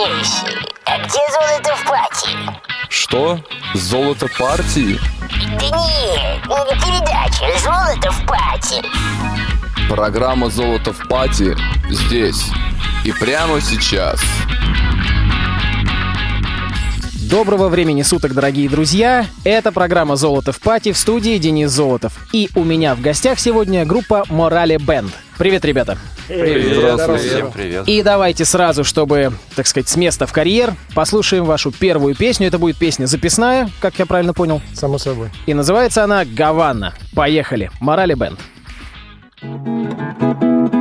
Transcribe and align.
Слушай, 0.00 0.56
а 0.86 0.98
где 0.98 1.18
золото 1.30 1.76
в 1.76 1.84
пати? 1.86 2.30
Что? 2.88 3.38
Золото 3.74 4.28
партии? 4.38 4.98
Да 5.58 5.66
нет, 5.66 6.46
не 6.46 6.74
передача 6.80 7.58
«Золото 7.58 8.10
в 8.10 8.26
пати». 8.26 8.82
Программа 9.90 10.48
«Золото 10.48 10.94
в 10.94 11.06
пати» 11.06 11.54
здесь 11.90 12.46
и 13.04 13.12
прямо 13.12 13.60
сейчас. 13.60 14.20
Доброго 17.28 17.68
времени 17.68 18.00
суток, 18.00 18.32
дорогие 18.32 18.70
друзья! 18.70 19.26
Это 19.44 19.70
программа 19.70 20.16
«Золото 20.16 20.52
в 20.52 20.60
пати» 20.60 20.92
в 20.92 20.96
студии 20.96 21.36
Денис 21.36 21.70
Золотов. 21.70 22.14
И 22.32 22.48
у 22.54 22.64
меня 22.64 22.94
в 22.94 23.02
гостях 23.02 23.38
сегодня 23.38 23.84
группа 23.84 24.24
«Морали 24.30 24.78
Бенд». 24.78 25.12
Привет, 25.36 25.66
ребята! 25.66 25.98
Привет, 26.30 26.76
здравствуйте. 26.76 27.28
Всем 27.28 27.50
привет. 27.50 27.88
И 27.88 28.02
давайте 28.02 28.44
сразу, 28.44 28.84
чтобы, 28.84 29.32
так 29.56 29.66
сказать, 29.66 29.88
с 29.88 29.96
места 29.96 30.28
в 30.28 30.32
карьер, 30.32 30.74
послушаем 30.94 31.44
вашу 31.44 31.72
первую 31.72 32.14
песню. 32.14 32.46
Это 32.46 32.58
будет 32.58 32.76
песня 32.76 33.06
записная, 33.06 33.68
как 33.80 33.98
я 33.98 34.06
правильно 34.06 34.32
понял. 34.32 34.62
Само 34.72 34.98
собой. 34.98 35.30
И 35.46 35.54
называется 35.54 36.04
она 36.04 36.24
«Гавана». 36.24 36.94
Поехали! 37.16 37.70
Морали 37.80 38.14
Бенд. 38.14 38.38
На 39.42 40.79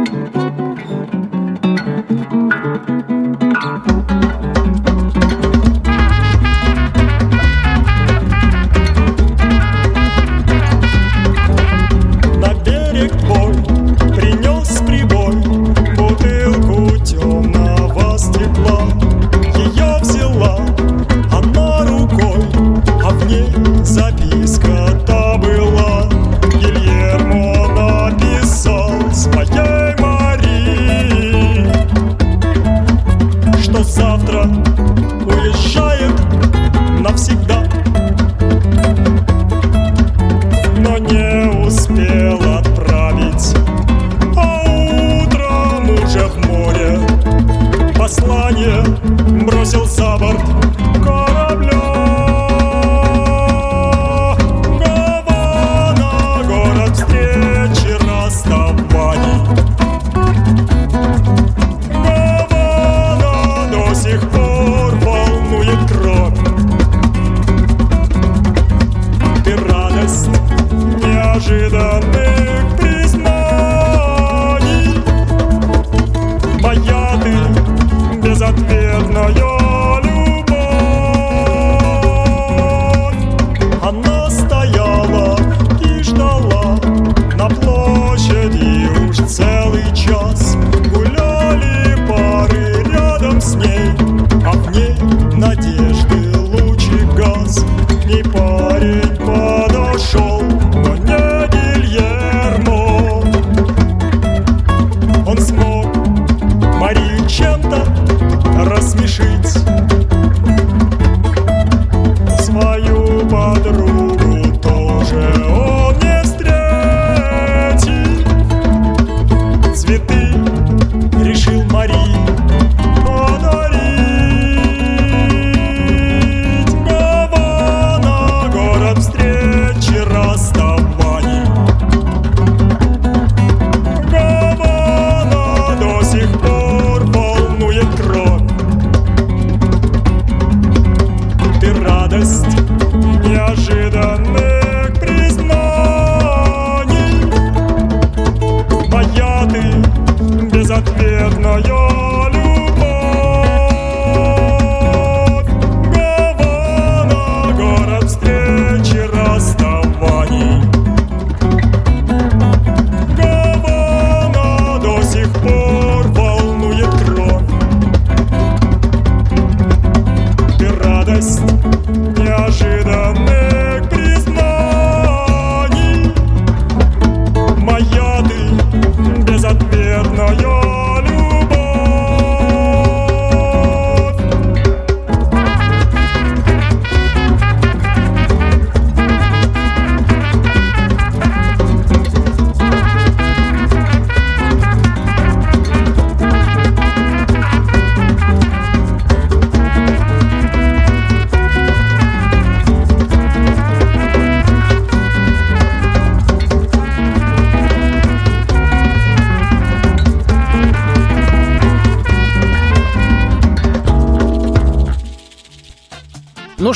неожиданных 71.39 72.38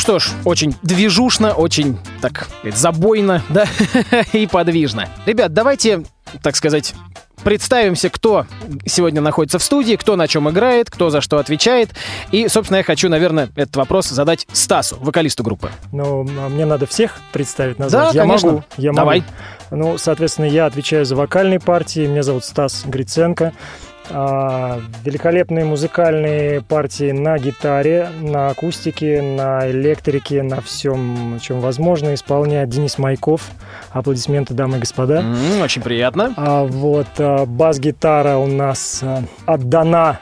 что 0.03 0.19
ж, 0.19 0.31
очень 0.43 0.75
движушно, 0.81 1.53
очень, 1.53 1.97
так 2.19 2.49
сказать, 2.59 2.77
забойно, 2.77 3.41
да, 3.47 3.65
и 4.33 4.47
подвижно. 4.47 5.07
Ребят, 5.25 5.53
давайте, 5.53 6.03
так 6.41 6.57
сказать, 6.57 6.93
представимся, 7.41 8.09
кто 8.09 8.45
сегодня 8.85 9.21
находится 9.21 9.59
в 9.59 9.63
студии, 9.63 9.95
кто 9.95 10.17
на 10.17 10.27
чем 10.27 10.49
играет, 10.49 10.89
кто 10.89 11.09
за 11.09 11.21
что 11.21 11.37
отвечает. 11.37 11.91
И, 12.33 12.49
собственно, 12.49 12.79
я 12.79 12.83
хочу, 12.83 13.07
наверное, 13.07 13.47
этот 13.55 13.77
вопрос 13.77 14.09
задать 14.09 14.45
Стасу, 14.51 14.97
вокалисту 14.99 15.41
группы. 15.41 15.71
Ну, 15.93 16.27
а 16.37 16.49
мне 16.49 16.65
надо 16.65 16.85
всех 16.85 17.21
представить, 17.31 17.79
назвать. 17.79 18.11
Да, 18.11 18.11
я 18.13 18.27
конечно. 18.27 18.49
могу. 18.49 18.63
Я 18.75 18.91
Давай. 18.91 19.23
могу. 19.69 19.83
Ну, 19.85 19.97
соответственно, 19.97 20.47
я 20.47 20.65
отвечаю 20.65 21.05
за 21.05 21.15
вокальные 21.15 21.61
партии. 21.61 22.05
Меня 22.05 22.23
зовут 22.23 22.43
Стас 22.43 22.83
Гриценко. 22.85 23.53
А, 24.09 24.79
великолепные 25.03 25.65
музыкальные 25.65 26.61
партии 26.61 27.11
на 27.11 27.37
гитаре, 27.39 28.09
на 28.21 28.49
акустике, 28.49 29.21
на 29.21 29.69
электрике, 29.71 30.43
на 30.43 30.61
всем, 30.61 31.39
чем 31.41 31.59
возможно, 31.61 32.13
исполняет 32.13 32.69
Денис 32.69 32.97
Майков. 32.97 33.49
Аплодисменты, 33.91 34.53
дамы 34.53 34.77
и 34.77 34.79
господа. 34.81 35.19
М, 35.19 35.61
Очень 35.61 35.81
приятно. 35.81 36.33
А 36.37 36.63
вот 36.63 37.07
а, 37.17 37.45
бас-гитара 37.45 38.37
у 38.37 38.47
нас 38.47 38.99
а, 39.01 39.23
отдана 39.45 40.19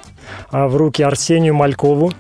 в 0.52 0.76
руки 0.76 1.02
Арсению 1.04 1.56
Малькову. 1.56 2.12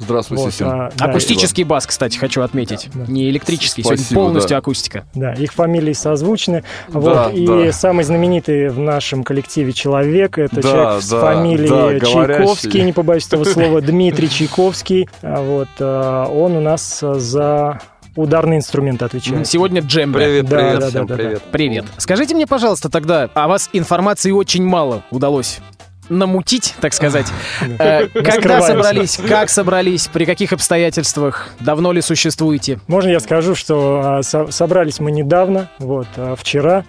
Здравствуйте 0.00 0.44
Вот, 0.44 0.52
всем. 0.52 0.68
а, 0.68 0.90
да, 0.96 1.04
Акустический 1.04 1.62
бас, 1.64 1.86
кстати, 1.86 2.16
хочу 2.18 2.40
отметить. 2.42 2.88
Да, 2.94 3.04
да. 3.04 3.12
Не 3.12 3.28
электрический, 3.30 3.82
Спасибо, 3.82 4.08
сегодня 4.08 4.24
полностью 4.26 4.50
да. 4.50 4.56
акустика. 4.58 5.04
Да, 5.14 5.32
их 5.34 5.52
фамилии 5.52 5.92
созвучны. 5.92 6.64
Да, 6.88 6.98
вот, 6.98 7.34
и 7.34 7.46
да. 7.46 7.72
самый 7.72 8.04
знаменитый 8.04 8.68
в 8.70 8.78
нашем 8.78 9.22
коллективе 9.24 9.72
человек 9.72 10.38
это 10.38 10.56
Да, 10.56 10.62
человек 10.62 11.02
с 11.02 11.08
да, 11.10 11.20
фамилией 11.20 11.68
да, 11.68 12.06
Чайковский, 12.06 12.68
говорящий. 12.68 12.82
не 12.82 12.92
побоюсь 12.92 13.26
этого 13.26 13.44
слова, 13.44 13.80
Дмитрий 13.80 14.28
Чайковский. 14.28 15.08
А 15.22 15.40
Вот, 15.42 15.68
а, 15.78 16.26
он 16.26 16.56
у 16.56 16.60
нас 16.60 17.00
за 17.00 17.78
ударные 18.16 18.58
инструменты 18.58 19.04
отвечает. 19.04 19.46
Сегодня 19.46 19.82
джембе. 19.82 20.18
Привет, 20.18 20.46
Да, 20.48 20.56
привет 20.56 20.80
да, 20.80 20.88
всем, 20.88 21.06
да, 21.06 21.14
да, 21.14 21.22
привет. 21.22 21.42
Привет. 21.52 21.84
Скажите 21.98 22.34
мне, 22.34 22.46
пожалуйста, 22.46 22.88
тогда, 22.88 23.28
о 23.34 23.48
вас 23.48 23.68
информации 23.72 24.30
очень 24.30 24.64
мало 24.64 25.02
удалось 25.10 25.60
намутить, 26.10 26.74
так 26.80 26.92
сказать. 26.92 27.26
Э, 27.78 28.08
Когда 28.08 28.60
собрались, 28.60 29.16
как 29.28 29.48
собрались, 29.48 30.08
при 30.08 30.24
каких 30.24 30.52
обстоятельствах, 30.52 31.48
давно 31.60 31.92
ли 31.92 32.00
существуете? 32.02 32.78
Можно 32.88 33.10
я 33.10 33.20
скажу, 33.20 33.54
что 33.54 34.00
а, 34.04 34.22
со- 34.22 34.50
собрались 34.50 35.00
мы 35.00 35.10
недавно, 35.12 35.70
вот, 35.78 36.06
а, 36.16 36.34
вчера, 36.36 36.84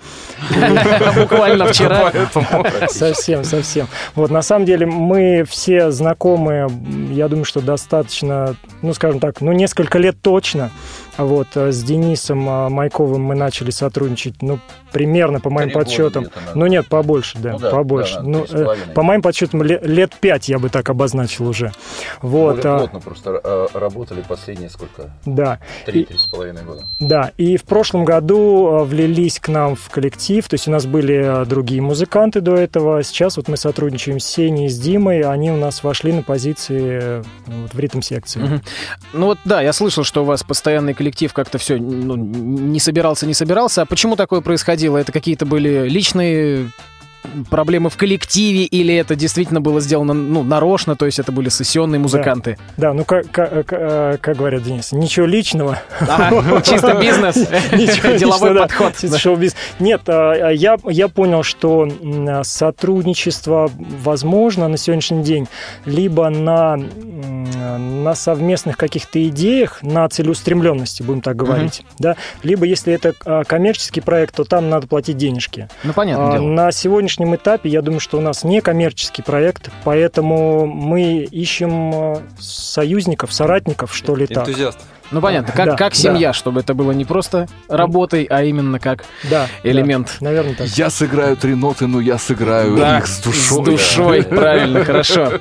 Буквально 1.16 1.68
вчера. 1.68 2.12
совсем, 2.90 3.44
совсем. 3.44 3.88
Вот, 4.16 4.32
на 4.32 4.42
самом 4.42 4.66
деле 4.66 4.86
мы 4.86 5.46
все 5.48 5.92
знакомы, 5.92 6.68
я 7.12 7.28
думаю, 7.28 7.46
что 7.46 7.62
достаточно, 7.62 8.56
ну, 8.82 8.94
скажем 8.94 9.20
так, 9.20 9.40
ну, 9.42 9.52
несколько 9.52 9.98
лет 10.00 10.22
точно. 10.22 10.72
Вот, 11.18 11.48
а, 11.56 11.72
с 11.72 11.84
Денисом 11.84 12.48
а, 12.50 12.70
Майковым 12.70 13.24
мы 13.24 13.36
начали 13.36 13.70
сотрудничать, 13.72 14.42
ну, 14.42 14.60
примерно, 14.92 15.40
по 15.40 15.50
моим 15.50 15.70
Три 15.70 15.76
подсчетам. 15.76 16.28
Ну, 16.56 16.66
нет, 16.68 16.88
побольше, 16.88 17.38
да, 17.40 17.52
Ну 17.54 17.60
да, 17.60 17.70
побольше. 17.72 18.16
да, 18.16 18.22
ну, 18.24 18.46
э, 18.50 18.76
по 18.94 19.04
моим 19.04 19.22
подсчетам, 19.22 19.64
ле- 19.64 19.80
лет 19.84 20.14
пять 20.20 20.50
я 20.50 20.60
бы 20.60 20.70
так 20.70 20.90
обозначил 20.90 21.48
уже. 21.48 21.72
Вот, 22.22 22.58
Более 22.58 22.74
а, 22.74 22.78
плотно 22.80 23.00
просто 23.00 23.42
э, 23.44 23.68
работали 23.74 24.24
последние 24.28 24.70
сколько? 24.70 25.12
да. 25.26 25.60
Три-три 25.86 26.18
с 26.18 26.26
половиной 26.26 26.64
года. 26.64 26.86
Да, 27.00 27.32
и 27.38 27.58
в 27.58 27.64
прошлом 27.64 28.06
году 28.06 28.82
э, 28.82 28.84
влились 28.84 29.40
к 29.40 29.48
нам 29.50 29.76
в 29.76 29.90
коллектив, 29.90 30.48
то 30.48 30.56
есть 30.56 30.68
у 30.68 30.72
нас 30.72 30.86
были 30.86 31.42
э, 31.44 31.46
другие 31.46 31.82
музыканты 31.82 32.42
до 32.42 32.56
этого, 32.56 33.04
сейчас 33.04 33.38
вот 33.38 33.48
мы 33.48 33.58
сотрудничаем 33.58 34.20
с 34.20 34.26
Сеней 34.26 34.68
и 34.68 34.70
с 34.70 34.78
Димой, 34.80 35.22
они 35.22 35.52
у 35.52 35.58
нас 35.58 35.84
вошли 35.84 36.12
на 36.14 36.22
позиции 36.24 37.00
э, 37.02 37.24
вот, 37.48 37.74
в 37.74 37.80
ритм-секции. 37.80 38.40
Мгм. 38.40 38.62
Ну 39.14 39.26
вот 39.28 39.40
да, 39.46 39.62
я 39.62 39.74
слышал, 39.74 40.04
что 40.04 40.22
у 40.22 40.26
вас 40.26 40.44
постоянный 40.44 40.94
коллектив 41.02 41.34
как-то 41.34 41.58
все 41.58 41.78
ну, 41.78 42.16
не 42.16 42.80
собирался, 42.80 43.26
не 43.26 43.34
собирался. 43.34 43.82
А 43.82 43.86
почему 43.86 44.16
такое 44.16 44.42
происходило? 44.42 45.00
Это 45.00 45.12
какие-то 45.12 45.48
были 45.48 45.90
личные 45.90 46.70
проблемы 47.50 47.90
в 47.90 47.98
коллективе 47.98 48.66
или 48.66 48.94
это 48.96 49.16
действительно 49.16 49.62
было 49.62 49.82
сделано 49.82 50.14
ну, 50.14 50.44
нарочно, 50.44 50.96
то 50.96 51.06
есть 51.06 51.20
это 51.20 51.32
были 51.32 51.50
сессионные 51.50 52.00
музыканты? 52.00 52.58
Да, 52.78 52.94
ну 52.94 53.06
как, 53.06 53.30
как, 53.32 53.72
э, 53.72 54.18
как 54.20 54.38
говорят, 54.38 54.64
Денис, 54.64 54.92
ничего 54.92 55.26
личного. 55.26 55.80
Ага, 56.02 56.62
чисто 56.62 56.96
бизнес, 56.96 57.36
деловой 58.20 58.54
да. 58.54 58.62
подход. 58.62 58.94
Нет, 59.80 60.02
а, 60.08 60.32
а 60.32 60.52
я, 60.52 61.08
понял, 61.08 61.44
что 61.44 61.88
сотрудничество 62.44 63.72
возможно 63.78 64.68
на 64.68 64.78
сегодняшний 64.78 65.24
день 65.24 65.48
либо 65.86 66.30
на, 66.30 66.78
на 66.78 68.16
совместных 68.16 68.78
каких-то 68.78 69.26
идеях, 69.28 69.82
на 69.82 70.08
целеустремленности, 70.10 71.04
будем 71.04 71.22
так 71.22 71.36
говорить, 71.36 71.84
да, 72.00 72.16
либо 72.44 72.66
если 72.66 72.94
это 72.94 73.14
а, 73.26 73.44
коммерческий 73.44 74.02
проект, 74.02 74.36
то 74.36 74.44
там 74.44 74.70
надо 74.70 74.88
платить 74.88 75.18
денежки. 75.18 75.68
Ну, 75.84 75.94
понятное 75.94 76.28
А, 76.28 76.32
дело. 76.34 76.48
Сегодняшнем 77.12 77.36
этапе, 77.36 77.70
я 77.70 77.82
думаю, 77.82 78.00
что 78.00 78.18
у 78.20 78.22
нас 78.22 78.46
не 78.46 78.62
коммерческий 78.62 79.22
проект, 79.22 79.70
поэтому 79.84 80.66
мы 80.66 81.24
ищем 81.24 81.92
а, 81.94 82.22
союзников, 82.40 83.34
соратников, 83.34 83.94
что 83.94 84.16
ли 84.16 84.28
так. 84.28 84.48
Энтузиаст. 84.48 84.80
Ну, 85.12 85.20
понятно, 85.20 85.52
как, 85.52 85.66
да, 85.66 85.76
как 85.76 85.92
да. 85.92 86.00
семья, 86.00 86.32
чтобы 86.32 86.62
это 86.62 86.74
было 86.74 86.94
не 86.94 87.04
просто 87.04 87.50
работой, 87.68 88.24
а 88.30 88.44
именно 88.44 88.80
как 88.80 89.04
Да, 89.30 89.48
элемент. 89.64 90.16
да, 90.22 90.28
наверное, 90.28 90.56
так. 90.56 90.68
Я 90.70 90.90
сыграю 90.90 91.36
три 91.36 91.54
ноты, 91.54 91.86
но 91.86 92.00
я 92.00 92.18
сыграю 92.18 92.78
Да, 92.78 93.00
их 93.00 93.08
с 93.08 93.20
душой. 93.20 93.42
С 93.42 93.66
душой, 93.66 94.24
правильно, 94.24 94.86
хорошо. 94.86 95.34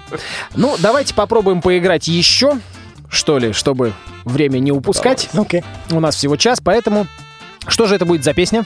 Ну, 0.57 0.75
давайте 0.81 1.15
попробуем 1.15 1.63
поиграть 1.63 2.09
еще, 2.09 2.59
что 3.09 3.39
ли, 3.39 3.53
чтобы 3.53 3.93
время 4.25 4.59
не 4.59 4.73
упускать. 4.73 5.29
Окей. 5.35 5.63
У 5.93 6.01
нас 6.01 6.17
всего 6.17 6.35
час, 6.35 6.61
поэтому... 6.61 7.07
Что 7.69 7.87
же 7.87 7.95
это 7.95 8.07
будет 8.07 8.25
за 8.25 8.33
песня? 8.33 8.65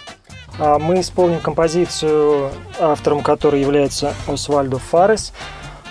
А 0.59 0.79
Мы 0.79 1.01
исполним 1.01 1.41
композицию, 1.41 2.51
автором 2.79 3.23
которой 3.23 3.61
является 3.61 4.15
Освальдо 4.27 4.79
Фарес. 4.79 5.33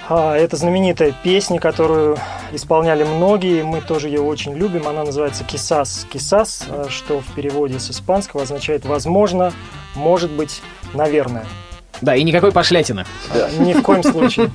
А, 0.09 0.35
Это 0.35 0.55
знаменитая 0.55 1.13
песня, 1.23 1.59
которую 1.59 2.17
исполняли 2.51 3.03
многие, 3.03 3.63
мы 3.63 3.81
тоже 3.81 4.07
ее 4.07 4.21
очень 4.21 4.53
любим. 4.53 4.87
Она 4.87 5.03
называется 5.03 5.43
«Кисас». 5.43 6.05
«Кисас», 6.11 6.65
а, 6.69 6.87
что 6.89 7.19
в 7.19 7.33
переводе 7.35 7.79
с 7.79 7.89
испанского 7.89 8.43
означает 8.43 8.85
«возможно», 8.85 9.51
«может 9.95 10.31
быть», 10.31 10.61
«наверное». 10.93 11.45
Да, 12.01 12.15
и 12.15 12.23
никакой 12.23 12.51
пошлятины. 12.51 13.05
Ни 13.59 13.73
в 13.73 13.81
коем 13.81 14.03
случае. 14.03 14.49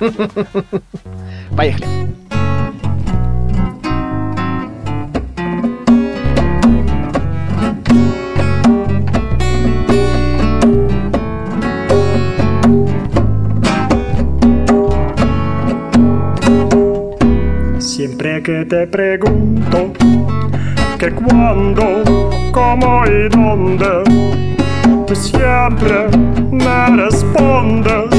Поехали. 1.55 1.87
Que 18.49 18.65
te 18.65 18.87
pregunto 18.87 19.93
que 20.97 21.11
cuándo, 21.11 22.03
cómo 22.51 23.03
y 23.05 23.29
dónde, 23.29 24.03
tú 25.05 25.15
siempre 25.15 26.07
me 26.51 27.03
respondes. 27.03 28.09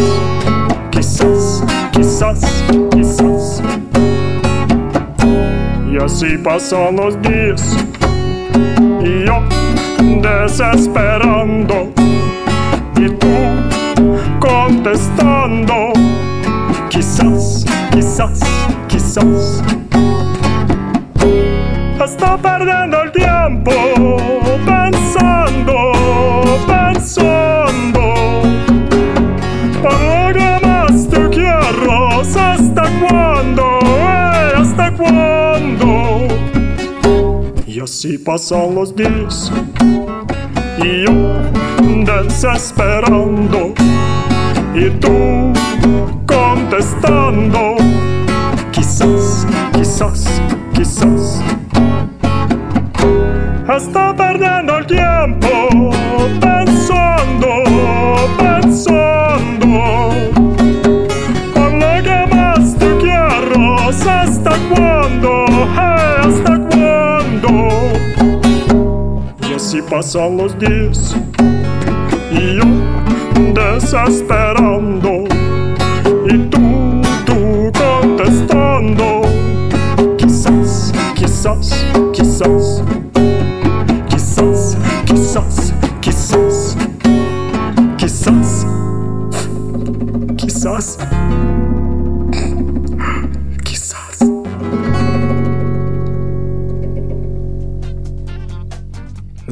Quizás, 0.91 1.65
quizás, 1.91 2.65
quizás. 2.93 3.63
Y 5.91 5.97
así 5.97 6.39
pasan 6.39 6.95
los 6.95 7.21
días 7.23 7.77
y 9.03 9.25
yo 9.27 9.43
desesperando 10.23 11.93
y 12.97 13.09
tú 13.19 13.35
contestando. 14.39 15.93
Quizás, 16.89 17.65
quizás, 17.91 18.41
quizás. 18.87 19.80
Estoy 22.03 22.39
perdiendo 22.39 23.03
el 23.03 23.13
tiempo 23.13 23.73
pensando, 24.65 25.93
pensando. 26.67 28.15
Que 29.83 30.67
más 30.67 31.09
te 31.09 31.29
quiero, 31.29 32.21
¿hasta 32.21 32.85
cuándo? 33.01 33.79
eh, 33.85 34.53
¿Hasta 34.57 34.91
cuándo? 34.93 36.29
Y 37.67 37.81
así 37.81 38.17
pasan 38.17 38.75
los 38.75 38.97
días 38.97 39.53
y 40.79 41.05
yo 41.05 41.43
desesperando 42.07 43.75
y 44.75 44.89
tú 45.01 45.53
contestando. 46.27 47.77
Quizás, 48.73 49.47
quizás, 49.75 50.41
quizás. 50.75 51.50
passa 70.01 70.27
los 70.27 70.55
dias 70.55 71.15
e 72.33 72.59
um 72.65 73.53
desespero. 73.53 74.70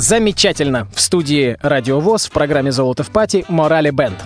Замечательно. 0.08 0.88
В 0.94 1.02
студии 1.02 1.58
Радио 1.60 2.00
ВОЗ 2.00 2.28
в 2.28 2.30
программе 2.30 2.72
«Золото 2.72 3.02
в 3.02 3.10
пати» 3.10 3.44
Морали 3.48 3.90
Бенд. 3.90 4.16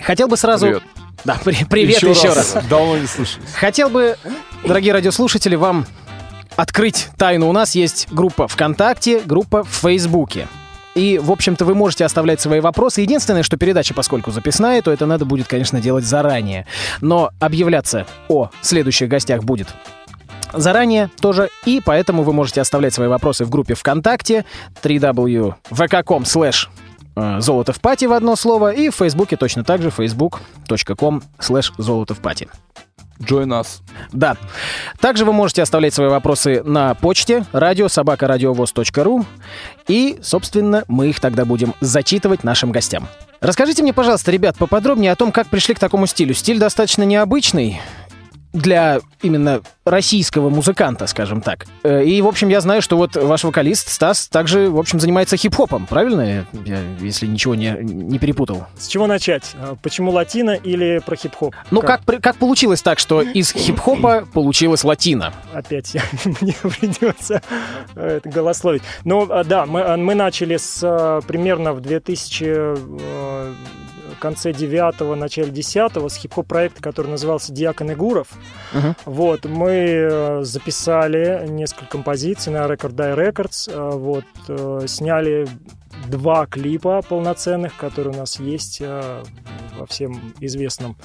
Хотел 0.00 0.26
бы 0.26 0.38
сразу 0.38 0.68
Привет. 0.68 0.82
Да, 1.22 1.38
при- 1.44 1.66
привет 1.68 2.02
еще, 2.02 2.32
раз. 2.32 2.56
Давно 2.70 2.96
не 2.96 3.06
слышались. 3.06 3.52
Хотел 3.52 3.90
бы, 3.90 4.16
дорогие 4.64 4.94
радиослушатели, 4.94 5.54
вам 5.54 5.84
открыть 6.56 7.08
тайну. 7.18 7.46
У 7.46 7.52
нас 7.52 7.74
есть 7.74 8.08
группа 8.10 8.48
ВКонтакте, 8.48 9.20
группа 9.20 9.64
в 9.64 9.68
Фейсбуке. 9.68 10.48
И, 10.94 11.20
в 11.22 11.30
общем-то, 11.30 11.66
вы 11.66 11.74
можете 11.74 12.06
оставлять 12.06 12.40
свои 12.40 12.60
вопросы. 12.60 13.02
Единственное, 13.02 13.42
что 13.42 13.58
передача, 13.58 13.92
поскольку 13.92 14.30
записная, 14.30 14.80
то 14.80 14.90
это 14.90 15.04
надо 15.04 15.26
будет, 15.26 15.46
конечно, 15.46 15.78
делать 15.78 16.06
заранее. 16.06 16.66
Но 17.02 17.32
объявляться 17.38 18.06
о 18.28 18.48
следующих 18.62 19.10
гостях 19.10 19.44
будет 19.44 19.68
заранее 20.52 21.10
тоже, 21.20 21.48
и 21.64 21.80
поэтому 21.84 22.22
вы 22.22 22.32
можете 22.32 22.60
оставлять 22.60 22.94
свои 22.94 23.08
вопросы 23.08 23.44
в 23.44 23.50
группе 23.50 23.74
ВКонтакте 23.74 24.44
www.vk.com 24.82 26.22
slash 26.22 26.68
э, 27.16 27.40
золото 27.40 27.72
в 27.72 27.80
пати 27.80 28.06
в 28.06 28.12
одно 28.12 28.36
слово, 28.36 28.72
и 28.72 28.88
в 28.88 28.94
Фейсбуке 28.96 29.36
точно 29.36 29.64
так 29.64 29.82
же 29.82 29.88
facebook.com 29.88 31.22
slash 31.38 31.72
золото 31.78 32.14
в 32.14 32.18
пати. 32.18 32.48
Join 33.20 33.48
us. 33.48 33.80
Да. 34.12 34.36
Также 35.00 35.24
вы 35.24 35.32
можете 35.32 35.62
оставлять 35.62 35.94
свои 35.94 36.08
вопросы 36.08 36.62
на 36.62 36.94
почте 36.94 37.46
радиособакарадиовоз.ру 37.52 39.24
и, 39.88 40.18
собственно, 40.22 40.84
мы 40.88 41.08
их 41.08 41.20
тогда 41.20 41.44
будем 41.44 41.74
зачитывать 41.80 42.44
нашим 42.44 42.72
гостям. 42.72 43.08
Расскажите 43.40 43.82
мне, 43.82 43.92
пожалуйста, 43.92 44.30
ребят, 44.30 44.56
поподробнее 44.56 45.12
о 45.12 45.16
том, 45.16 45.32
как 45.32 45.48
пришли 45.48 45.74
к 45.74 45.78
такому 45.78 46.06
стилю. 46.06 46.34
Стиль 46.34 46.58
достаточно 46.58 47.04
необычный 47.04 47.80
для 48.56 49.00
именно 49.22 49.60
российского 49.84 50.50
музыканта, 50.50 51.06
скажем 51.06 51.40
так. 51.40 51.66
Э, 51.84 52.02
И, 52.04 52.20
в 52.22 52.26
общем, 52.26 52.48
я 52.48 52.60
знаю, 52.60 52.82
что 52.82 52.96
вот 52.96 53.14
ваш 53.16 53.44
вокалист 53.44 53.88
Стас 53.88 54.26
также, 54.28 54.68
в 54.70 54.78
общем, 54.78 54.98
занимается 54.98 55.36
хип-хопом, 55.36 55.86
правильно? 55.86 56.46
Я, 56.64 56.80
если 57.00 57.26
ничего 57.26 57.54
не, 57.54 57.76
не 57.80 58.18
перепутал. 58.18 58.66
С 58.76 58.88
чего 58.88 59.06
начать? 59.06 59.54
А, 59.54 59.76
Почему 59.82 60.10
латино 60.10 60.50
или 60.52 61.00
про 61.04 61.16
хип-хоп? 61.16 61.54
Ну, 61.70 61.82
как, 61.82 62.04
при- 62.04 62.16
как 62.18 62.36
получилось 62.36 62.82
так, 62.82 62.98
что 62.98 63.20
из 63.22 63.52
хип-хопа 63.52 64.26
получилось 64.32 64.82
латино? 64.84 65.32
Опять 65.52 65.96
мне 66.40 66.54
придется 66.62 67.42
э, 67.94 68.16
это 68.16 68.28
голословить. 68.28 68.82
Ну, 69.04 69.26
да, 69.44 69.66
мы, 69.66 69.96
мы 69.96 70.14
начали 70.14 70.56
с 70.56 71.22
примерно 71.28 71.72
в 71.72 71.80
2000 71.80 72.44
э, 72.48 73.52
конце 74.18 74.52
9 74.52 75.16
начале 75.16 75.50
10 75.50 76.12
с 76.12 76.16
хип-хоп 76.16 76.46
проекта, 76.46 76.82
который 76.82 77.08
назывался 77.08 77.52
«Диакон 77.52 77.92
Игуров». 77.92 78.28
Мгм. 78.72 78.96
Вот, 79.04 79.44
мы 79.44 79.70
э, 79.70 80.42
записали 80.42 81.46
несколько 81.48 81.86
композиций 81.86 82.52
на 82.52 82.64
Record 82.66 82.94
Die 82.94 83.16
Records, 83.16 83.70
э, 83.70 83.90
вот, 83.96 84.24
э, 84.48 84.86
сняли 84.86 85.46
два 86.10 86.46
клипа 86.46 87.02
полноценных, 87.08 87.76
которые 87.76 88.14
у 88.14 88.18
нас 88.18 88.38
есть 88.40 88.78
э, 88.80 89.22
во 89.78 89.86
всем 89.86 90.32
известном, 90.40 90.96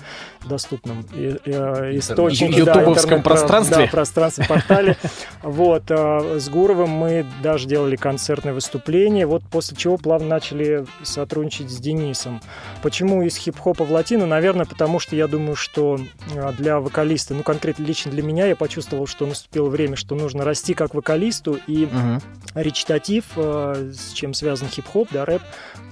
доступном 0.46 1.06
и- 1.14 1.36
э, 1.46 1.98
источнике. 1.98 2.64
да, 2.64 2.74
Ютубовском 2.76 3.20
интернет- 3.20 3.24
пространстве. 3.24 3.86
Да, 3.86 3.92
пространстве, 3.92 4.46
портале. 4.48 4.98
Вот, 5.44 5.84
э, 5.90 6.40
с 6.40 6.50
Гуровым 6.50 6.90
мы 6.90 7.26
даже 7.42 7.68
делали 7.68 7.96
концертное 7.96 8.54
выступление, 8.54 9.26
вот 9.26 9.44
после 9.50 9.76
чего 9.76 9.98
плавно 9.98 10.28
начали 10.28 10.86
сотрудничать 11.04 11.70
с 11.70 11.78
Денисом. 11.78 12.42
Почему 12.84 13.22
из 13.24 13.36
хип-хопа 13.38 13.84
в 13.84 13.92
латину? 13.92 14.26
Наверное, 14.28 14.66
потому 14.66 15.00
что 15.00 15.16
я 15.16 15.28
думаю, 15.28 15.56
что 15.56 15.98
э, 16.36 16.54
для 16.58 16.80
вокалиста, 16.80 17.34
ну, 17.34 17.44
конкретно 17.44 17.84
лично 17.84 18.12
для 18.12 18.24
меня, 18.24 18.46
я 18.48 18.56
почувствовал, 18.56 19.08
что 19.08 19.26
наступило 19.26 19.70
время, 19.70 19.96
что 19.96 20.16
нужно 20.16 20.44
расти 20.44 20.74
как 20.74 20.94
вокалисту, 20.94 21.58
и 21.68 21.86
Мгм. 21.92 22.22
речитатив, 22.56 23.26
э, 23.36 23.92
с 23.94 24.14
чем 24.14 24.34
связан 24.34 24.68
хип-хоп, 24.68 24.91
да, 25.12 25.26
рэп, 25.26 25.42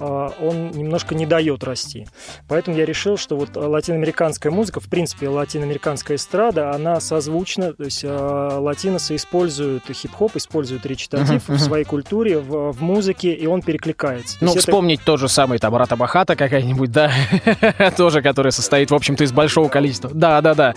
э, 0.00 0.28
он 0.40 0.70
немножко 0.72 1.14
не 1.14 1.26
дает 1.26 1.64
расти. 1.64 2.06
Поэтому 2.48 2.76
я 2.76 2.84
решил, 2.84 3.16
что 3.16 3.36
вот 3.36 3.56
латиноамериканская 3.56 4.52
музыка, 4.52 4.80
в 4.80 4.88
принципе, 4.88 5.28
латиноамериканская 5.28 6.16
эстрада, 6.16 6.72
она 6.72 7.00
созвучна, 7.00 7.72
то 7.72 7.84
есть 7.84 8.04
э, 8.04 8.08
латиносы 8.08 9.16
используют 9.16 9.84
хип-хоп, 9.90 10.36
используют 10.36 10.86
речитатив 10.86 11.48
в 11.48 11.58
своей 11.58 11.84
культуре, 11.84 12.38
в, 12.38 12.72
в 12.72 12.82
музыке, 12.82 13.32
и 13.32 13.46
он 13.46 13.62
перекликается. 13.62 14.38
То 14.38 14.44
Ну, 14.44 14.52
есть 14.52 14.64
это- 14.64 14.72
вспомнить 14.72 15.00
тот 15.04 15.20
же 15.20 15.28
самый 15.28 15.58
там 15.58 15.74
Рата 15.76 15.96
Бахата 15.96 16.36
какая-нибудь, 16.36 16.90
да, 16.92 17.10
тоже, 17.96 18.22
который 18.22 18.52
состоит, 18.52 18.90
в 18.90 18.94
общем-то, 18.94 19.24
из 19.24 19.32
большого 19.32 19.68
количества. 19.68 20.10
Да, 20.12 20.40
да, 20.40 20.54
да, 20.54 20.74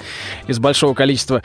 из 0.48 0.60
большого 0.60 0.94
количества 0.94 1.44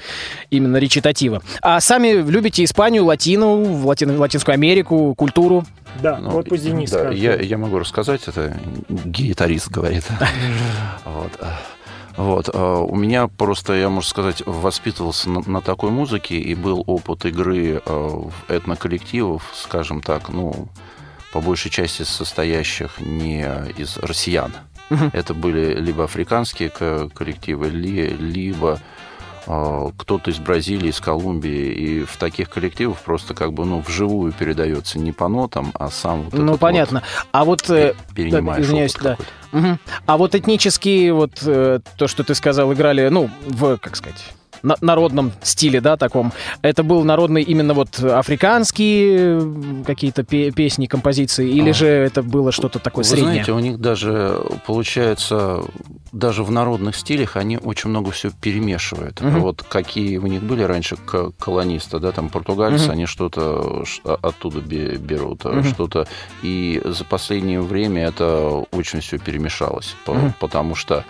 именно 0.51 0.77
речитатива. 0.79 1.43
А 1.63 1.81
сами 1.81 2.09
любите 2.09 2.65
Испанию, 2.65 3.05
латину, 3.05 3.63
латин- 3.85 4.17
Латинскую 4.19 4.55
Америку, 4.55 5.15
культуру? 5.15 5.65
Да, 6.03 6.19
Ну, 6.19 6.31
вот 6.31 6.49
пусть 6.49 6.65
Денис 6.65 6.91
да, 6.91 6.99
скажет. 7.01 7.19
я, 7.21 7.35
я 7.37 7.59
могу 7.59 7.79
рассказать, 7.79 8.27
это 8.29 8.57
гитарист 8.89 9.69
говорит. 9.71 10.05
Вот. 11.05 11.33
Вот. 12.17 12.51
а, 12.53 12.81
У 12.81 12.95
меня 12.97 13.29
просто, 13.29 13.75
я, 13.75 13.89
можно 13.89 14.09
сказать, 14.09 14.43
воспитывался 14.47 15.31
на, 15.31 15.41
на 15.49 15.61
такой 15.61 15.91
музыке, 15.91 16.37
и 16.37 16.55
был 16.55 16.83
опыт 16.87 17.25
игры 17.27 17.81
а, 17.85 18.09
в 18.09 18.33
этноколлективов, 18.51 19.43
скажем 19.55 20.01
так, 20.01 20.29
ну, 20.29 20.69
по 21.33 21.41
большей 21.41 21.71
части 21.71 22.03
состоящих 22.03 22.99
не 23.01 23.43
из 23.77 23.97
россиян. 23.99 24.53
Это 25.13 25.35
были 25.35 25.75
либо 25.75 26.05
африканские 26.05 26.71
ко- 26.71 27.09
коллективы, 27.15 27.69
ли- 27.69 28.09
либо 28.09 28.81
кто-то 29.49 30.31
из 30.31 30.39
Бразилии, 30.39 30.91
из 30.91 31.01
Колумбии. 31.01 31.73
И 31.73 32.05
в 32.05 32.17
таких 32.17 32.51
коллективах 32.51 32.99
просто 32.99 33.35
как 33.35 33.53
бы, 33.53 33.65
ну, 33.65 33.81
вживую 33.81 34.33
передается 34.33 34.99
не 34.99 35.13
по 35.13 35.29
нотам, 35.29 35.73
а 35.75 35.91
сам 35.91 36.23
вот 36.23 36.35
Ну, 36.35 36.53
вот 36.53 36.61
понятно. 36.61 37.03
А 37.33 37.45
вот... 37.45 37.69
э, 37.71 37.95
перенимаешь 38.15 38.65
извиняюсь, 38.65 38.95
да. 38.95 39.17
мгм. 39.53 39.79
А 40.07 40.17
вот 40.19 40.35
этнические, 40.35 41.15
вот 41.15 41.43
э, 41.47 41.81
то, 41.97 42.09
что 42.09 42.25
ты 42.25 42.35
сказал, 42.35 42.73
играли, 42.73 43.09
ну, 43.09 43.31
в, 43.47 43.79
как 43.79 43.97
сказать, 43.97 44.23
на- 44.63 44.77
народном 44.81 45.33
стиле, 45.43 45.81
да, 45.81 45.97
таком. 45.97 46.33
Это 46.63 46.83
был 46.83 47.05
народный 47.05 47.43
именно 47.43 47.75
вот 47.75 47.99
африканские 48.01 49.85
какие-то 49.85 50.23
пе- 50.25 50.51
песни, 50.51 50.87
композиции, 50.87 51.49
или 51.51 51.71
А. 51.71 51.75
же 51.75 51.87
это 51.87 52.23
было 52.23 52.53
что-то 52.53 52.79
такое 52.79 53.05
Вы 53.05 53.09
среднее? 53.11 53.33
знаете, 53.45 53.53
у 53.53 53.59
них 53.59 53.79
даже, 53.81 54.41
получается, 54.67 55.63
даже 56.13 56.43
в 56.43 56.51
народных 56.51 56.97
стилях 56.97 57.37
они 57.37 57.59
очень 57.59 57.91
много 57.91 58.11
все 58.11 58.31
перемешивают. 58.31 59.21
Мгм. 59.21 59.41
Вот 59.41 59.63
какие 59.63 60.19
у 60.19 60.27
них 60.27 60.43
были 60.43 60.63
раньше 60.63 60.97
колонисты, 61.39 61.99
да, 61.99 62.13
там 62.13 62.29
португальцы, 62.29 62.85
Мгм. 62.85 62.93
они 62.93 63.07
что-то 63.07 63.85
а- 64.05 64.19
оттуда 64.23 64.61
бе- 64.61 64.97
берут, 64.97 65.45
Мгм. 65.45 65.65
что-то. 65.65 66.07
И 66.43 66.81
за 66.85 67.05
последнее 67.05 67.61
время 67.61 68.07
это 68.07 68.65
очень 68.73 69.01
все 69.01 69.19
перемешалось, 69.19 69.95
Мгм. 70.07 70.35
потому 70.41 70.75
что 70.75 71.05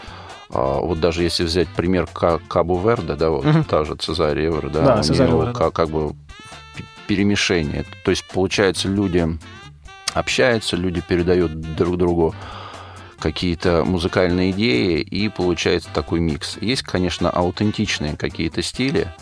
вот 0.51 1.01
даже 1.01 1.23
если 1.23 1.45
взять 1.45 1.69
пример 1.69 2.07
Ка- 2.13 2.41
Кабу-Верде, 2.49 3.15
да, 3.17 3.31
вот 3.31 3.45
Мгм. 3.45 3.65
та 3.65 3.85
же 3.85 3.95
Цезарь 3.97 4.47
Эвер, 4.47 4.71
да, 4.71 4.85
Да, 4.85 5.01
у 5.01 5.03
Цезарь 5.03 5.29
него 5.29 5.45
Эвер, 5.45 5.53
как, 5.53 5.73
как 5.75 5.91
бы 5.91 6.15
перемешение. 7.07 7.85
То 8.05 8.11
есть, 8.11 8.25
получается, 8.25 8.89
люди 8.89 9.27
общаются, 10.15 10.77
люди 10.77 11.01
передают 11.01 11.53
друг 11.77 11.97
другу 11.97 12.35
какие-то 13.19 13.85
музыкальные 13.85 14.53
идеи, 14.53 15.01
и 15.01 15.29
получается 15.29 15.89
такой 15.93 16.21
микс. 16.21 16.57
Есть, 16.61 16.83
конечно, 16.83 17.31
аутентичные 17.31 18.17
какие-то 18.17 18.63
стили, 18.63 19.13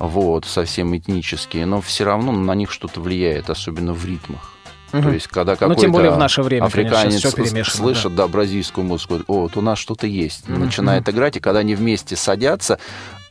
вот, 0.00 0.44
совсем 0.44 0.96
этнические, 0.96 1.64
но 1.66 1.80
все 1.80 2.04
равно 2.04 2.32
на 2.32 2.54
них 2.54 2.72
что-то 2.72 3.00
влияет, 3.00 3.48
особенно 3.50 3.92
в 3.92 4.04
ритмах. 4.04 4.53
Мгм. 4.94 5.02
То 5.02 5.10
есть, 5.10 5.26
когда 5.26 5.52
Ну, 5.52 5.58
какой-то 5.58 5.80
тем 5.80 5.92
более 5.92 6.12
в 6.12 6.18
наше 6.18 6.42
время, 6.42 6.64
африканец 6.66 7.20
конечно, 7.34 7.64
слышит, 7.64 8.14
да. 8.14 8.28
бразильскую 8.28 8.86
музыку, 8.86 9.20
о, 9.26 9.40
вот 9.42 9.56
у 9.56 9.60
нас 9.60 9.78
что-то 9.78 10.06
есть, 10.06 10.48
Мгм, 10.48 10.60
начинает 10.66 11.08
играть, 11.08 11.36
и 11.36 11.40
когда 11.40 11.60
они 11.60 11.74
вместе 11.74 12.14
садятся, 12.14 12.78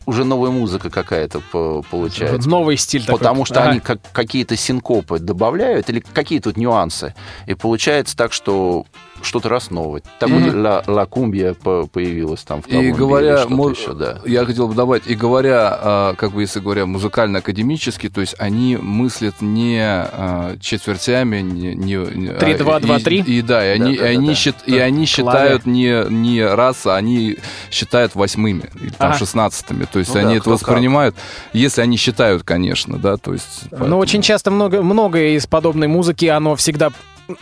уже 0.06 0.26
новая 0.26 0.52
музыка 0.52 0.90
какая-то 0.90 1.40
по- 1.40 1.82
да. 1.82 1.90
получается. 1.90 2.50
Новый 2.50 2.76
стиль 2.76 3.06
такой. 3.06 3.20
Потому 3.20 3.46
что 3.46 3.62
Ага. 3.62 3.70
они 3.70 3.80
как, 3.80 4.00
какие-то 4.12 4.58
синкопы 4.58 5.20
добавляют 5.20 5.90
или 5.90 6.02
какие-то 6.02 6.50
вот 6.50 6.58
нюансы. 6.58 7.16
И 7.46 7.54
получается 7.54 8.18
так, 8.18 8.34
что 8.34 8.86
что-то 9.24 9.50
раз 9.50 9.72
новое. 9.72 10.02
Так 10.20 10.30
И- 10.30 10.34
вот 10.34 10.54
ла, 10.54 10.84
ла 10.88 11.06
кумбия 11.06 11.54
по- 11.54 11.88
появилась 11.88 12.42
там 12.44 12.62
в 12.62 12.68
И 12.68 12.72
Колумбии 12.72 12.90
или 12.90 12.98
говоря, 12.98 13.38
что-то 13.38 13.54
мо- 13.54 13.70
еще, 13.70 13.94
да. 13.94 14.20
я 14.26 14.46
хотел 14.46 14.68
бы 14.68 14.74
добавить, 14.76 15.08
и 15.08 15.16
говоря, 15.16 15.78
а, 15.82 16.14
как 16.16 16.32
бы 16.34 16.42
если 16.42 16.60
говоря, 16.60 16.86
музыкально-академически, 16.86 18.10
то 18.10 18.22
есть 18.22 18.36
они 18.40 18.78
мыслят 18.78 19.36
не 19.42 19.80
а, 19.82 20.56
четвертями, 20.60 21.40
не, 21.42 21.74
не, 21.76 21.96
не- 21.96 22.28
Три, 22.34 22.54
а, 22.54 22.58
два, 22.58 22.78
и- 22.78 22.82
два, 22.82 22.98
и- 22.98 23.02
три? 23.04 23.20
И, 23.22 23.42
да, 23.42 23.66
и 23.66 23.70
они, 23.80 23.96
Да, 23.96 24.02
да, 24.04 24.10
и 24.12 24.16
они, 24.16 24.28
да, 24.28 24.34
счит- 24.36 24.64
и 24.66 24.78
они 24.78 25.06
считают 25.06 25.66
не, 25.66 26.06
не 26.10 26.46
раз, 26.46 26.86
а 26.86 26.96
они 26.96 27.38
считают 27.72 28.16
восьмыми 28.16 28.70
или 28.82 28.90
там 28.90 29.10
Ага. 29.10 29.18
шестнадцатыми. 29.20 29.86
То 29.92 30.00
есть 30.00 30.14
Ну 30.14 30.20
они 30.20 30.30
да, 30.30 30.34
это 30.36 30.42
кто 30.42 30.52
как. 30.58 30.62
воспринимают, 30.68 31.16
если 31.54 31.82
они 31.82 31.98
считают, 31.98 32.44
конечно, 32.44 32.98
да, 32.98 33.18
то 33.18 33.34
есть... 33.34 33.64
Но 33.72 33.78
поэтому- 33.78 33.98
очень 33.98 34.22
часто 34.22 34.52
много, 34.52 34.82
многое 34.82 35.36
из 35.36 35.48
подобной 35.48 35.88
музыки, 35.88 36.26
оно 36.26 36.56
всегда 36.56 36.92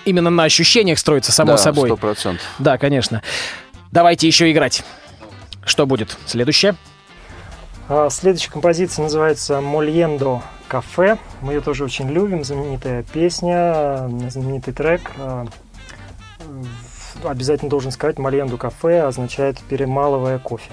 именно 0.05 0.29
на 0.29 0.43
ощущениях 0.43 0.99
строится, 0.99 1.31
само 1.31 1.53
да, 1.53 1.57
собой. 1.57 1.89
сто 1.89 1.97
процентов. 1.97 2.45
Да, 2.59 2.77
конечно. 2.77 3.21
Давайте 3.91 4.27
еще 4.27 4.51
играть. 4.51 4.83
Что 5.65 5.85
будет? 5.85 6.17
Следующее? 6.25 6.75
А, 7.89 8.09
Следующая 8.09 8.51
композиция 8.51 9.03
называется 9.03 9.61
«Мольендо 9.61 10.41
кафе». 10.67 11.17
Мы 11.41 11.53
ее 11.53 11.61
тоже 11.61 11.83
очень 11.83 12.09
любим. 12.09 12.43
Знаменитая 12.43 13.03
песня, 13.03 14.09
знаменитый 14.29 14.73
трек. 14.73 15.11
А, 15.17 15.45
обязательно 17.23 17.69
должен 17.69 17.91
сказать, 17.91 18.17
Маленду 18.17 18.57
кафе 18.57 19.03
означает 19.03 19.59
перемалывая 19.69 20.39
кофе. 20.39 20.71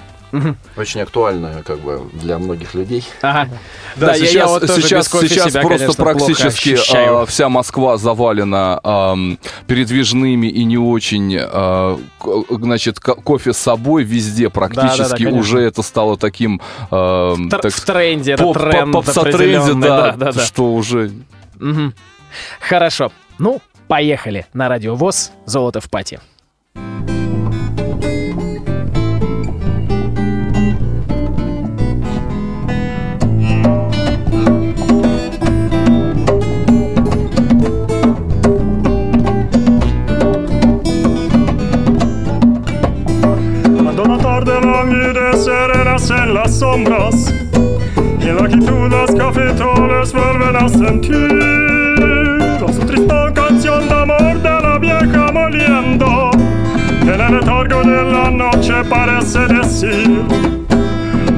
Очень 0.77 1.01
актуальная, 1.01 1.63
как 1.63 1.79
бы, 1.81 2.03
для 2.13 2.39
многих 2.39 2.75
людей. 2.75 3.05
Ага. 3.23 3.49
Да, 3.97 4.15
я- 4.15 4.19
сейчас, 4.19 4.33
я 4.35 4.47
вот 4.47 4.67
тоже 4.67 4.83
сейчас, 4.83 5.07
без 5.07 5.09
кофе 5.09 5.29
сейчас 5.29 5.51
себя, 5.51 5.63
просто 5.63 5.79
конечно, 5.87 6.05
практически 6.05 6.77
а, 6.95 7.25
вся 7.27 7.49
Москва 7.49 7.97
завалена 7.97 8.79
ам, 8.83 9.39
передвижными 9.67 10.47
и 10.47 10.65
не 10.65 10.77
очень, 10.79 11.37
а, 11.41 11.99
ко- 12.19 12.45
значит, 12.51 13.01
ко- 13.01 13.15
кофе 13.15 13.53
с 13.53 13.59
собой 13.59 14.05
везде 14.05 14.51
практически 14.51 15.25
конечно. 15.25 15.39
уже 15.41 15.61
это 15.61 15.83
стало 15.83 16.17
таким, 16.17 16.61
ам, 16.91 17.49
Тр- 17.49 17.61
так 17.61 17.73
в 17.73 17.85
тренде, 17.85 18.33
это 18.33 18.43
поп- 18.43 18.59
тренд 18.59 18.93
попса-тренде, 18.93 19.59
определенный, 19.59 19.89
да, 19.89 20.13
да, 20.13 20.33
да. 20.33 20.41
что 20.45 20.75
уже 20.75 21.11
Мгм. 21.59 21.95
Хорошо. 22.61 23.11
Ну, 23.39 23.61
поехали 23.89 24.47
на 24.53 24.69
радио 24.69 24.95
ВОЗ 24.95 25.33
«Золото 25.47 25.81
в 25.81 25.89
пати». 25.89 26.21
La 44.39 44.45
tarde 44.45 44.61
languide 44.67 45.33
serenas 45.37 46.11
en 46.11 46.35
las 46.35 46.59
sombras. 46.59 47.33
Y 48.21 48.29
en 48.29 48.37
la 48.37 48.47
quietud 48.49 48.91
las 48.91 49.15
cafetoles 49.15 50.13
vuelven 50.13 50.57
a 50.57 50.69
sentir. 50.69 51.39
Su 52.73 52.81
triste 52.87 53.15
canción 53.35 53.89
de 53.89 53.95
amor 53.95 54.43
de 54.43 54.51
la 54.51 54.79
vieja 54.79 55.33
moliendo 55.33 56.31
En 57.03 57.21
el 57.21 57.35
letargo 57.39 57.83
de 57.83 58.13
la 58.13 58.31
noche 58.31 58.75
parece 58.91 59.47
decir 59.47 60.23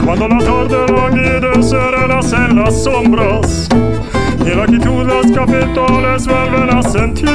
Cuando 0.04 0.28
la 0.28 0.38
tarde 0.38 0.86
languide 0.92 1.62
serenas 1.62 2.32
en 2.32 2.56
las 2.56 2.82
sombras. 2.82 3.68
Y 4.44 4.50
en 4.50 4.58
la 4.58 4.66
quietud 4.66 5.06
las 5.06 5.30
cafetoles 5.32 6.26
vuelven 6.26 6.70
a 6.76 6.82
sentir. 6.82 7.28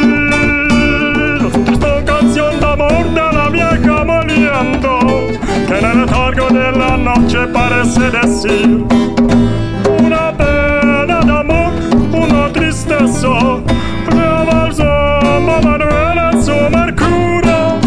Su 1.54 1.64
triste 1.64 2.04
canción 2.06 2.60
de 2.60 2.66
amor 2.66 3.06
de 3.10 3.34
la 3.38 3.50
vieja 3.50 4.04
moliendo 4.04 5.05
Que 5.68 5.80
en 5.80 5.86
el 5.86 6.02
letargo 6.02 6.48
de 6.50 6.72
la 6.78 6.96
noche 6.96 7.48
parece 7.52 8.12
decir 8.12 8.86
Una 10.00 10.32
pena 10.38 11.20
de 11.26 11.32
amor, 11.32 11.74
una 12.14 12.54
tristeza 12.54 13.28
Le 14.12 14.46
balsamo 14.52 15.62
Manuel 15.64 16.18
en 16.34 16.44
su 16.44 16.52
mercurio. 16.70 17.80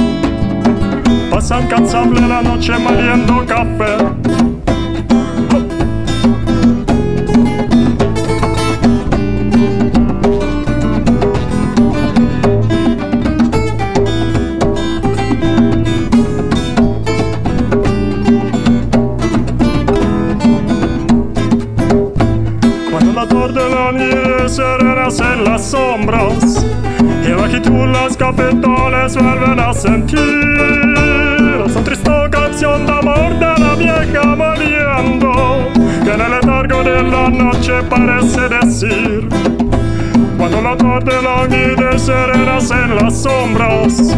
Pasa 1.31 1.61
incansable 1.61 2.21
la 2.21 2.43
noche 2.43 2.73
moliendo 2.79 3.47
café 3.47 4.48
parece 37.83 38.49
decir 38.49 39.29
Cuando 40.37 40.63
la 40.63 40.77
tarde 40.77 41.13
languide 41.23 41.99
serenas 41.99 42.71
en 42.71 42.97
las 42.97 43.23
sombras 43.23 44.17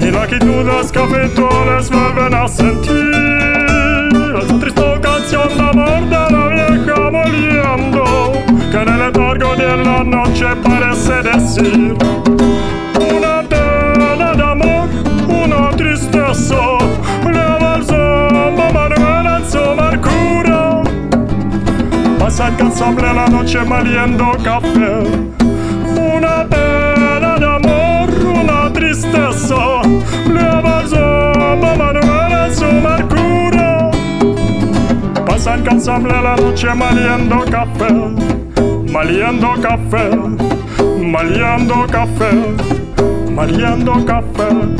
Y 0.00 0.10
las 0.10 0.92
cafetoles 0.92 1.90
vuelven 1.90 2.34
a 2.34 2.48
sentir. 2.48 4.10
Esa 4.42 4.58
triste 4.58 5.00
canción 5.02 5.48
de 5.56 5.62
amor 5.62 6.02
de 6.08 6.30
la 6.30 6.48
vieja 6.48 7.10
moliendo 7.10 8.32
Que 8.70 8.76
en 8.76 8.88
el 8.88 8.98
letargo 8.98 9.56
de 9.56 9.76
la 9.76 10.04
noche 10.04 10.46
parece 10.62 11.22
decir 11.22 12.59
Pasa 22.40 22.52
incansable 22.52 23.12
la 23.12 23.26
noche 23.26 23.58
moliendo 23.66 24.32
café. 24.42 25.02
Una 25.94 26.46
pena 26.48 27.36
de 27.38 27.44
amor, 27.44 28.08
una 28.34 28.72
tristeza. 28.72 29.82
Le 30.26 30.62
balsamo 30.62 31.76
Manuel 31.76 32.32
en 32.32 32.54
su 32.54 32.64
mercurio 32.64 33.90
Pasa 35.26 35.58
incansable 35.58 36.14
la 36.22 36.34
noche 36.36 36.68
moliendo 36.74 37.44
café. 37.50 37.92
Moliendo 38.90 39.54
café 39.60 40.10
Moliendo 40.98 41.86
café 41.90 42.30
Moliendo 43.30 44.04
café 44.06 44.79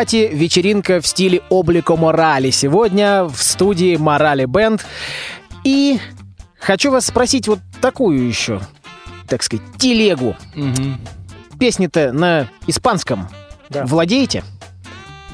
пати»— 0.00 0.30
вечеринка 0.32 1.00
в 1.00 1.06
стиле 1.06 1.42
облико 1.50 1.94
Морали. 1.94 2.48
Сегодня 2.50 3.24
в 3.24 3.36
студии 3.36 3.96
Морали 3.96 4.46
Бенд. 4.46 4.82
И 5.62 5.98
хочу 6.58 6.90
вас 6.90 7.04
спросить 7.06 7.46
вот 7.48 7.58
такую 7.82 8.26
еще, 8.26 8.62
так 9.28 9.42
сказать, 9.42 9.64
телегу. 9.76 10.36
Песни-то 11.58 12.12
на 12.12 12.48
испанском 12.66 13.28
Да. 13.68 13.84
владеете? 13.84 14.42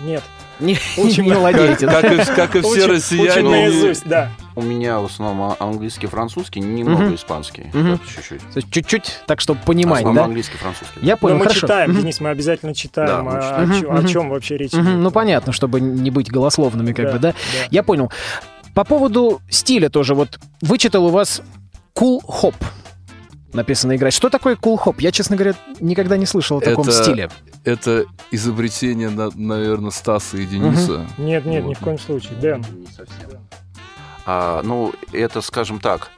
Нет. 0.04 0.24
Не, 0.58 0.76
Учим 0.96 1.24
не 1.26 1.32
владеете, 1.32 1.86
да? 1.86 2.02
как, 2.02 2.12
и, 2.12 2.16
как 2.34 2.56
и 2.56 2.60
все 2.62 2.86
россияне. 2.88 3.30
учим 3.30 3.50
наизусть, 3.52 4.04
да. 4.04 4.32
У 4.56 4.62
меня 4.62 5.00
в 5.00 5.04
основном 5.04 5.50
а- 5.52 5.56
английский, 5.62 6.06
французский, 6.06 6.60
немного 6.60 7.04
Мгм. 7.04 7.14
испанский. 7.14 7.70
Так, 7.72 8.00
чуть-чуть. 8.06 8.40
То 8.40 8.56
есть 8.56 8.70
Чуть-чуть, 8.70 9.20
так 9.26 9.40
чтобы 9.42 9.60
понимать, 9.66 9.98
основном 9.98 10.16
да? 10.16 10.24
английский, 10.24 10.56
французский. 10.56 10.98
Я 11.02 11.12
Но 11.14 11.18
понял, 11.18 11.36
мы 11.36 11.42
хорошо. 11.42 11.60
читаем. 11.60 11.94
Денис, 11.94 12.20
мы 12.20 12.30
обязательно 12.30 12.74
читаем. 12.74 13.08
Да, 13.08 13.22
мы 13.22 13.32
а 13.36 13.42
читаем. 13.42 13.90
о, 13.90 13.92
Мгм, 13.98 14.06
о 14.06 14.08
чем 14.08 14.30
вообще 14.30 14.56
речь 14.56 14.72
идет? 14.72 14.82
Ну, 14.84 15.10
понятно, 15.10 15.52
чтобы 15.52 15.80
не 15.80 16.10
быть 16.10 16.30
голословными, 16.30 16.92
как 16.94 17.06
Да, 17.06 17.12
бы, 17.12 17.18
да? 17.18 17.32
да. 17.32 17.36
Я 17.70 17.82
понял. 17.82 18.10
По 18.74 18.84
поводу 18.84 19.40
стиля 19.50 19.90
тоже. 19.90 20.14
Вот 20.14 20.38
вычитал 20.62 21.04
у 21.06 21.10
вас 21.10 21.42
cool 21.94 22.20
хоп 22.26 22.54
написано 23.52 23.96
играть. 23.96 24.12
Что 24.14 24.28
такое 24.30 24.54
cool 24.56 24.76
хоп? 24.76 25.00
Я, 25.00 25.12
честно 25.12 25.36
говоря, 25.36 25.54
никогда 25.80 26.16
не 26.16 26.26
слышал 26.26 26.58
о 26.58 26.60
таком 26.60 26.82
Это- 26.88 26.92
стиле. 26.92 27.30
Это 27.64 28.04
изобретение, 28.30 29.08
наверное, 29.10 29.90
Стаса 29.90 30.36
и 30.36 30.46
Дениса. 30.46 31.06
Нет, 31.18 31.44
нет, 31.46 31.62
ни 31.64 31.68
Вот. 31.68 31.76
в 31.78 31.80
коем 31.80 31.98
случае. 31.98 32.36
Дэн. 32.38 32.64
А, 34.26 34.60
ну, 34.62 34.92
это, 35.12 35.40
скажем 35.40 35.78
так, 35.80 36.10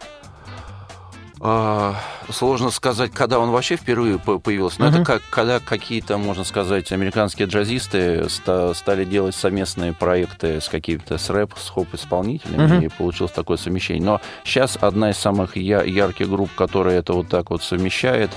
а, 1.40 1.94
сложно 2.32 2.70
сказать, 2.70 3.12
когда 3.12 3.38
он 3.38 3.50
вообще 3.50 3.76
впервые 3.76 4.18
по- 4.18 4.38
появился. 4.40 4.80
Но 4.80 4.86
Мгм. 4.88 4.94
это 4.96 5.04
как, 5.04 5.22
когда 5.30 5.60
какие-то, 5.60 6.18
можно 6.18 6.42
сказать, 6.42 6.90
американские 6.90 7.46
джазисты 7.46 8.28
ста- 8.28 8.74
стали 8.74 9.04
делать 9.04 9.36
совместные 9.36 9.92
проекты 9.92 10.60
с 10.60 10.68
какими-то 10.68 11.16
с 11.18 11.30
рэп, 11.30 11.52
с 11.56 11.68
хоп-исполнителями, 11.70 12.64
Мгм. 12.76 12.80
и 12.80 12.88
получилось 12.88 13.32
такое 13.32 13.56
совмещение. 13.56 14.04
Но 14.04 14.20
сейчас 14.42 14.78
одна 14.80 15.10
из 15.10 15.16
самых 15.18 15.56
я- 15.56 15.82
ярких 15.84 16.28
групп, 16.28 16.50
которая 16.56 16.98
это 16.98 17.12
вот 17.12 17.28
так 17.28 17.50
вот 17.50 17.62
совмещает, 17.62 18.30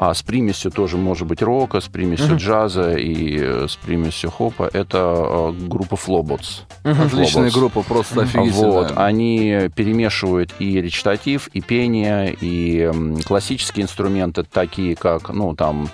а 0.00 0.14
с 0.14 0.22
примесью 0.22 0.70
тоже 0.70 0.96
может 0.96 1.28
быть 1.28 1.42
рока, 1.42 1.78
с 1.80 1.86
примесью 1.88 2.28
Мгм. 2.28 2.36
джаза 2.36 2.92
и 2.94 3.36
э, 3.38 3.66
с 3.68 3.76
примесью 3.76 4.30
хопа, 4.30 4.70
это 4.72 5.52
э, 5.52 5.52
группа 5.68 5.94
Flowbots. 5.96 6.62
Мгм. 6.84 7.02
Отличная 7.02 7.48
Flowbots. 7.50 7.54
группа, 7.54 7.82
просто 7.82 8.22
офигительная. 8.22 8.70
Вот, 8.70 8.92
они 8.96 9.68
перемешивают 9.76 10.54
и 10.58 10.80
речитатив, 10.80 11.48
и 11.48 11.60
пение, 11.60 12.34
и 12.40 12.90
классические 13.26 13.84
инструменты, 13.84 14.42
такие 14.42 14.96
как, 14.96 15.28
ну, 15.28 15.54
там, 15.54 15.90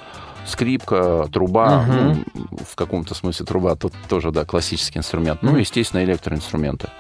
скрипка, 0.47 1.27
труба, 1.33 1.83
Мгм. 1.83 2.25
ну, 2.35 2.47
в 2.65 2.77
каком-то 2.77 3.13
смысле 3.17 3.45
труба 3.45 3.75
тут 3.75 3.93
тоже, 4.09 4.31
да, 4.31 4.45
классический 4.45 5.01
инструмент, 5.01 5.43
ну, 5.43 5.51
Мгм. 5.51 5.59
естественно, 5.59 6.05
электроинструменты. 6.05 6.91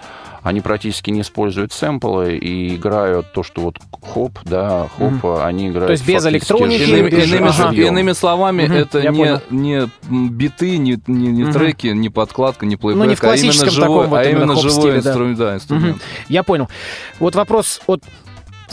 Они 0.47 0.61
практически 0.61 1.11
не 1.11 1.23
используют 1.23 1.73
сэмплы 1.73 2.37
и 2.37 2.77
играют 2.77 3.33
то, 3.33 3.43
что 3.43 3.63
вот 3.63 3.79
хоп, 4.01 4.39
да, 4.45 4.87
хоп, 4.97 5.41
они 5.43 5.71
играют... 5.71 5.89
То 5.89 5.93
есть 5.93 6.07
без 6.07 6.25
электроники, 6.25 6.83
Иными, 6.83 7.09
иными- 7.11 7.49
ага. 7.49 7.75
иными 7.75 8.13
словами, 8.13 8.63
Мгм, 8.63 8.73
это 8.77 8.99
я 9.01 9.11
не, 9.11 9.19
понял. 9.19 9.41
не 9.51 9.91
биты, 10.31 10.79
не, 10.79 11.01
не, 11.09 11.29
не 11.33 11.43
Мгм. 11.43 11.53
треки, 11.53 11.89
не 11.89 12.11
подкладка, 12.11 12.65
не 12.65 12.77
плейбэк, 12.77 13.03
Ну, 13.03 13.09
не 13.11 13.17
в 13.17 13.25
а 13.25 13.35
именно 13.35 13.71
живой, 13.71 14.07
вот 14.07 14.17
а 14.17 14.23
именно 14.23 14.55
живой 14.55 14.93
да. 14.93 14.99
инструмент, 14.99 15.39
да, 15.39 15.55
инструмент. 15.57 16.01
Я 16.29 16.45
понял. 16.45 16.69
Вот 17.19 17.35
вопрос 17.35 17.81
от 17.89 18.05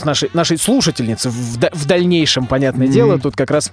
нашей, 0.04 0.30
нашей 0.32 0.58
слушательницы 0.58 1.28
в, 1.28 1.56
да- 1.58 1.70
в 1.72 1.86
дальнейшем, 1.86 2.46
понятное 2.46 2.86
Мгм. 2.86 2.94
дело, 2.94 3.18
тут 3.18 3.34
как 3.34 3.50
раз 3.50 3.72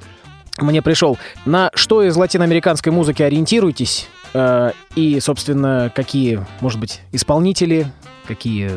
мне 0.60 0.82
пришел. 0.82 1.20
На 1.46 1.70
что 1.76 2.02
из 2.02 2.16
латиноамериканской 2.16 2.92
музыки 2.92 3.22
ориентируетесь? 3.22 4.08
Э, 4.34 4.72
и, 4.96 5.20
собственно, 5.20 5.92
какие, 5.96 6.46
может 6.62 6.80
быть, 6.80 7.02
исполнители, 7.12 7.92
какие 8.28 8.72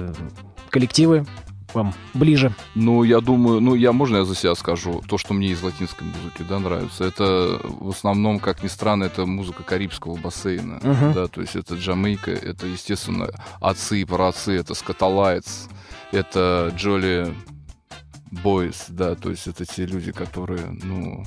коллективы 0.70 1.26
вам 1.72 1.92
ближе? 2.14 2.54
Ну, 2.74 3.02
я 3.02 3.20
думаю, 3.20 3.60
ну, 3.60 3.74
я, 3.74 3.92
можно 3.92 4.18
я 4.18 4.24
за 4.24 4.34
себя 4.34 4.54
скажу? 4.54 5.02
То, 5.08 5.18
что 5.18 5.34
мне 5.34 5.48
из 5.48 5.62
латинской 5.62 6.06
музыки, 6.06 6.44
да, 6.48 6.58
нравится, 6.58 7.04
это 7.04 7.60
в 7.64 7.90
основном, 7.90 8.38
как 8.38 8.62
ни 8.62 8.68
странно, 8.68 9.04
это 9.04 9.26
музыка 9.26 9.62
Карибского 9.64 10.16
бассейна, 10.16 10.80
Мгм. 10.82 11.12
да, 11.12 11.26
то 11.26 11.40
есть 11.40 11.56
это 11.56 11.74
Джамайка, 11.74 12.30
это, 12.30 12.66
естественно, 12.66 13.28
отцы 13.60 14.00
и 14.00 14.04
праотцы, 14.04 14.56
это 14.56 14.74
Скаталайтс, 14.74 15.66
это 16.12 16.72
Джоли 16.76 17.34
Бойс, 18.30 18.86
да, 18.88 19.14
то 19.16 19.30
есть 19.30 19.46
это 19.46 19.64
те 19.64 19.84
люди, 19.86 20.12
которые, 20.12 20.66
ну, 20.82 21.24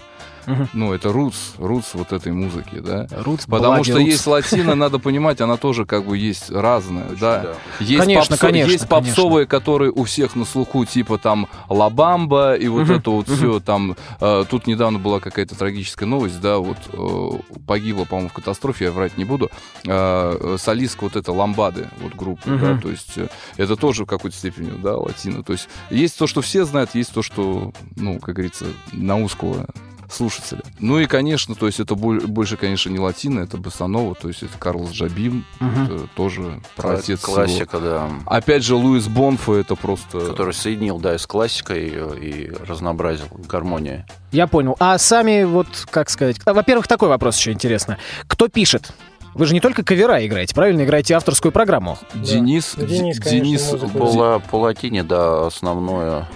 Мгм. 0.48 0.70
ну, 0.74 0.94
это 0.94 1.12
рутс, 1.12 1.54
рутс 1.60 1.94
вот 1.94 2.14
этой 2.14 2.32
музыки, 2.32 2.80
да. 2.80 3.06
Рутс, 3.12 3.46
Потому 3.46 3.84
что 3.84 3.96
рутс. 3.98 4.06
есть 4.06 4.26
латина, 4.28 4.74
надо 4.76 4.98
понимать, 4.98 5.42
она 5.42 5.58
тоже 5.58 5.86
как 5.86 6.06
бы 6.06 6.18
есть 6.18 6.50
разная, 6.50 7.10
да. 7.20 7.54
Есть, 7.80 8.00
Конечно, 8.02 8.34
попсо- 8.36 8.40
конечно, 8.40 8.72
есть 8.72 8.88
попсовые, 8.88 9.46
которые 9.46 9.92
у 9.92 10.06
всех 10.06 10.36
на 10.36 10.46
слуху, 10.46 10.86
типа 10.86 11.18
там 11.18 11.48
Лабамба 11.70 12.56
и 12.56 12.68
вот 12.70 12.90
это 12.90 13.10
вот 13.12 13.28
все 13.30 13.60
там. 13.60 13.96
э, 14.22 14.46
тут 14.50 14.68
недавно 14.68 15.00
была 15.00 15.20
какая-то 15.20 15.56
трагическая 15.56 16.08
новость, 16.08 16.40
да, 16.42 16.58
вот 16.60 16.78
э, 16.94 17.58
погибла, 17.68 18.06
по-моему, 18.06 18.30
в 18.30 18.34
катастрофе, 18.34 18.86
я 18.86 18.92
врать 18.92 19.18
не 19.18 19.26
буду, 19.26 19.52
э, 19.86 20.56
солистка 20.60 21.04
вот 21.04 21.16
эта 21.16 21.32
Ламбады, 21.32 21.90
вот 22.02 22.16
группа, 22.16 22.50
да, 22.50 22.78
то 22.78 22.90
есть 22.90 23.18
э, 23.18 23.28
это 23.58 23.76
тоже 23.76 24.04
в 24.04 24.08
какой-то 24.08 24.36
степени, 24.36 24.72
да, 24.82 24.96
латина. 24.96 25.44
То 25.44 25.54
есть 25.54 25.68
есть 25.90 26.18
то, 26.18 26.26
что 26.28 26.42
все 26.42 26.64
знают, 26.66 26.92
есть 26.96 27.14
то, 27.14 27.22
что, 27.22 27.74
ну, 27.96 28.20
как 28.20 28.36
говорится, 28.36 28.66
на 28.94 29.18
узкого 29.18 29.68
слушателя. 30.12 30.62
Ну 30.80 31.00
и, 31.00 31.06
конечно, 31.06 31.56
то 31.56 31.66
есть 31.68 31.80
это 31.80 31.96
боль- 31.96 32.26
больше, 32.26 32.58
конечно, 32.58 32.90
не 32.90 33.00
латина, 33.00 33.42
это 33.42 33.58
басанова, 33.58 34.16
то 34.16 34.28
есть 34.28 34.44
это 34.44 34.58
Карлос 34.58 34.92
Джабим, 34.92 35.46
Мгм. 35.60 35.84
это 35.86 36.08
тоже 36.16 36.62
про 36.76 36.90
Кла- 36.90 37.00
отец 37.00 37.24
его. 37.24 37.34
Классика, 37.34 37.80
да. 37.80 38.10
Опять 38.26 38.64
же, 38.64 38.76
Луис 38.76 39.08
Бонфо 39.08 39.56
это 39.56 39.76
просто... 39.76 40.20
Который 40.20 40.54
соединил, 40.54 41.00
да, 41.00 41.18
с 41.18 41.26
классикой 41.28 41.94
и 42.22 42.52
разнообразил 42.68 43.28
гармонию. 43.48 44.06
Я 44.32 44.48
понял. 44.48 44.76
А 44.80 44.98
сами, 44.98 45.44
вот, 45.44 45.68
как 45.90 46.10
сказать... 46.10 46.38
а, 46.46 46.54
Во-первых, 46.54 46.88
такой 46.88 47.10
вопрос 47.10 47.38
еще 47.38 47.52
интересно. 47.52 47.98
Кто 48.28 48.48
пишет? 48.48 48.92
Вы 49.34 49.46
же 49.46 49.54
не 49.54 49.60
только 49.60 49.84
кавера 49.84 50.26
играете, 50.26 50.56
правильно? 50.56 50.84
Играете 50.84 51.14
авторскую 51.16 51.52
программу. 51.52 51.98
Денис, 52.16 52.74
Ну, 52.76 52.86
Денис, 52.88 53.18
Д- 53.18 53.24
конечно, 53.24 53.48
Денис 53.48 53.62
По, 53.94 54.40
по 54.40 54.56
латине, 54.62 55.04
да, 55.04 55.46
основное, 55.46 56.28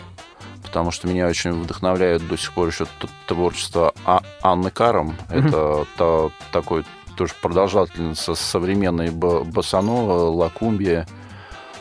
потому 0.72 0.92
что 0.92 1.06
меня 1.10 1.28
очень 1.28 1.52
вдохновляет 1.52 2.26
до 2.30 2.38
сих 2.38 2.54
пор 2.54 2.70
еще 2.70 2.88
творчество 3.28 3.94
А- 4.06 4.22
Анны 4.42 4.72
Каром. 4.72 5.18
Это 5.30 5.86
та- 5.98 6.30
такой 6.54 6.86
тоже 7.18 7.34
продолжательница 7.42 8.36
современной 8.36 9.10
б- 9.10 9.44
босанова, 9.44 10.30
лакумбия. 10.32 11.06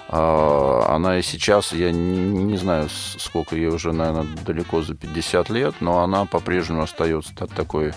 А, 0.09 0.87
Она 0.97 1.19
и 1.21 1.23
сейчас, 1.23 1.73
я 1.73 1.93
не, 1.93 2.01
не 2.45 2.57
знаю, 2.57 2.89
сколько 2.91 3.55
ей 3.55 3.69
уже, 3.69 3.93
наверное, 3.93 4.27
далеко 4.45 4.83
за 4.83 4.95
50 4.97 5.51
лет, 5.51 5.77
но 5.79 6.01
она 6.01 6.25
по-прежнему 6.25 6.83
остается 6.83 7.33
та- 7.37 7.47
такой 7.47 7.93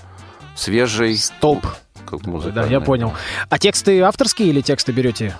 свежей, 0.55 1.17
Столб. 1.17 1.65
как 2.05 2.21
Да, 2.21 2.29
музыкальной. 2.29 2.71
я 2.71 2.81
понял. 2.81 3.13
А 3.49 3.57
тексты 3.57 3.99
авторские 4.01 4.49
или 4.49 4.61
тексты 4.61 4.91
берете? 4.91 5.35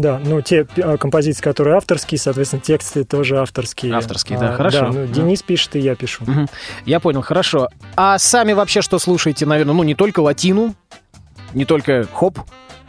Да, 0.00 0.18
ну 0.24 0.40
те 0.40 0.66
э, 0.76 0.96
композиции, 0.96 1.42
которые 1.42 1.76
авторские, 1.76 2.18
соответственно, 2.18 2.62
тексты 2.62 3.04
тоже 3.04 3.38
авторские. 3.38 3.92
Авторские, 3.92 4.38
да, 4.38 4.54
хорошо. 4.54 4.80
Да, 4.80 4.86
ну, 4.86 5.06
Да. 5.06 5.12
Денис 5.12 5.42
пишет, 5.42 5.76
и 5.76 5.78
я 5.78 5.94
пишу. 5.94 6.24
Мгм. 6.26 6.48
Я 6.86 7.00
понял, 7.00 7.20
хорошо. 7.20 7.68
А 7.96 8.18
сами 8.18 8.54
вообще 8.54 8.80
что 8.80 8.98
слушаете, 8.98 9.44
наверное, 9.44 9.74
ну 9.74 9.82
не 9.82 9.94
только 9.94 10.20
латину, 10.20 10.74
не 11.52 11.66
только 11.66 12.06
хоп, 12.14 12.38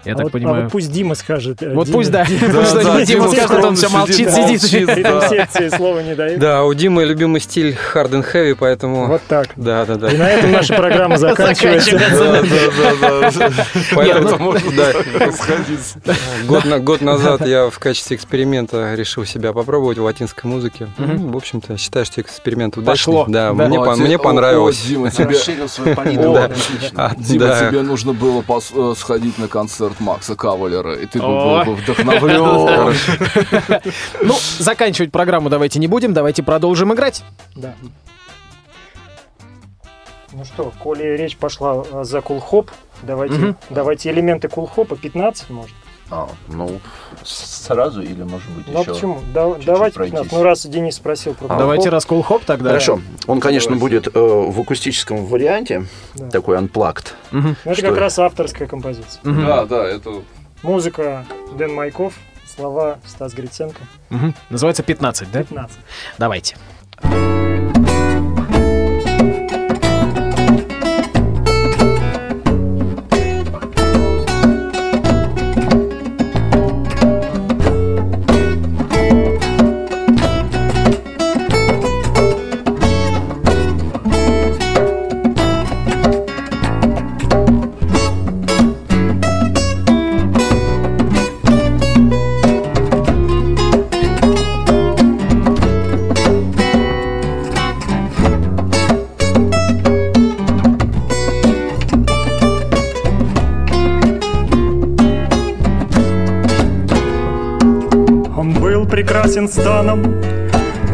я 0.05 0.13
а, 0.13 0.15
так 0.15 0.23
вот, 0.23 0.29
а 0.29 0.31
понимаю. 0.33 0.63
вот 0.63 0.71
пусть 0.71 0.91
Дима 0.91 1.15
скажет. 1.15 1.61
э, 1.61 1.73
Вот 1.73 1.87
Дима- 1.87 1.93
пусть, 1.93 2.11
да. 2.11 2.25
Дима- 2.25 3.31
скажет, 3.31 3.63
он 3.63 3.75
все 3.75 3.89
молчит, 3.89 4.31
сидит, 4.31 4.61
секции 4.61 5.69
слова 5.69 6.01
не 6.01 6.15
дает. 6.15 6.39
Да, 6.39 6.63
у 6.63 6.73
Димы 6.73 7.03
любимый 7.05 7.39
стиль 7.41 7.77
hard 7.93 8.11
and 8.11 8.25
heavy, 8.33 8.55
поэтому... 8.59 9.07
Вот 9.07 9.21
так. 9.27 9.49
Да, 9.55 9.85
да, 9.85 9.95
да. 9.95 10.11
И 10.11 10.17
на 10.17 10.29
этом 10.29 10.51
наша 10.51 10.75
программа 10.75 11.17
заканчивается. 11.19 11.97
Да, 11.97 12.41
да, 12.41 12.91
да, 13.01 13.31
да. 13.31 13.51
Поэтому, 13.95 14.53
Это 14.53 15.31
можно 15.31 16.45
год, 16.47 16.65
на- 16.65 16.79
год 16.79 17.01
назад 17.01 17.45
я 17.47 17.69
в 17.69 17.79
качестве 17.79 18.17
эксперимента 18.17 18.95
решил 18.95 19.25
себя 19.25 19.53
попробовать 19.53 19.97
в 19.97 20.03
латинской 20.03 20.49
музыке. 20.49 20.87
Ну, 20.97 21.29
в 21.31 21.37
общем-то, 21.37 21.77
считаю, 21.77 22.05
что 22.05 22.21
эксперимент 22.21 22.77
удачный. 22.77 23.25
Да. 23.27 23.53
Мне, 23.53 24.17
понравилось. 24.17 24.83
о, 24.85 24.87
Дима, 24.87 25.11
тебе, 25.11 25.25
Расширил 25.29 25.69
свою 25.69 25.95
палитру. 25.95 26.33
О, 26.33 26.45
Отлично. 26.45 27.05
А, 27.05 27.15
Дима, 27.17 27.57
тебе 27.69 27.81
нужно 27.81 28.13
было 28.13 28.43
э, 28.75 28.93
сходить 28.97 29.37
на 29.37 29.47
концерт 29.47 29.90
Макса 29.99 30.36
Кавалера, 30.36 30.93
и 30.95 31.06
ты 31.06 31.19
был 31.19 31.63
бы 31.65 31.75
вдохновлен. 31.75 32.95
Ну, 34.21 34.36
заканчивать 34.60 35.12
программу 35.12 35.49
давайте 35.49 35.80
не 35.80 35.88
будем, 35.88 36.13
давайте 36.13 36.43
продолжим 36.43 36.93
играть. 36.93 37.23
Да. 37.56 37.73
Ну 40.34 40.45
что, 40.45 40.71
коли 40.82 41.04
речь 41.04 41.36
пошла 41.36 41.84
э, 41.91 42.04
за 42.06 42.21
кулхоп, 42.21 42.71
давайте, 43.04 43.56
давайте 43.69 44.12
элементы 44.12 44.47
кулхопа 44.47 44.95
15, 44.95 45.49
может. 45.49 45.75
А, 46.13 46.28
ну, 46.50 46.80
сразу 47.24 48.02
или, 48.02 48.21
может 48.24 48.50
быть, 48.52 48.67
Ну 48.67 48.80
а 48.80 48.82
еще? 48.82 48.93
почему? 48.93 49.21
Да- 49.34 49.47
чуть-чуть 49.52 49.65
давайте 49.65 49.95
пройтись. 49.95 50.13
15. 50.19 50.32
Ну 50.38 50.43
раз 50.43 50.65
Денис 50.65 50.95
спросил 50.95 51.34
про 51.34 51.45
А. 51.54 51.58
Давайте 51.58 51.89
раскол 51.89 52.21
хоп 52.21 52.43
тогда. 52.43 52.69
Хорошо. 52.71 53.00
Он, 53.28 53.39
конечно, 53.39 53.78
будет 53.78 54.08
э, 54.08 54.12
в 54.19 54.60
акустическом 54.60 55.26
варианте, 55.26 55.86
Да. 56.15 56.30
такой 56.30 56.58
unplugged. 56.58 57.13
Мгм. 57.32 57.56
ну, 57.63 57.71
это 57.71 57.80
что- 57.80 57.89
как 57.89 57.97
раз 57.97 58.19
авторская 58.19 58.67
композиция. 58.67 59.21
Мгм. 59.24 59.45
Да, 59.45 59.65
да, 59.65 59.86
это... 59.88 60.12
Музыка 60.63 61.26
Дэн 61.58 61.74
Майков, 61.74 62.13
слова 62.56 63.00
Стас 63.08 63.34
Гриценко. 63.34 63.82
Мгм. 64.10 64.36
Называется 64.50 64.84
15, 64.84 65.32
да? 65.32 65.39
15. 65.43 65.78
Давайте. 66.17 66.58
Он 67.04 67.80
станом, 109.51 110.15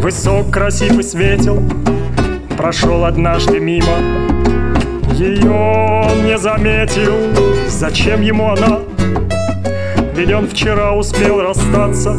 высок, 0.02 0.52
красив 0.52 0.98
и 1.00 1.04
светел. 1.04 1.62
Прошел 2.58 3.06
однажды 3.06 3.60
мимо, 3.60 3.98
ее 5.13 5.52
он 5.52 6.26
не 6.26 6.38
заметил. 6.38 7.13
Зачем 7.67 8.22
ему 8.22 8.50
она? 8.50 8.80
Ведь 10.15 10.32
он 10.32 10.48
вчера 10.48 10.93
успел 10.93 11.41
расстаться. 11.41 12.15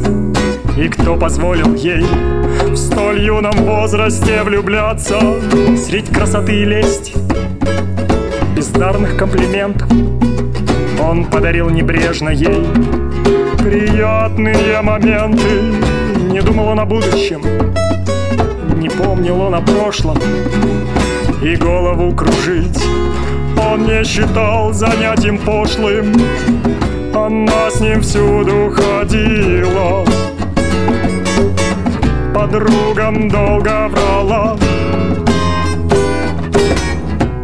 И 0.76 0.88
кто 0.88 1.16
позволил 1.16 1.74
ей 1.74 2.06
в 2.66 2.76
столь 2.76 3.20
юном 3.20 3.64
возрасте 3.64 4.44
влюбляться 4.44 5.18
Средь 5.76 6.08
красоты 6.08 6.52
и 6.52 6.64
лести, 6.64 7.14
бездарных 8.54 9.16
комплиментов 9.16 9.90
Он 11.00 11.24
подарил 11.24 11.68
небрежно 11.68 12.28
ей 12.28 12.64
приятные 13.58 14.80
моменты 14.82 15.97
Не 16.38 16.44
думал 16.44 16.68
он 16.68 16.78
о 16.78 16.84
будущем, 16.86 17.42
не 18.76 18.88
помнил 18.88 19.40
он 19.40 19.56
о 19.56 19.60
прошлом. 19.60 20.16
И 21.42 21.56
голову 21.56 22.14
кружить 22.14 22.80
он 23.56 23.84
не 23.84 24.04
считал 24.04 24.72
занятием 24.72 25.36
пошлым. 25.38 26.14
Она 27.12 27.68
с 27.72 27.80
ним 27.80 28.02
всюду 28.02 28.70
ходила 28.70 30.04
Подругам 32.32 33.28
долго 33.28 33.88
врала 33.88 34.56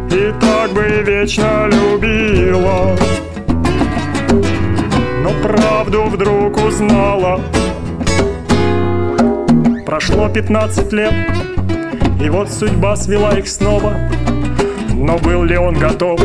И 0.09 0.33
так 0.39 0.71
бы 0.71 1.03
вечно 1.05 1.67
любила. 1.67 2.95
Но 5.21 5.31
правду 5.43 6.03
вдруг 6.03 6.55
узнала 6.65 7.41
Прошло 9.95 10.27
15 10.27 10.91
лет 10.91 11.13
И 12.21 12.29
вот 12.29 12.51
судьба 12.51 12.97
свела 12.97 13.31
их 13.39 13.47
снова 13.47 13.93
Но 14.93 15.17
был 15.17 15.45
ли 15.45 15.57
он 15.57 15.73
готов? 15.75 16.19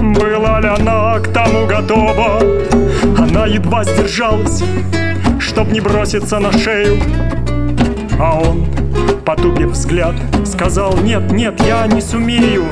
Была 0.00 0.60
ли 0.60 0.68
она 0.68 1.18
к 1.18 1.28
тому 1.28 1.66
готова? 1.66 2.40
Она 3.18 3.44
едва 3.44 3.84
сдержалась 3.84 4.62
Чтоб 5.38 5.70
не 5.72 5.82
броситься 5.82 6.38
на 6.38 6.50
шею 6.52 6.96
А 8.18 8.40
он, 8.40 8.64
потупив 9.26 9.72
взгляд 9.72 10.14
Сказал, 10.46 10.96
нет, 10.96 11.30
нет, 11.30 11.60
я 11.66 11.86
не 11.88 12.00
сумею 12.00 12.64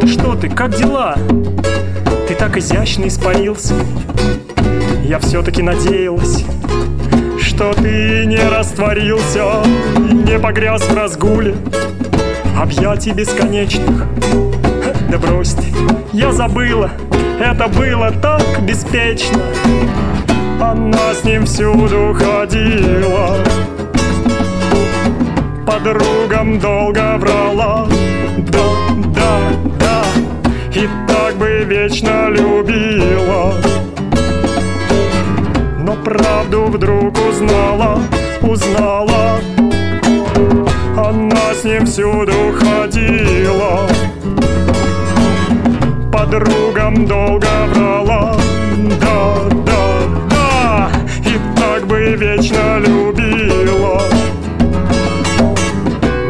Ты 0.00 0.06
что 0.06 0.34
ты, 0.34 0.48
как 0.48 0.74
дела? 0.76 1.14
Ты 2.26 2.34
так 2.34 2.56
изящно 2.56 3.06
испарился 3.06 3.74
Я 5.04 5.18
все-таки 5.18 5.60
надеялась 5.60 6.46
что 7.58 7.74
ты 7.74 8.24
не 8.24 8.38
растворился 8.38 9.64
не 9.98 10.38
погряз 10.38 10.80
в 10.82 10.94
разгуле 10.94 11.56
объятий 12.56 13.10
бесконечных. 13.10 14.06
Да 15.10 15.18
брось 15.18 15.56
я 16.12 16.30
забыла, 16.30 16.88
это 17.40 17.66
было 17.66 18.12
так 18.12 18.62
беспечно. 18.62 19.42
Она 20.60 21.12
с 21.12 21.24
ним 21.24 21.46
всюду 21.46 22.14
ходила, 22.14 23.36
подругам 25.66 26.60
долго 26.60 27.16
врала. 27.16 27.88
Да, 28.38 28.68
да, 29.16 29.40
да, 29.80 30.04
и 30.80 30.88
так 31.08 31.34
бы 31.34 31.64
вечно 31.64 32.28
любила 32.28 33.52
правду 36.04 36.66
вдруг 36.66 37.16
узнала, 37.28 38.00
узнала. 38.42 39.38
Она 40.96 41.54
с 41.54 41.64
ним 41.64 41.86
всюду 41.86 42.32
ходила, 42.58 43.88
подругам 46.12 47.06
долго 47.06 47.46
врала. 47.72 48.36
Да, 49.00 49.34
да, 49.66 49.98
да, 50.30 50.90
и 51.24 51.38
так 51.58 51.86
бы 51.86 52.16
вечно 52.16 52.78
любила, 52.78 54.02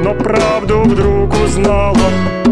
но 0.04 0.14
правду 0.14 0.82
вдруг 0.82 1.32
узнала. 1.44 2.47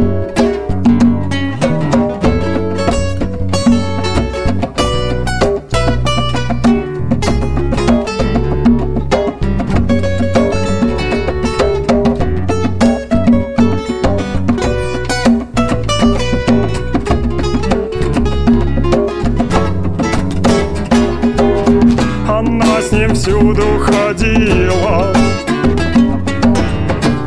Ходила. 24.47 25.13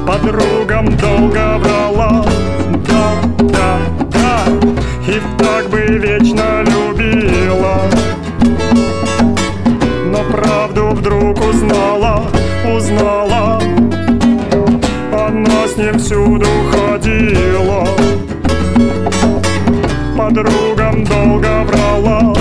Подругам 0.07 0.97
долго 0.97 1.57
врала. 1.57 2.25
Да, 2.87 3.13
да, 3.39 3.79
да. 4.11 4.45
И 5.07 5.21
так 5.37 5.69
бы 5.69 5.79
вечно 5.79 6.63
любила. 6.63 7.81
Но 10.05 10.23
правду 10.31 10.89
вдруг 10.89 11.37
узнала, 11.45 12.23
узнала. 12.75 13.61
Она 15.11 15.67
с 15.67 15.77
ним 15.77 15.99
всюду 15.99 16.47
ходила. 16.71 17.87
Подругам 20.17 21.03
долго 21.03 21.63
врала. 21.63 22.33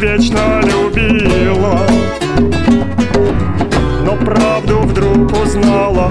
Вечно 0.00 0.69
Но 4.10 4.16
правду 4.16 4.80
вдруг 4.80 5.30
узнала 5.40 6.10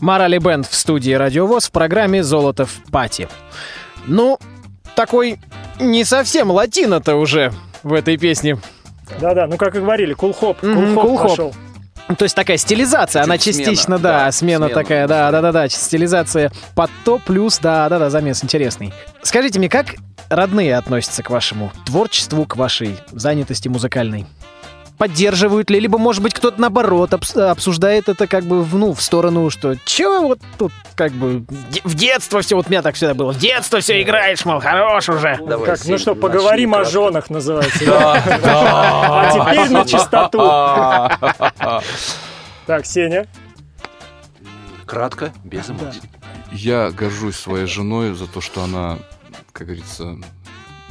Морали 0.00 0.38
Бенд 0.38 0.66
в 0.66 0.74
студии 0.76 1.10
Радиовоз 1.10 1.66
в 1.66 1.72
программе 1.72 2.22
«Золото 2.22 2.64
в 2.64 2.76
пати». 2.92 3.26
Ну, 4.06 4.38
такой 4.94 5.40
не 5.80 6.04
совсем 6.04 6.50
латино-то 6.50 7.16
уже 7.16 7.52
в 7.82 7.92
этой 7.92 8.16
песне. 8.16 8.58
Да-да, 9.20 9.46
ну 9.46 9.56
как 9.56 9.76
и 9.76 9.80
говорили, 9.80 10.14
кулхоп, 10.14 10.60
кулхоп 10.60 11.22
пошел. 11.22 11.54
То 12.18 12.24
есть 12.24 12.36
такая 12.36 12.58
стилизация, 12.58 13.22
она 13.22 13.38
смена, 13.38 13.38
частично, 13.38 13.98
да, 13.98 14.26
да, 14.26 14.32
смена, 14.32 14.66
смена. 14.66 14.82
такая, 14.82 15.08
да, 15.08 15.30
да, 15.30 15.40
да, 15.40 15.52
да, 15.52 15.68
стилизация 15.68 16.52
под 16.74 16.90
то 17.02 17.18
плюс, 17.24 17.58
да, 17.58 17.88
да, 17.88 17.98
да, 17.98 18.10
замес 18.10 18.44
интересный. 18.44 18.92
Скажите 19.22 19.58
мне, 19.58 19.70
как 19.70 19.94
родные 20.28 20.76
относятся 20.76 21.22
к 21.22 21.30
вашему 21.30 21.72
творчеству, 21.86 22.44
к 22.44 22.56
вашей 22.56 22.96
занятости 23.10 23.68
музыкальной? 23.68 24.26
Поддерживают 24.98 25.70
ли, 25.70 25.80
либо, 25.80 25.98
может 25.98 26.22
быть, 26.22 26.34
кто-то 26.34 26.60
наоборот 26.60 27.12
обс- 27.12 27.36
обсуждает 27.40 28.08
это 28.08 28.26
как 28.28 28.44
бы, 28.44 28.62
в- 28.62 28.76
ну, 28.76 28.92
в 28.94 29.02
сторону, 29.02 29.50
что 29.50 29.74
чё 29.84 30.22
вот 30.28 30.38
тут 30.56 30.72
как 30.94 31.10
бы 31.12 31.44
в 31.82 31.94
детство 31.94 32.40
все, 32.42 32.54
вот 32.54 32.68
у 32.68 32.70
меня 32.70 32.80
так 32.80 32.94
всегда 32.94 33.12
было, 33.14 33.32
в 33.32 33.38
детство 33.38 33.80
все 33.80 34.00
играешь, 34.00 34.44
мол, 34.44 34.60
хорош 34.60 35.08
уже. 35.08 35.38
Давай, 35.44 35.66
Как, 35.66 35.84
ну 35.86 35.98
что, 35.98 36.14
поговорим 36.14 36.74
о 36.76 36.84
женах 36.84 37.28
называется. 37.28 37.84
А 37.84 39.30
теперь 39.32 39.68
на 39.70 39.84
чистоту. 39.84 40.38
Так, 42.66 42.86
Сеня. 42.86 43.26
Кратко, 44.86 45.32
без 45.44 45.68
эмоций. 45.68 46.00
Я 46.52 46.90
горжусь 46.90 47.36
своей 47.36 47.66
женой 47.66 48.14
за 48.14 48.26
то, 48.26 48.40
что 48.40 48.62
она, 48.62 48.98
как 49.52 49.66
говорится, 49.66 50.16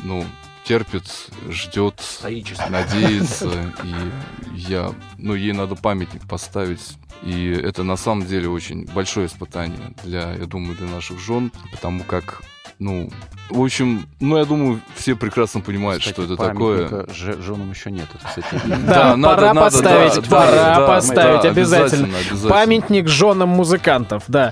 ну, 0.04 0.26
терпит, 0.64 1.04
ждет, 1.50 1.96
Стоически. 2.00 2.70
надеется. 2.70 3.50
И 3.84 4.58
я, 4.60 4.92
ну, 5.18 5.34
ей 5.36 5.54
надо 5.54 5.76
памятник 5.76 6.28
поставить. 6.28 6.98
И 7.22 7.50
это 7.52 7.84
на 7.84 7.96
самом 7.96 8.26
деле 8.26 8.50
очень 8.50 8.86
большое 8.94 9.28
испытание 9.28 9.94
для, 10.04 10.34
я 10.34 10.46
думаю, 10.46 10.76
для 10.76 10.88
наших 10.88 11.20
жен, 11.20 11.52
потому 11.72 12.04
как, 12.04 12.42
ну, 12.80 13.10
в 13.50 13.62
общем, 13.62 14.08
ну, 14.20 14.38
я 14.38 14.44
думаю, 14.46 14.82
все 14.96 15.16
прекрасно 15.16 15.62
понимают, 15.62 16.02
Кстати, 16.04 16.16
что 16.16 16.34
это 16.34 16.36
такое. 16.36 17.08
же- 17.14 17.42
женам 17.42 17.70
еще 17.72 17.92
нет. 17.92 18.08
Это, 18.14 18.28
кстати, 18.28 18.48
Да, 18.86 19.16
пора 19.16 19.54
поставить, 19.54 20.28
пора 20.30 20.86
поставить, 20.88 21.46
обязательно. 21.46 22.08
обязательно. 22.18 22.50
Памятник 22.50 23.08
женам 23.08 23.50
музыкантов, 23.50 24.24
да. 24.28 24.52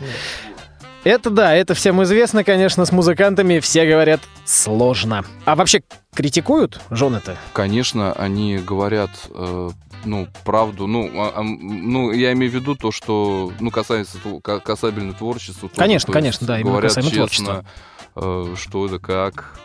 Это 1.03 1.31
да, 1.31 1.55
это 1.55 1.73
всем 1.73 2.03
известно, 2.03 2.43
конечно, 2.43 2.85
с 2.85 2.91
музыкантами 2.91 3.59
все 3.59 3.85
говорят 3.87 4.21
сложно. 4.45 5.25
А 5.45 5.55
вообще 5.55 5.81
критикуют 6.13 6.79
жены-то? 6.91 7.37
Конечно, 7.53 8.13
они 8.13 8.57
говорят, 8.59 9.09
э, 9.33 9.69
ну, 10.05 10.27
правду. 10.43 10.85
Ну, 10.85 11.09
а- 11.15 11.33
а, 11.37 11.41
ну, 11.43 12.11
я 12.11 12.33
имею 12.33 12.51
в 12.51 12.55
виду 12.55 12.75
то, 12.75 12.91
что, 12.91 13.51
ну, 13.59 13.71
касается, 13.71 14.19
касабельно 14.63 15.13
творчеству. 15.13 15.69
тоже, 15.69 15.79
Конечно, 15.79 16.13
то 16.13 16.19
есть 16.19 16.23
конечно, 16.37 16.47
да, 16.47 16.59
именно 16.59 16.81
касаемо 16.81 17.09
честно, 17.09 17.65
э, 18.15 18.55
что 18.57 18.85
это 18.85 18.99
как. 18.99 19.59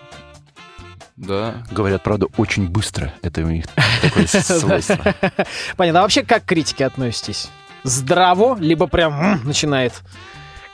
Да. 1.17 1.65
Говорят, 1.71 2.03
правда, 2.03 2.27
очень 2.39 2.67
быстро. 2.69 3.13
Это 3.23 3.43
у 3.43 3.51
них 3.51 3.67
такое 4.03 4.27
свойство. 4.27 5.15
Понятно. 5.77 6.01
А 6.01 6.03
вообще 6.03 6.23
как 6.23 6.45
к 6.45 6.47
критике 6.49 6.87
относитесь? 6.87 7.49
Здраво, 7.85 8.57
либо 8.59 8.87
прям 8.87 9.41
начинает 9.45 9.93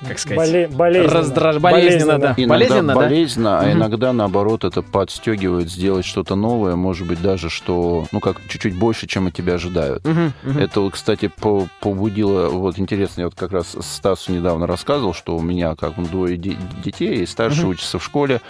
как 0.06 0.18
сказать, 0.18 0.50
Боле- 0.50 0.68
болезненно. 0.68 1.20
раздраж- 1.20 1.58
болезненно, 1.60 2.18
да. 2.18 2.34
Иногда 2.36 2.54
Болезненно, 2.54 2.94
да? 2.94 3.00
болезненно, 3.00 3.58
а 3.60 3.62
Мгм. 3.62 3.72
иногда, 3.78 4.12
наоборот, 4.12 4.64
это 4.64 4.82
подстегивает 4.82 5.70
сделать 5.70 6.04
что-то 6.04 6.34
новое, 6.34 6.76
может 6.76 7.06
быть, 7.06 7.20
даже 7.22 7.50
что, 7.50 8.06
ну, 8.12 8.20
как 8.20 8.36
чуть-чуть 8.48 8.76
больше, 8.76 9.06
чем 9.06 9.26
от 9.28 9.34
тебя 9.34 9.54
ожидают. 9.54 10.04
Мгм, 10.06 10.32
мгм. 10.42 10.58
Это, 10.58 10.90
кстати, 10.90 11.30
по- 11.40 11.68
побудило, 11.80 12.48
вот 12.48 12.78
интересно, 12.78 13.20
я 13.22 13.26
вот 13.26 13.34
как 13.34 13.52
раз 13.52 13.76
Стасу 13.80 14.32
недавно 14.32 14.66
рассказывал, 14.66 15.14
что 15.14 15.36
у 15.36 15.40
меня 15.42 15.74
как 15.76 15.94
бы 15.96 16.04
двое 16.06 16.36
де- 16.36 16.56
детей, 16.84 17.22
и 17.22 17.26
старший 17.26 17.62
Мгм. 17.62 17.70
учится 17.70 17.98
в 17.98 18.04
школе, 18.04 18.40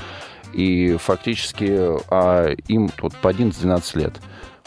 и 0.53 0.97
фактически 0.99 1.79
а 2.11 2.55
им 2.69 2.91
вот 3.01 3.15
по 3.17 3.29
11-12 3.31 3.95
лет. 3.97 4.15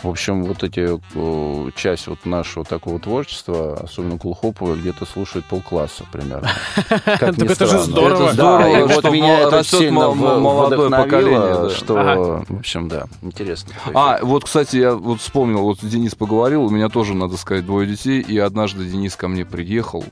В 0.01 0.10
общем, 0.10 0.43
вот 0.43 0.63
эти 0.63 0.99
э, 1.15 1.71
часть 1.75 2.08
вот 2.08 2.25
нашего 2.25 2.65
такого 2.65 2.99
творчества, 2.99 3.79
особенно 3.81 4.17
кулхоповая, 4.17 4.75
где-то 4.75 5.05
слушает 5.05 5.45
полкласса 5.45 6.03
примерно. 6.12 6.49
Как 7.05 7.38
ни 7.38 7.49
это 7.49 7.65
же 7.65 7.79
здорово. 7.79 8.34
Да, 8.34 8.34
Здорово, 8.34 8.77
и 8.77 8.84
вот 8.84 9.12
меня 9.12 9.39
это 9.39 9.63
сильно 9.63 10.12
молодое 10.12 10.89
поколение, 10.89 11.39
да. 11.39 11.69
что, 11.69 12.43
в 12.47 12.60
общем, 12.60 12.88
да, 12.88 13.05
интересно. 13.21 13.73
А, 13.93 14.19
вот, 14.21 14.45
кстати, 14.45 14.77
я 14.77 14.95
вот 14.95 15.21
вспомнил, 15.21 15.62
вот 15.62 15.79
Денис 15.81 16.13
поговорил, 16.13 16.65
у 16.65 16.69
меня 16.69 16.89
тоже, 16.89 17.13
надо 17.13 17.38
сказать, 17.38 17.65
двое 17.65 17.88
детей, 17.88 18.21
и 18.21 18.38
однажды 18.38 18.86
Денис 18.86 19.15
ко 19.15 19.27
мне 19.27 19.45
приехал 19.45 20.03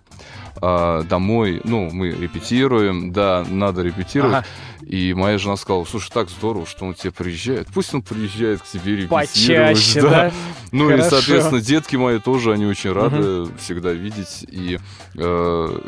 а, 0.65 1.03
домой, 1.03 1.59
ну, 1.65 1.89
мы 1.91 2.11
репетируем, 2.11 3.11
да, 3.11 3.45
надо 3.49 3.81
репетировать, 3.81 4.35
Ага. 4.37 4.45
и 4.85 5.13
моя 5.13 5.37
жена 5.37 5.57
сказала, 5.57 5.83
слушай, 5.83 6.09
так 6.13 6.29
здорово, 6.29 6.65
что 6.65 6.85
он 6.85 6.93
к 6.93 6.97
тебе 6.97 7.11
приезжает, 7.11 7.67
пусть 7.73 7.93
он 7.93 8.01
приезжает 8.01 8.61
к 8.61 8.65
тебе 8.65 8.95
репетировать. 8.95 9.29
Почаще, 9.29 10.01
да? 10.01 10.31
Ну 10.71 10.85
Хорошо. 10.87 11.05
и, 11.05 11.09
соответственно, 11.09 11.61
детки 11.61 11.97
мои 11.97 12.19
тоже, 12.19 12.53
они 12.53 12.65
очень 12.65 12.93
рады 12.93 13.47
всегда 13.59 13.91
видеть. 13.91 14.45
И, 14.49 14.79
э, 15.15 15.79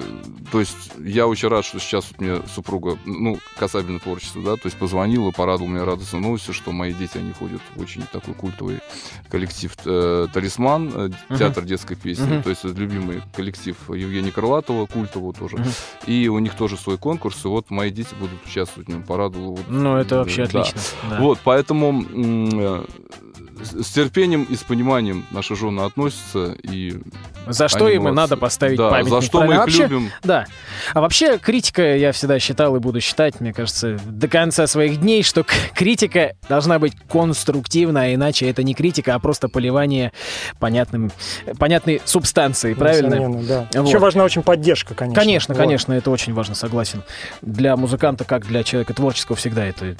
то 0.51 0.59
есть, 0.59 0.91
я 1.03 1.25
очень 1.27 1.47
рад, 1.47 1.65
что 1.65 1.79
сейчас 1.79 2.05
вот 2.11 2.21
мне 2.21 2.41
супруга, 2.53 2.97
ну, 3.05 3.39
касательно 3.57 3.99
творчества, 3.99 4.43
да, 4.43 4.55
то 4.55 4.61
есть 4.65 4.77
позвонила, 4.77 5.31
порадовала 5.31 5.71
меня 5.71 5.85
радостной 5.85 6.21
новостью, 6.21 6.53
что 6.53 6.71
мои 6.71 6.93
дети, 6.93 7.17
они 7.17 7.31
ходят 7.31 7.61
в 7.75 7.81
очень 7.81 8.03
такой 8.11 8.33
культовый 8.33 8.79
коллектив 9.29 9.71
э, 9.85 10.27
«Талисман», 10.33 10.91
э, 11.29 11.35
театр 11.37 11.63
детской 11.63 11.95
песни, 11.95 12.25
Мгм. 12.35 12.43
то 12.43 12.49
есть 12.49 12.63
любимый 12.65 13.21
коллектив 13.35 13.75
Евгения 13.89 14.31
Крылатова, 14.65 14.85
культового 14.87 15.33
тоже. 15.33 15.57
Мгм. 15.57 15.69
И 16.07 16.27
у 16.27 16.39
них 16.39 16.55
тоже 16.55 16.77
свой 16.77 16.97
конкурс, 16.97 17.45
и 17.45 17.47
вот 17.47 17.69
мои 17.69 17.91
дети 17.91 18.13
будут 18.19 18.43
участвовать 18.45 18.87
в 18.87 18.91
нем, 18.91 19.03
порадовала. 19.03 19.51
Вот, 19.51 19.67
Ну, 19.67 19.95
это 19.97 20.17
вообще 20.17 20.47
да. 20.47 20.61
отлично. 20.61 20.79
да. 21.09 21.17
Вот, 21.19 21.39
поэтому 21.43 22.03
э, 22.03 22.85
с 23.63 23.87
терпением 23.91 24.43
и 24.43 24.55
с 24.55 24.63
пониманием 24.63 25.25
наши 25.31 25.55
жены 25.55 25.81
относятся. 25.81 26.55
И, 26.63 26.99
За 27.47 27.67
что 27.67 27.87
им 27.89 27.95
и 27.95 27.99
молодцы. 27.99 28.15
надо 28.15 28.37
поставить 28.37 28.77
да, 28.77 28.89
памятник. 28.89 29.09
за 29.13 29.21
что 29.21 29.41
мы 29.41 29.47
правильно? 29.47 29.53
их 29.53 29.59
А 29.59 29.65
вообще, 29.65 29.83
любим. 29.83 30.11
Да. 30.23 30.45
А 30.93 31.01
вообще 31.01 31.37
критика, 31.37 31.95
я 31.95 32.11
всегда 32.11 32.39
считал 32.39 32.75
и 32.75 32.79
буду 32.79 32.99
считать, 33.01 33.39
мне 33.39 33.53
кажется, 33.53 33.97
до 34.05 34.27
конца 34.27 34.67
своих 34.67 34.99
дней, 34.99 35.23
что 35.23 35.45
критика 35.73 36.35
должна 36.49 36.79
быть 36.79 36.93
конструктивна, 37.09 38.03
а 38.03 38.13
иначе 38.13 38.49
это 38.49 38.63
не 38.63 38.73
критика, 38.73 39.15
а 39.15 39.19
просто 39.19 39.47
поливание 39.49 40.11
понятным, 40.59 41.11
понятной 41.57 42.01
субстанцией, 42.05 42.75
правильно? 42.75 43.15
Несомненно, 43.15 43.43
да. 43.43 43.67
Вот. 43.81 43.87
Еще 43.87 43.99
важна 43.99 44.23
очень 44.23 44.41
поддержка, 44.43 44.93
конечно. 44.93 45.21
Конечно, 45.21 45.53
Вот. 45.53 45.61
конечно, 45.61 45.93
это 45.93 46.11
очень 46.11 46.33
важно, 46.33 46.55
согласен. 46.55 47.03
Для 47.41 47.75
музыканта, 47.77 48.25
как 48.25 48.45
для 48.45 48.63
человека 48.63 48.93
творческого, 48.93 49.35
всегда 49.35 49.65
это 49.65 49.95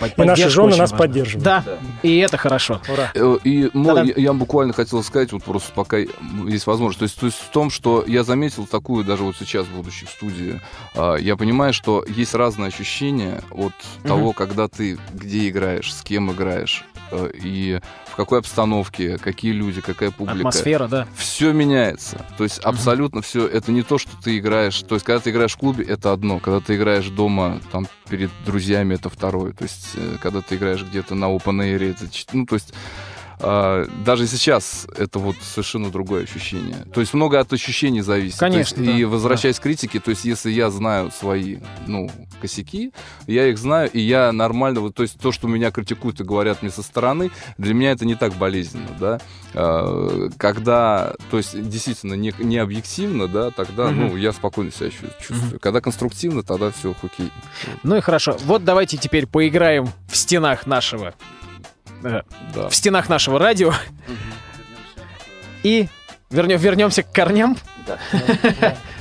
под- 0.00 0.18
И 0.18 0.22
наши 0.22 0.48
жены 0.48 0.68
очень 0.68 0.78
нас 0.78 0.90
важна. 0.92 0.98
поддерживают. 1.06 1.44
Да, 1.44 1.64
и 2.02 2.16
это 2.18 2.36
хорошо. 2.36 2.80
Ура. 2.88 3.10
Э, 3.14 3.38
И 3.44 3.70
мой- 3.72 3.94
Да-да. 3.94 4.02
я, 4.04 4.14
я 4.16 4.32
буквально 4.32 4.72
хотел 4.72 5.02
сказать, 5.02 5.32
вот 5.32 5.44
просто 5.44 5.72
пока 5.72 5.98
есть 5.98 6.66
возможность. 6.66 6.98
То 6.98 7.04
есть, 7.04 7.18
то 7.18 7.26
есть 7.26 7.38
в 7.38 7.50
том, 7.50 7.70
что 7.70 8.04
я 8.06 8.24
заметил 8.24 8.66
такую, 8.66 9.04
даже 9.04 9.22
вот 9.24 9.36
сейчас, 9.38 9.66
будучи 9.66 10.06
в 10.06 10.10
студии, 10.10 10.60
а, 10.94 11.16
я 11.16 11.36
понимаю, 11.36 11.72
что 11.72 12.04
есть 12.08 12.34
разные 12.34 12.68
ощущения 12.68 13.42
от 13.50 13.72
Мгм. 14.00 14.08
того, 14.08 14.32
когда 14.32 14.68
ты 14.68 14.98
где 15.14 15.48
играешь, 15.48 15.92
с 15.94 16.02
кем 16.02 16.30
играешь, 16.32 16.84
и 17.12 17.80
в 18.06 18.16
какой 18.16 18.38
обстановке, 18.38 19.18
какие 19.18 19.52
люди, 19.52 19.80
какая 19.80 20.10
публика. 20.10 20.38
Атмосфера, 20.38 20.88
да. 20.88 21.06
все 21.16 21.52
меняется. 21.52 22.24
То 22.38 22.44
есть 22.44 22.58
абсолютно 22.60 23.22
все. 23.22 23.46
Это 23.46 23.72
не 23.72 23.82
то, 23.82 23.98
что 23.98 24.10
ты 24.22 24.38
играешь. 24.38 24.80
То 24.82 24.94
есть, 24.94 25.04
когда 25.04 25.20
ты 25.20 25.30
играешь 25.30 25.54
в 25.54 25.58
клубе, 25.58 25.84
это 25.84 26.12
одно. 26.12 26.38
Когда 26.38 26.60
ты 26.60 26.76
играешь 26.76 27.08
дома, 27.08 27.60
там, 27.72 27.86
перед 28.08 28.30
друзьями, 28.44 28.94
это 28.94 29.08
второе. 29.08 29.52
То 29.52 29.64
есть, 29.64 29.90
э, 29.94 30.16
когда 30.20 30.40
ты 30.40 30.56
играешь 30.56 30.82
где-то 30.82 31.14
на 31.14 31.26
open 31.26 31.60
air, 31.60 31.90
это... 31.90 32.04
Ну, 32.32 32.46
то 32.46 32.54
есть, 32.54 32.72
даже 33.38 34.26
сейчас 34.26 34.86
это 34.96 35.18
вот 35.18 35.36
совершенно 35.42 35.90
другое 35.90 36.24
ощущение. 36.24 36.84
То 36.92 37.00
есть 37.00 37.14
много 37.14 37.38
от 37.40 37.52
ощущений 37.52 38.00
зависит. 38.00 38.38
То 38.38 38.46
есть, 38.46 38.72
Конечно, 38.74 38.84
да, 38.84 38.98
и 38.98 39.04
возвращаясь 39.04 39.58
к 39.58 39.62
критике, 39.62 40.00
то 40.00 40.10
есть 40.10 40.24
если 40.24 40.50
я 40.50 40.70
знаю 40.70 41.10
свои, 41.10 41.58
ну, 41.86 42.10
косяки, 42.40 42.92
я 43.26 43.48
их 43.48 43.58
знаю, 43.58 43.90
и 43.90 44.00
я 44.00 44.32
нормально, 44.32 44.80
вот, 44.80 44.94
то 44.94 45.02
есть 45.02 45.18
то, 45.18 45.32
что 45.32 45.48
меня 45.48 45.70
критикуют 45.70 46.20
и 46.20 46.24
говорят 46.24 46.62
мне 46.62 46.70
со 46.70 46.82
стороны, 46.82 47.30
для 47.58 47.74
меня 47.74 47.92
это 47.92 48.04
не 48.04 48.14
так 48.14 48.34
болезненно, 48.34 48.88
да. 48.98 49.20
А, 49.54 50.28
Когда, 50.36 51.14
то 51.30 51.36
есть 51.38 51.68
действительно 51.68 52.14
не, 52.14 52.32
не 52.38 52.58
объективно, 52.58 53.26
да, 53.28 53.50
тогда, 53.50 53.88
Мгм. 53.88 54.08
ну, 54.08 54.16
я 54.16 54.32
спокойно 54.32 54.70
себя 54.70 54.90
чу- 54.90 55.06
чувствую. 55.20 55.60
Когда 55.60 55.80
конструктивно, 55.80 56.42
тогда 56.42 56.70
все 56.70 56.94
окей. 57.02 57.30
Ну 57.82 57.96
и 57.96 58.00
хорошо. 58.00 58.36
Вот 58.44 58.64
давайте 58.64 58.96
теперь 58.96 59.26
поиграем 59.26 59.88
в 60.08 60.16
стенах 60.16 60.66
нашего 60.66 61.14
э, 62.06 62.22
Да. 62.54 62.68
в 62.68 62.74
стенах 62.74 63.08
нашего 63.08 63.38
радио. 63.38 63.72
И 65.62 65.88
вернем, 66.30 66.58
вернемся 66.58 67.02
к 67.02 67.12
корням. 67.12 67.56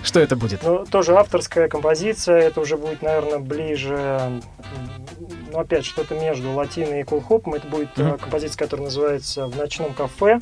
Что 0.04 0.20
это 0.20 0.36
будет? 0.36 0.62
Ну, 0.64 0.86
тоже 0.86 1.16
авторская 1.16 1.68
композиция, 1.68 2.38
это 2.40 2.62
уже 2.62 2.78
будет, 2.78 3.02
наверное, 3.02 3.40
ближе, 3.40 4.42
ну, 5.52 5.60
опять, 5.60 5.86
что-то 5.86 6.14
между 6.16 6.52
латиной 6.52 7.02
и 7.02 7.04
кулхопом. 7.04 7.56
Это 7.56 7.68
будет 7.68 7.90
э, 7.98 8.18
композиция, 8.20 8.58
которая 8.58 8.86
называется 8.86 9.48
«В 9.48 9.58
ночном 9.58 9.94
кафе». 9.94 10.40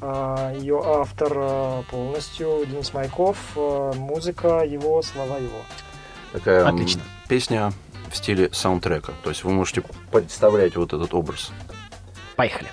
А, 0.00 0.54
Ее 0.54 0.80
автор 0.84 1.32
э, 1.34 1.82
полностью 1.90 2.64
Денис 2.66 2.92
Майков, 2.94 3.36
э, 3.56 3.92
музыка 3.96 4.62
его, 4.64 5.02
слова 5.02 5.36
его. 5.36 5.60
Такая 6.32 6.66
Отлично. 6.66 7.02
песня 7.28 7.72
в 8.10 8.16
стиле 8.16 8.48
саундтрека. 8.52 9.12
То 9.22 9.28
есть 9.30 9.44
вы 9.44 9.52
можете 9.52 9.82
представлять 10.10 10.76
вот 10.76 10.94
этот 10.94 11.12
образ. 11.12 11.52
Поехали. 12.36 12.68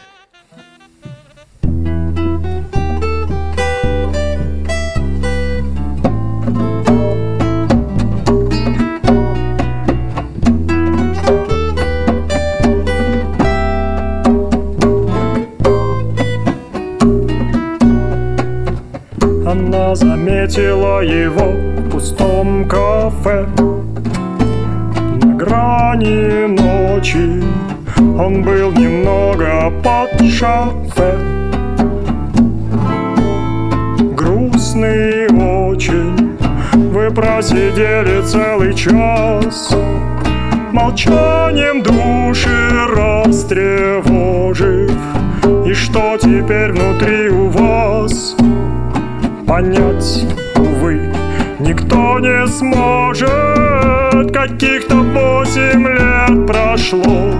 Она 19.46 19.96
заметила 19.96 21.02
его 21.02 21.52
в 21.52 21.90
пустом 21.90 22.68
кафе 22.68 23.48
Он 28.20 28.44
был 28.44 28.72
немного 28.74 29.72
под 29.82 30.22
шафе. 30.30 31.18
Грустный 34.16 35.28
очень. 35.28 36.38
Вы 36.92 37.10
просидели 37.12 38.22
целый 38.22 38.74
час. 38.76 39.76
Молчанием 40.72 41.82
души 41.82 42.70
растревожив. 42.96 44.92
И 45.66 45.74
что 45.74 46.18
теперь 46.18 46.74
внутри 46.74 47.30
у 47.30 47.48
вас? 47.48 48.36
понять, 49.50 50.26
увы, 50.56 51.12
никто 51.60 52.20
не 52.20 52.48
сможет. 52.48 53.30
Каких-то 54.32 54.96
восемь 54.96 55.88
лет 55.88 56.46
прошло, 56.48 57.34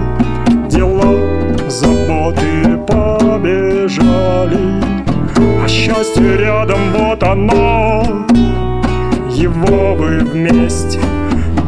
счастье 6.20 6.36
рядом, 6.36 6.78
вот 6.94 7.22
оно, 7.22 8.02
его 9.30 9.94
вы 9.94 10.18
вместе 10.20 10.98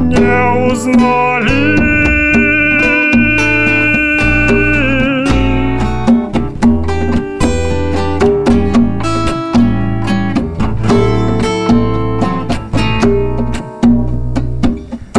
не 0.00 0.70
узнали. 0.70 1.92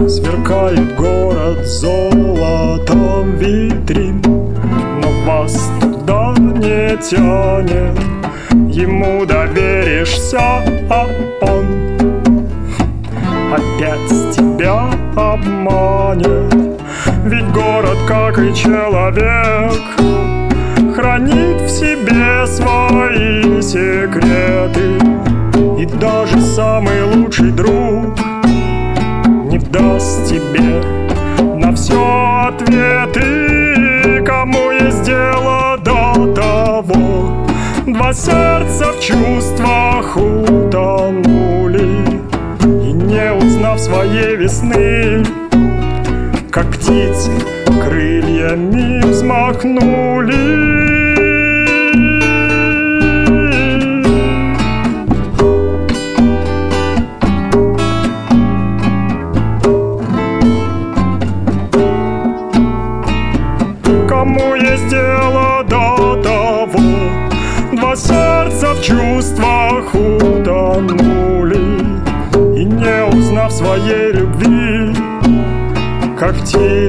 Сверкает 0.07 0.95
город 0.95 1.65
золотом 1.65 3.35
витрин 3.37 4.21
Но 5.01 5.09
вас 5.25 5.71
туда 5.79 6.35
не 6.37 6.97
тянет 6.97 8.12
Ему 8.83 9.25
доверишься, 9.25 10.61
а 10.89 11.07
он 11.39 11.65
опять 13.53 14.35
тебя 14.35 14.89
обманет. 15.15 16.53
Ведь 17.23 17.47
город, 17.53 17.97
как 18.05 18.39
и 18.39 18.53
человек, 18.53 19.79
хранит 20.93 21.61
в 21.61 21.69
себе 21.69 22.45
свои 22.45 23.61
секреты. 23.61 24.99
И 25.81 25.85
даже 25.85 26.41
самый 26.41 27.03
лучший 27.03 27.51
друг 27.51 28.19
не 29.49 29.59
даст 29.59 30.25
тебе 30.25 30.83
на 31.55 31.73
все 31.73 32.49
ответы, 32.49 34.21
кому 34.25 34.71
есть 34.71 35.03
дело 35.03 35.77
до 35.77 36.33
того. 36.33 37.45
Два 37.87 38.11
сердца 38.11 38.42
птицы 46.93 47.31
крыльями 47.81 49.01
взмахнули 49.01 50.72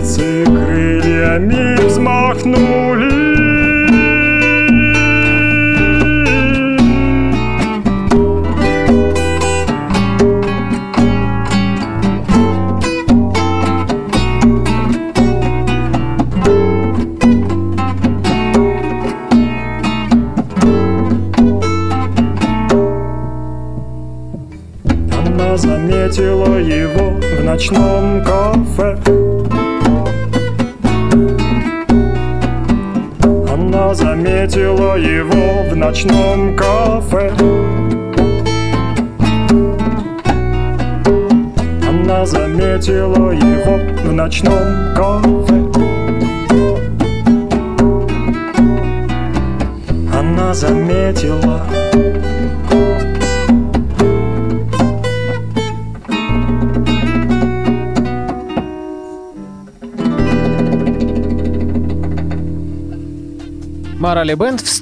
птицы 0.05 0.34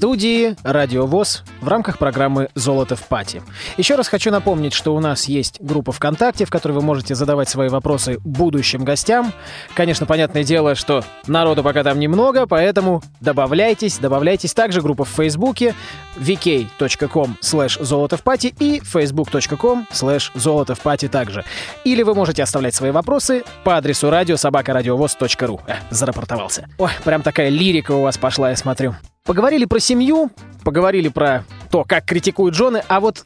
Морали 0.02 0.11
Бенд 0.11 0.11
в 0.11 0.11
студии 0.22 0.54
Радио 0.62 1.04
ВОЗ 1.04 1.42
в 1.60 1.66
рамках 1.66 1.98
программы 1.98 2.48
«Золото 2.54 2.94
в 2.94 3.08
пати». 3.08 3.42
Еще 3.76 3.96
раз 3.96 4.06
хочу 4.06 4.30
напомнить, 4.30 4.72
что 4.72 4.94
у 4.94 5.00
нас 5.00 5.24
есть 5.24 5.60
группа 5.60 5.90
ВКонтакте, 5.90 6.44
в 6.44 6.50
которой 6.50 6.74
вы 6.74 6.80
можете 6.80 7.16
задавать 7.16 7.48
свои 7.48 7.68
вопросы 7.68 8.20
будущим 8.20 8.84
гостям. 8.84 9.32
Конечно, 9.74 10.06
понятное 10.06 10.44
дело, 10.44 10.76
что 10.76 11.02
народу 11.26 11.64
пока 11.64 11.82
там 11.82 11.98
немного, 11.98 12.46
поэтому 12.46 13.02
добавляйтесь, 13.20 13.98
добавляйтесь. 13.98 14.54
Также 14.54 14.80
группа 14.80 15.04
в 15.04 15.08
Фейсбуке 15.08 15.74
vk.com 16.16 17.40
slash 17.40 17.82
золото 17.82 18.16
в 18.16 18.22
пати 18.22 18.54
и 18.60 18.78
facebook.com 18.78 19.86
slash 19.90 20.30
золото 20.36 20.76
в 20.76 20.80
пати 20.82 21.08
также. 21.08 21.44
Или 21.82 22.04
вы 22.04 22.14
можете 22.14 22.44
оставлять 22.44 22.76
свои 22.76 22.92
вопросы 22.92 23.42
по 23.64 23.76
адресу 23.76 24.08
радиособакарадиовоз.ру. 24.08 25.60
Э, 25.66 25.74
зарапортовался. 25.90 26.68
Ой, 26.78 26.90
прям 27.02 27.22
такая 27.22 27.48
лирика 27.48 27.90
у 27.90 28.02
вас 28.02 28.18
пошла, 28.18 28.50
я 28.50 28.56
смотрю. 28.56 28.94
Поговорили 29.24 29.66
про 29.66 29.78
семью, 29.78 30.11
поговорили 30.64 31.08
про 31.08 31.44
то, 31.70 31.84
как 31.84 32.04
критикуют 32.04 32.54
жены, 32.54 32.82
а 32.88 33.00
вот 33.00 33.24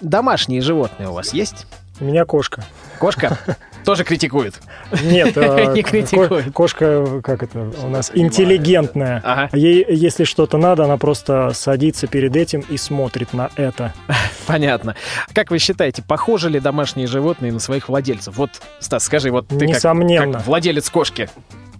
домашние 0.00 0.60
животные 0.60 1.08
у 1.08 1.12
вас 1.12 1.32
есть? 1.32 1.66
У 1.98 2.04
меня 2.04 2.24
кошка. 2.26 2.62
Кошка 2.98 3.38
тоже 3.84 4.04
критикует. 4.04 4.60
Нет, 5.02 5.32
э, 5.36 5.72
Не 5.74 5.82
критикует. 5.82 6.52
Кошка, 6.52 7.20
как 7.22 7.42
это, 7.42 7.70
у 7.82 7.88
нас 7.88 8.10
интеллигентная. 8.14 9.22
Ага. 9.24 9.56
Ей, 9.56 9.86
если 9.88 10.24
что-то 10.24 10.58
надо, 10.58 10.84
она 10.84 10.98
просто 10.98 11.52
садится 11.54 12.06
перед 12.06 12.36
этим 12.36 12.60
и 12.60 12.76
смотрит 12.76 13.32
на 13.32 13.50
это. 13.56 13.94
Понятно. 14.46 14.94
Как 15.32 15.50
вы 15.50 15.58
считаете, 15.58 16.02
похожи 16.02 16.50
ли 16.50 16.60
домашние 16.60 17.06
животные 17.06 17.52
на 17.52 17.60
своих 17.60 17.88
владельцев? 17.88 18.36
Вот, 18.36 18.50
Стас, 18.78 19.04
скажи, 19.04 19.30
вот 19.30 19.48
ты 19.48 19.66
как- 19.72 19.80
как 19.82 20.46
владелец 20.46 20.90
кошки, 20.90 21.30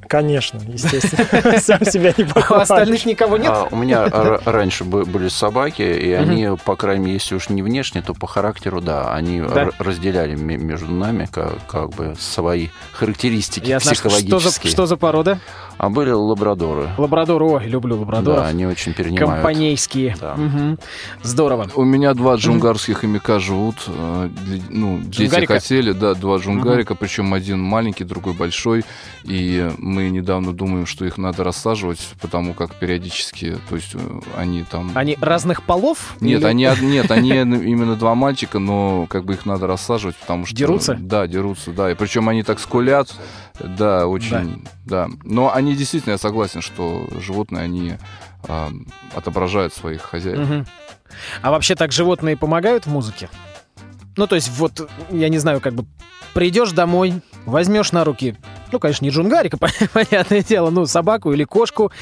Конечно, 0.09 0.61
естественно. 0.66 1.59
Сам 1.61 1.84
себя 1.84 2.12
не 2.16 2.24
а 2.24 2.26
у 2.26 2.32
похвалишь. 2.34 2.62
остальных 2.62 3.07
никого 3.07 3.36
нет? 3.36 3.50
А, 3.50 3.68
у 3.70 3.76
меня 3.76 4.09
раньше 4.44 4.84
бы- 4.84 5.04
были 5.04 5.28
собаки, 5.28 5.82
и 5.82 6.12
они, 6.12 6.48
по 6.64 6.76
крайней 6.76 7.02
мере, 7.04 7.14
если 7.14 7.34
уж 7.34 7.48
не 7.48 7.62
внешне, 7.62 8.02
то 8.02 8.14
по 8.14 8.26
характеру, 8.26 8.80
да, 8.80 9.12
они 9.14 9.40
Да. 9.40 9.70
разделяли 9.78 10.34
ме- 10.36 10.57
между 10.57 10.92
нами 10.92 11.28
как, 11.30 11.66
как 11.66 11.90
бы 11.90 12.14
свои 12.18 12.68
характеристики 12.92 13.68
Ясно. 13.68 13.94
Что 13.94 14.09
за, 14.09 14.16
психологические. 14.16 14.70
что 14.72 14.86
за 14.86 14.96
порода? 14.96 15.38
А 15.78 15.90
были 15.90 16.11
лабрадоры. 16.11 16.88
Лабрадор, 16.96 17.42
ой, 17.42 17.66
люблю 17.66 17.98
лабрадоров. 18.00 18.44
Да, 18.44 18.48
они 18.48 18.64
очень 18.66 18.94
перенимают. 18.94 19.42
Компанейские. 19.42 20.16
Да. 20.18 20.36
Здорово. 21.22 21.68
У 21.74 21.84
меня 21.84 22.14
два 22.14 22.36
джунгарских 22.36 22.98
хомяка 23.00 23.38
живут. 23.38 23.76
э, 23.86 24.30
Ну, 24.70 24.98
дети 25.00 25.24
Джунгарика? 25.24 25.54
хотели, 25.54 25.92
да, 25.92 26.14
два 26.14 26.38
джунгарика, 26.38 26.94
причем 26.94 27.34
один 27.34 27.61
маленький, 27.61 28.04
другой 28.04 28.32
большой. 28.32 28.84
И 29.24 29.70
мы 29.97 30.11
недавно 30.11 30.53
думаем, 30.53 30.84
что 30.84 31.07
их 31.07 31.16
надо 31.16 31.42
рассаживать, 31.42 32.07
потому 32.20 32.53
как 32.53 32.74
периодически, 32.74 33.57
то 33.70 33.76
есть 33.76 33.94
э, 33.94 34.20
они 34.36 34.62
там... 34.62 34.92
Они 34.94 35.16
разных 35.22 35.62
полов? 35.62 36.16
Нет, 36.20 36.40
Или- 36.40 36.47
они 36.47 36.68
нет, 36.82 37.11
они 37.11 37.30
именно 37.30 37.97
два 37.97 38.14
мальчика, 38.14 38.59
но 38.59 39.07
как 39.09 39.24
бы 39.24 39.32
их 39.32 39.47
надо 39.47 39.66
рассаживать, 39.66 40.16
потому 40.16 40.44
что 40.44 40.55
Дерутся? 40.55 40.99
Да, 41.01 41.26
дерутся, 41.26 41.72
да, 41.72 41.90
и 41.90 41.94
причем 41.94 42.28
они 42.28 42.42
так 42.42 42.61
скулят, 42.61 43.14
да, 43.59 44.07
очень, 44.07 44.66
да. 44.84 45.09
Но 45.24 45.55
они 45.55 45.74
действительно, 45.74 46.12
я 46.12 46.18
согласен, 46.18 46.61
что 46.61 47.09
животные 47.18 47.62
они 47.64 47.94
а, 48.47 48.70
отображают 49.14 49.72
своих 49.72 50.03
хозяев. 50.03 50.38
Мгм. 50.38 50.66
А 51.40 51.51
вообще 51.51 51.74
так 51.74 51.90
животные 51.90 52.36
помогают 52.36 52.84
в 52.84 52.90
музыке? 52.90 53.30
Ну, 54.18 54.26
то 54.26 54.34
есть, 54.34 54.51
вот, 54.59 54.90
я 55.11 55.30
не 55.30 55.38
знаю, 55.38 55.62
как 55.62 55.72
бы 55.72 55.86
придешь 56.34 56.72
домой, 56.72 57.14
возьмешь 57.47 57.92
на 57.92 58.05
руки, 58.05 58.36
ну, 58.72 58.78
конечно, 58.78 59.04
не 59.04 59.10
джунгарика, 59.10 59.58
понятное 59.92 60.42
дело, 60.42 60.70
ну, 60.70 60.86
собаку 60.86 61.32
или 61.32 61.44
кошку, 61.44 61.92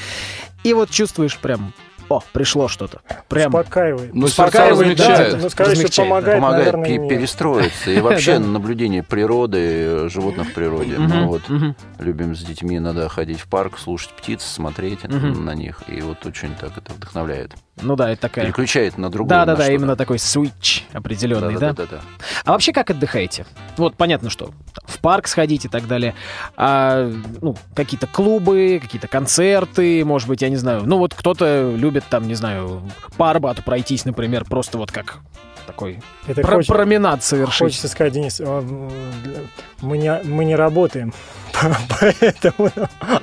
и 0.63 0.73
вот 0.73 0.89
чувствуешь 0.89 1.37
прям, 1.37 1.73
о, 2.09 2.21
пришло 2.33 2.67
что-то. 2.67 3.01
Прям. 3.27 3.53
Успокаивает. 3.53 4.13
Ну, 4.13 4.25
Успокаивает, 4.25 4.97
да. 4.97 5.37
Ну, 5.41 5.49
сказать, 5.49 5.91
что 5.91 6.03
помогает, 6.03 6.39
Помогает 6.39 6.73
наверное, 6.73 7.09
перестроиться. 7.09 7.91
И 7.91 7.99
вообще 8.01 8.39
наблюдение 8.39 9.03
природы, 9.03 10.09
животных 10.09 10.49
в 10.49 10.53
природе. 10.53 10.97
Мгм, 10.97 11.17
Мы 11.17 11.25
вот 11.27 11.43
любим 11.99 12.35
с 12.35 12.41
детьми 12.41 12.77
иногда 12.77 13.07
ходить 13.09 13.39
в 13.39 13.47
парк, 13.47 13.77
слушать 13.77 14.11
птиц, 14.11 14.43
смотреть 14.43 15.03
на 15.03 15.55
них. 15.55 15.81
И 15.87 16.01
вот 16.01 16.25
очень 16.25 16.53
так 16.55 16.77
это 16.77 16.93
вдохновляет. 16.93 17.53
Ну 17.81 17.95
да, 17.95 18.09
это 18.11 18.21
такая... 18.21 18.45
Переключает 18.45 18.97
на 18.97 19.09
другое. 19.09 19.29
Да-да-да, 19.29 19.69
именно 19.71 19.95
такой 19.95 20.17
свитч 20.17 20.85
определенный, 20.93 21.53
да? 21.55 21.73
Да-да-да-да. 21.73 22.01
А 22.45 22.51
вообще 22.53 22.71
как 22.71 22.89
отдыхаете? 22.89 23.45
Вот 23.77 23.95
понятно, 23.95 24.29
что 24.29 24.51
в 24.85 24.99
парк 24.99 25.27
сходить 25.27 25.65
и 25.65 25.67
так 25.67 25.87
далее. 25.87 26.15
А, 26.55 27.11
ну, 27.41 27.55
какие-то 27.73 28.07
клубы, 28.07 28.79
какие-то 28.81 29.07
концерты, 29.07 30.05
может 30.05 30.27
быть, 30.27 30.41
я 30.41 30.49
не 30.49 30.55
знаю. 30.55 30.83
Ну, 30.85 30.97
вот 30.97 31.13
кто-то 31.13 31.73
любит 31.75 31.94
там, 32.03 32.27
не 32.27 32.35
знаю, 32.35 32.81
по 33.17 33.29
Арбату 33.29 33.63
пройтись, 33.63 34.05
например, 34.05 34.45
просто 34.45 34.77
вот 34.77 34.91
как 34.91 35.19
такой 35.65 35.99
Это 36.27 36.41
про- 36.41 36.55
хоч- 36.57 36.67
променад 36.67 37.23
совершить. 37.23 37.59
Хочется 37.59 37.87
сказать, 37.87 38.13
Денис, 38.13 38.41
а, 38.43 38.61
мы 39.81 39.97
не, 39.97 40.19
мы 40.23 40.45
не 40.45 40.55
работаем, 40.55 41.13
поэтому 41.99 42.69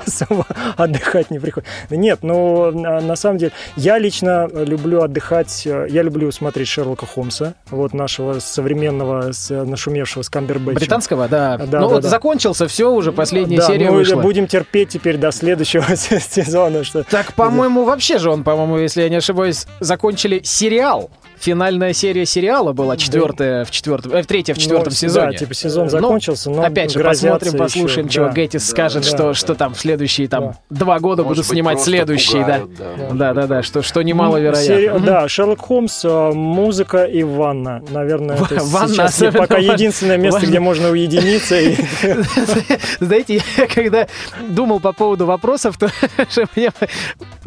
особо 0.07 0.47
отдыхать 0.76 1.30
не 1.30 1.38
приходится. 1.38 1.72
Нет, 1.90 2.20
ну, 2.22 2.70
на 2.70 3.16
самом 3.16 3.38
деле, 3.38 3.53
я 3.76 3.99
лично 3.99 4.49
люблю 4.53 5.03
отдыхать, 5.03 5.62
э, 5.66 5.86
я 5.90 6.03
люблю 6.03 6.30
смотреть 6.32 6.68
Шерлока 6.68 7.05
Холмса, 7.07 7.55
вот 7.70 7.93
нашего 7.95 8.38
современного, 8.38 9.32
нашумевшего 9.51 10.22
с 10.22 10.30
Камбербэтчем. 10.30 10.74
Британского, 10.80 11.28
да. 11.28 11.59
Да, 11.59 11.80
ну 11.80 11.88
да, 11.88 11.95
вот 11.95 12.03
да. 12.03 12.09
закончился, 12.09 12.66
все, 12.68 12.90
уже 12.93 13.12
последняя 13.12 13.59
Да, 13.59 13.66
серия 13.66 13.90
ну, 13.90 13.97
вышла. 13.97 14.20
будем 14.20 14.47
терпеть 14.47 14.90
теперь 14.90 15.16
до 15.18 15.30
следующего 15.32 15.84
сезона, 15.97 16.84
что 16.84 17.05
Так, 17.05 17.34
по-моему, 17.34 17.84
вообще 17.84 18.18
же 18.18 18.30
он, 18.30 18.45
по-моему, 18.45 18.78
если 18.78 19.03
я 19.03 19.09
не 19.09 19.16
ошибаюсь, 19.16 19.66
закончили 19.80 20.40
сериал. 20.43 21.11
Финальная 21.47 21.93
серия 21.93 22.24
сериала 22.24 22.72
была 22.72 22.97
четвертая 22.97 23.64
в 23.64 23.70
четвертом, 23.72 24.12
э, 24.12 24.22
третья 24.22 24.55
в 24.55 24.59
четвертом 24.59 24.90
Ну, 24.93 24.97
сезоне. 24.97 25.32
Да, 25.32 25.38
типа 25.38 25.55
сезон 25.55 25.84
Ну, 25.86 25.90
закончился, 25.90 26.51
но 26.51 26.62
Опять 26.62 26.93
же, 26.93 27.01
посмотрим, 27.03 27.59
послушаем, 27.59 28.07
еще, 28.07 28.14
чего 28.14 28.26
да. 28.26 28.32
Геттис 28.32 28.68
скажет, 28.70 29.03
да, 29.03 29.09
что, 29.09 29.16
да. 29.18 29.34
что 29.34 29.55
там 29.57 29.74
в 29.74 29.80
следующие 29.80 30.28
там 30.28 30.45
Да. 30.45 30.57
два 30.70 31.01
года 31.01 31.24
Может 31.24 31.38
будут 31.38 31.49
быть, 31.49 31.53
снимать 31.57 31.78
да. 31.78 32.07
пугают, 32.07 32.74
да. 32.78 32.84
Да. 32.97 33.14
Да, 33.14 33.34
да, 33.34 33.47
да, 33.49 33.62
что, 33.64 33.82
что 33.82 34.03
немаловероятно. 34.03 34.62
серия- 34.62 34.93
Мгм. 34.95 35.05
Да, 35.05 35.28
Шерлок 35.28 35.59
Холмс, 35.62 36.03
а, 36.05 36.30
музыка 36.32 37.07
и 37.07 37.24
ванна. 37.24 37.82
Наверное, 37.90 38.36
Ва- 38.36 38.47
это 38.49 38.62
ванна 38.62 38.88
сейчас 38.95 39.14
особенно 39.16 39.38
пока 39.40 39.59
единственное 39.59 40.18
место, 40.18 40.38
Важно. 40.38 40.49
где 40.49 40.61
можно 40.61 40.90
уединиться. 40.90 41.57
Знаете, 43.01 43.43
я 43.57 43.66
когда 43.66 44.07
думал 44.49 44.78
по 44.78 44.93
поводу 44.93 45.26
вопросов, 45.26 45.76
то 45.76 45.88
что 46.30 46.45
мне 46.55 46.70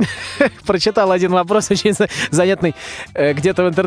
прочитал 0.68 1.12
один 1.14 1.32
вопрос 1.32 1.72
очень 1.72 1.94
за- 1.94 2.10
занятный 2.30 2.76
э, 3.14 3.32
где-то 3.32 3.64
в 3.64 3.68
интернете. 3.70 3.85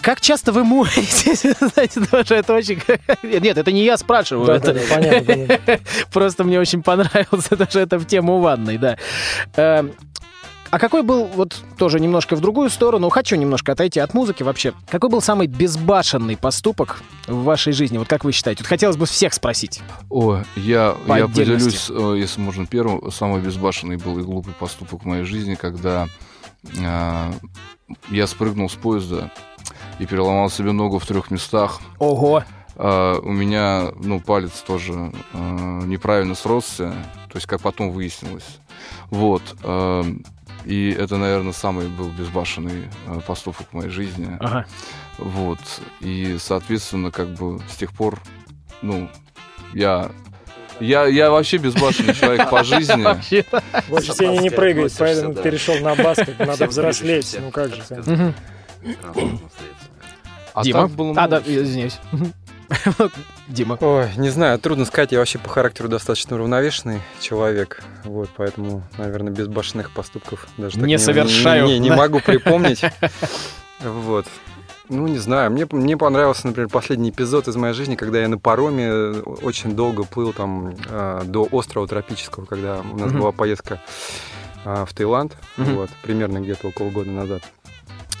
Как 0.00 0.20
часто 0.20 0.52
вы 0.52 0.64
моетесь? 0.64 1.42
Знаете, 1.74 2.00
тоже 2.10 2.36
это 2.36 2.54
очень... 2.54 2.80
Нет, 3.22 3.58
это 3.58 3.70
не 3.70 3.84
я 3.84 3.98
спрашиваю. 3.98 4.46
Да, 4.46 4.56
это 4.56 4.72
да, 4.72 4.80
да, 4.80 4.94
понятно, 4.94 5.34
понятно. 5.34 5.78
Просто 6.12 6.44
мне 6.44 6.58
очень 6.58 6.82
понравился 6.82 7.56
даже 7.56 7.80
это 7.80 7.98
в 7.98 8.06
тему 8.06 8.38
ванной, 8.40 8.78
да. 8.78 8.96
Эм, 9.56 9.92
А 10.70 10.78
какой 10.78 11.02
был, 11.02 11.24
вот 11.24 11.54
тоже 11.76 12.00
немножко 12.00 12.34
в 12.34 12.40
другую 12.40 12.70
сторону, 12.70 13.10
хочу 13.10 13.36
немножко 13.36 13.72
отойти 13.72 14.00
от 14.00 14.14
музыки 14.14 14.42
вообще. 14.42 14.72
Какой 14.88 15.10
был 15.10 15.20
самый 15.20 15.48
безбашенный 15.48 16.38
поступок 16.38 17.02
в 17.26 17.42
вашей 17.42 17.74
жизни? 17.74 17.98
Вот 17.98 18.08
как 18.08 18.24
вы 18.24 18.32
считаете? 18.32 18.62
Вот 18.62 18.68
хотелось 18.68 18.96
бы 18.96 19.04
всех 19.04 19.34
спросить. 19.34 19.82
О, 20.08 20.42
я, 20.56 20.96
По 21.06 21.18
я 21.18 21.26
поделюсь, 21.26 21.90
э, 21.90 22.14
если 22.16 22.40
можно, 22.40 22.64
первым. 22.66 23.10
Самый 23.10 23.42
безбашенный 23.42 23.96
был 23.98 24.18
и 24.18 24.22
глупый 24.22 24.54
поступок 24.54 25.02
в 25.02 25.06
моей 25.06 25.24
жизни, 25.24 25.56
когда 25.56 26.08
а, 26.82 27.32
я 28.08 28.26
спрыгнул 28.26 28.68
с 28.68 28.74
поезда 28.74 29.30
и 29.98 30.06
переломал 30.06 30.50
себе 30.50 30.72
ногу 30.72 30.98
в 30.98 31.06
трех 31.06 31.30
местах. 31.30 31.80
Ого! 31.98 32.42
А, 32.76 33.18
у 33.18 33.32
меня, 33.32 33.92
ну, 33.96 34.20
палец 34.20 34.60
тоже 34.60 35.12
а, 35.32 35.80
неправильно 35.82 36.34
сросся, 36.34 36.92
то 37.28 37.36
есть, 37.36 37.46
как 37.46 37.60
потом 37.60 37.90
выяснилось. 37.90 38.58
Вот. 39.10 39.42
а, 39.62 40.04
и 40.64 40.90
это, 40.90 41.16
наверное, 41.16 41.52
самый 41.52 41.88
был 41.88 42.10
безбашенный 42.10 42.88
поступок 43.26 43.66
в 43.70 43.74
моей 43.74 43.90
жизни. 43.90 44.36
Ага. 44.40 44.66
Вот. 45.18 45.58
И, 46.00 46.36
соответственно, 46.38 47.10
как 47.10 47.34
бы 47.34 47.60
с 47.70 47.76
тех 47.76 47.92
пор, 47.92 48.18
ну, 48.82 49.08
я... 49.72 50.10
Я, 50.80 51.06
я 51.06 51.30
вообще 51.30 51.58
безбашенный 51.58 52.14
человек 52.14 52.48
по 52.50 52.64
жизни. 52.64 53.02
Вообще. 53.02 53.44
Больше 53.88 54.12
Сеня 54.12 54.40
не 54.40 54.50
прыгает, 54.50 54.92
поэтому 54.98 55.34
перешел 55.34 55.76
на 55.80 55.94
бас, 55.94 56.18
как 56.18 56.38
надо 56.38 56.66
взрослеть. 56.66 57.36
Ну 57.40 57.50
как 57.50 57.74
же. 57.74 57.82
А 60.52 60.64
Дима? 60.64 60.82
так 60.82 60.90
было 60.90 61.14
А, 61.16 61.28
да, 61.28 61.38
извиняюсь. 61.46 61.98
Дима. 63.48 63.78
Ой, 63.80 64.08
не 64.16 64.30
знаю, 64.30 64.58
трудно 64.58 64.84
сказать. 64.84 65.12
Я 65.12 65.18
вообще 65.18 65.38
по 65.38 65.48
характеру 65.48 65.88
достаточно 65.88 66.36
уравновешенный 66.36 67.00
человек. 67.20 67.82
Вот, 68.04 68.30
поэтому, 68.36 68.82
наверное, 68.98 69.32
безбашенных 69.32 69.90
поступков 69.90 70.48
даже 70.56 70.76
так 70.76 70.86
Не 70.86 70.98
совершаю, 70.98 71.66
Не, 71.66 71.78
не 71.78 71.88
да. 71.88 71.96
могу 71.98 72.20
припомнить. 72.20 72.82
Вот. 73.80 74.26
Ну, 74.90 75.06
не 75.06 75.18
знаю. 75.18 75.50
Мне, 75.52 75.66
мне 75.70 75.96
понравился, 75.96 76.46
например, 76.48 76.68
последний 76.68 77.10
эпизод 77.10 77.46
из 77.48 77.54
моей 77.56 77.74
жизни, 77.74 77.94
когда 77.94 78.20
я 78.20 78.28
на 78.28 78.38
пароме 78.38 78.86
э, 78.88 79.22
очень 79.42 79.76
долго 79.76 80.02
плыл 80.04 80.32
там 80.32 80.74
э, 80.88 81.22
до 81.24 81.44
острова 81.50 81.86
тропического, 81.86 82.44
когда 82.44 82.80
у 82.80 82.96
нас 82.98 83.10
Мгм. 83.10 83.20
была 83.20 83.32
поездка 83.32 83.80
э, 84.64 84.84
в 84.86 84.92
Таиланд. 84.92 85.36
Мгм. 85.56 85.76
Вот, 85.76 85.90
примерно 86.02 86.40
где-то 86.40 86.68
около 86.68 86.90
года 86.90 87.10
назад. 87.10 87.42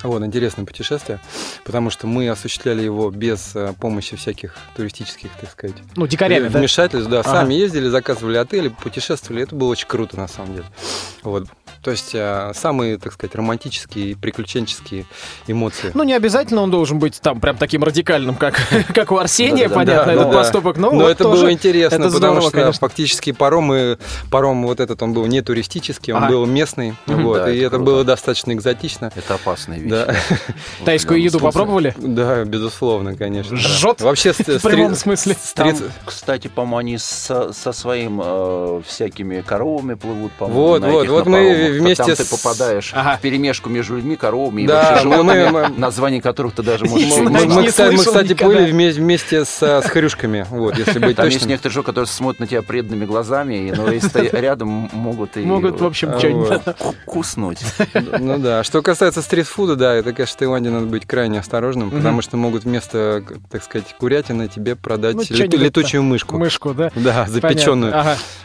Вот, 0.02 0.22
интересное 0.22 0.64
путешествие, 0.64 1.20
потому 1.62 1.90
что 1.90 2.06
мы 2.06 2.26
осуществляли 2.30 2.82
его 2.82 3.10
без 3.10 3.54
э, 3.54 3.74
помощи 3.78 4.16
всяких 4.16 4.54
туристических, 4.74 5.30
так 5.38 5.50
сказать, 5.50 5.76
Ну, 5.94 6.06
дикарями, 6.06 6.48
да? 6.48 6.58
вмешательств, 6.58 7.10
да, 7.10 7.20
Ага. 7.20 7.30
сами 7.30 7.52
ездили, 7.52 7.86
заказывали 7.88 8.38
отели, 8.38 8.68
путешествовали, 8.68 9.42
это 9.42 9.54
было 9.54 9.68
очень 9.68 9.88
круто 9.88 10.16
на 10.16 10.26
самом 10.26 10.54
деле. 10.54 10.66
Вот. 11.22 11.48
То 11.82 11.90
есть 11.90 12.10
э, 12.14 12.52
самые, 12.54 12.98
так 12.98 13.12
сказать, 13.12 13.34
романтические 13.34 14.10
и 14.10 14.14
приключенческие 14.14 15.06
эмоции. 15.46 15.90
Ну, 15.94 16.02
не 16.02 16.12
обязательно 16.12 16.60
он 16.62 16.70
должен 16.70 16.98
быть 16.98 17.20
там 17.20 17.40
прям 17.40 17.56
таким 17.56 17.82
радикальным, 17.84 18.34
как, 18.34 18.60
как 18.94 19.12
у 19.12 19.16
Арсения, 19.16 19.68
Да-да-да. 19.68 19.74
понятно, 19.74 20.04
Да, 20.06 20.12
этот 20.12 20.24
да, 20.26 20.30
да. 20.32 20.38
поступок. 20.38 20.76
Но, 20.76 20.90
Но 20.90 21.00
вот 21.04 21.08
это 21.10 21.24
тоже 21.24 21.42
было 21.42 21.52
интересно, 21.52 21.94
это 21.94 22.04
потому 22.04 22.16
здорово, 22.18 22.42
что 22.42 22.50
конечно. 22.50 22.80
фактически 22.80 23.32
паромы, 23.32 23.98
паром 24.30 24.66
вот 24.66 24.80
этот, 24.80 25.02
он 25.02 25.14
был 25.14 25.24
не 25.26 25.40
туристический, 25.40 26.12
он 26.12 26.24
Ага. 26.24 26.32
был 26.32 26.46
местный, 26.46 26.94
вот, 27.06 27.38
Да, 27.38 27.50
и 27.50 27.56
это 27.58 27.66
это 27.70 27.76
круто. 27.76 27.84
было 27.92 28.04
достаточно 28.04 28.52
экзотично. 28.52 29.10
Это 29.14 29.34
опасная 29.34 29.78
вещь. 29.78 29.90
Да. 29.90 30.14
Тайскую 30.84 31.22
еду 31.22 31.40
попробовали? 31.40 31.94
Да, 31.96 32.44
безусловно, 32.44 33.16
конечно. 33.16 33.56
да. 33.56 33.62
Жжет? 33.62 34.00
Вообще, 34.00 34.32
В 34.60 34.62
прямом 34.62 34.94
смысле. 34.94 35.36
Кстати, 36.04 36.48
по-моему, 36.48 36.76
они 36.76 36.98
со, 36.98 37.52
со 37.52 37.72
своим 37.72 38.20
э, 38.22 38.82
всякими 38.86 39.40
коровами 39.40 39.94
плывут, 39.94 40.32
по-моему, 40.32 40.60
Вот, 40.60 40.80
на 40.82 40.90
вот, 40.90 41.00
этих 41.02 41.10
вот 41.12 41.26
мы 41.26 41.32
паромах. 41.32 41.69
Вместе 41.72 42.04
Там 42.04 42.14
ты 42.14 42.24
с- 42.24 42.28
попадаешь 42.28 42.90
Ага. 42.94 43.16
в 43.16 43.20
перемешку 43.20 43.68
между 43.68 43.96
людьми, 43.96 44.16
коровами 44.16 44.62
и 44.62 44.66
Да, 44.66 44.74
вообще 44.90 44.92
мы- 45.06 45.12
животными, 45.14 45.44
мы- 45.50 45.68
мы- 45.68 45.78
названий 45.78 46.20
которых 46.20 46.54
ты 46.54 46.62
даже 46.62 46.84
Мы- 46.84 46.90
можешь 46.90 47.08
Мы, 47.16 47.30
мы, 47.30 47.62
не 47.62 47.68
кстати, 47.68 47.94
мы, 47.94 48.04
кстати, 48.04 48.28
никогда. 48.28 48.54
были 48.54 48.72
вме- 48.72 48.92
вместе 48.92 49.44
с, 49.44 49.62
с 49.62 49.84
хрюшками, 49.86 50.46
вот, 50.50 50.76
если 50.78 50.98
быть 50.98 51.16
Там 51.16 51.26
есть 51.26 51.38
точным. 51.38 51.50
некоторые 51.50 51.74
же, 51.74 51.82
которые 51.82 52.06
смотрят 52.06 52.40
на 52.40 52.46
тебя 52.46 52.62
преданными 52.62 53.04
глазами, 53.04 53.68
и, 53.68 53.72
но 53.72 53.90
если 53.90 54.08
ты 54.08 54.36
рядом, 54.38 54.88
могут 54.92 55.36
и 55.36 55.40
Могут, 55.40 55.80
в 55.80 55.84
общем, 55.84 56.18
что-нибудь. 56.18 56.60
куснуть. 57.06 57.58
Ну 58.18 58.38
да. 58.38 58.62
Что 58.64 58.82
касается 58.82 59.22
стритфуда, 59.22 59.76
да, 59.76 59.94
это, 59.94 60.12
конечно, 60.12 60.34
в 60.34 60.38
Таиланде 60.38 60.70
надо 60.70 60.86
быть 60.86 61.06
крайне 61.06 61.38
осторожным, 61.40 61.90
потому 61.90 62.22
что 62.22 62.36
могут 62.36 62.64
вместо, 62.64 63.22
так 63.50 63.62
сказать, 63.64 63.94
курятины 63.98 64.48
тебе 64.48 64.76
продать 64.76 65.16
Ну, 65.16 65.22
летучую 65.28 66.02
мышку. 66.02 66.38
Мышку, 66.38 66.74
да? 66.74 66.90
Да, 66.94 67.26
запеченную. 67.28 67.94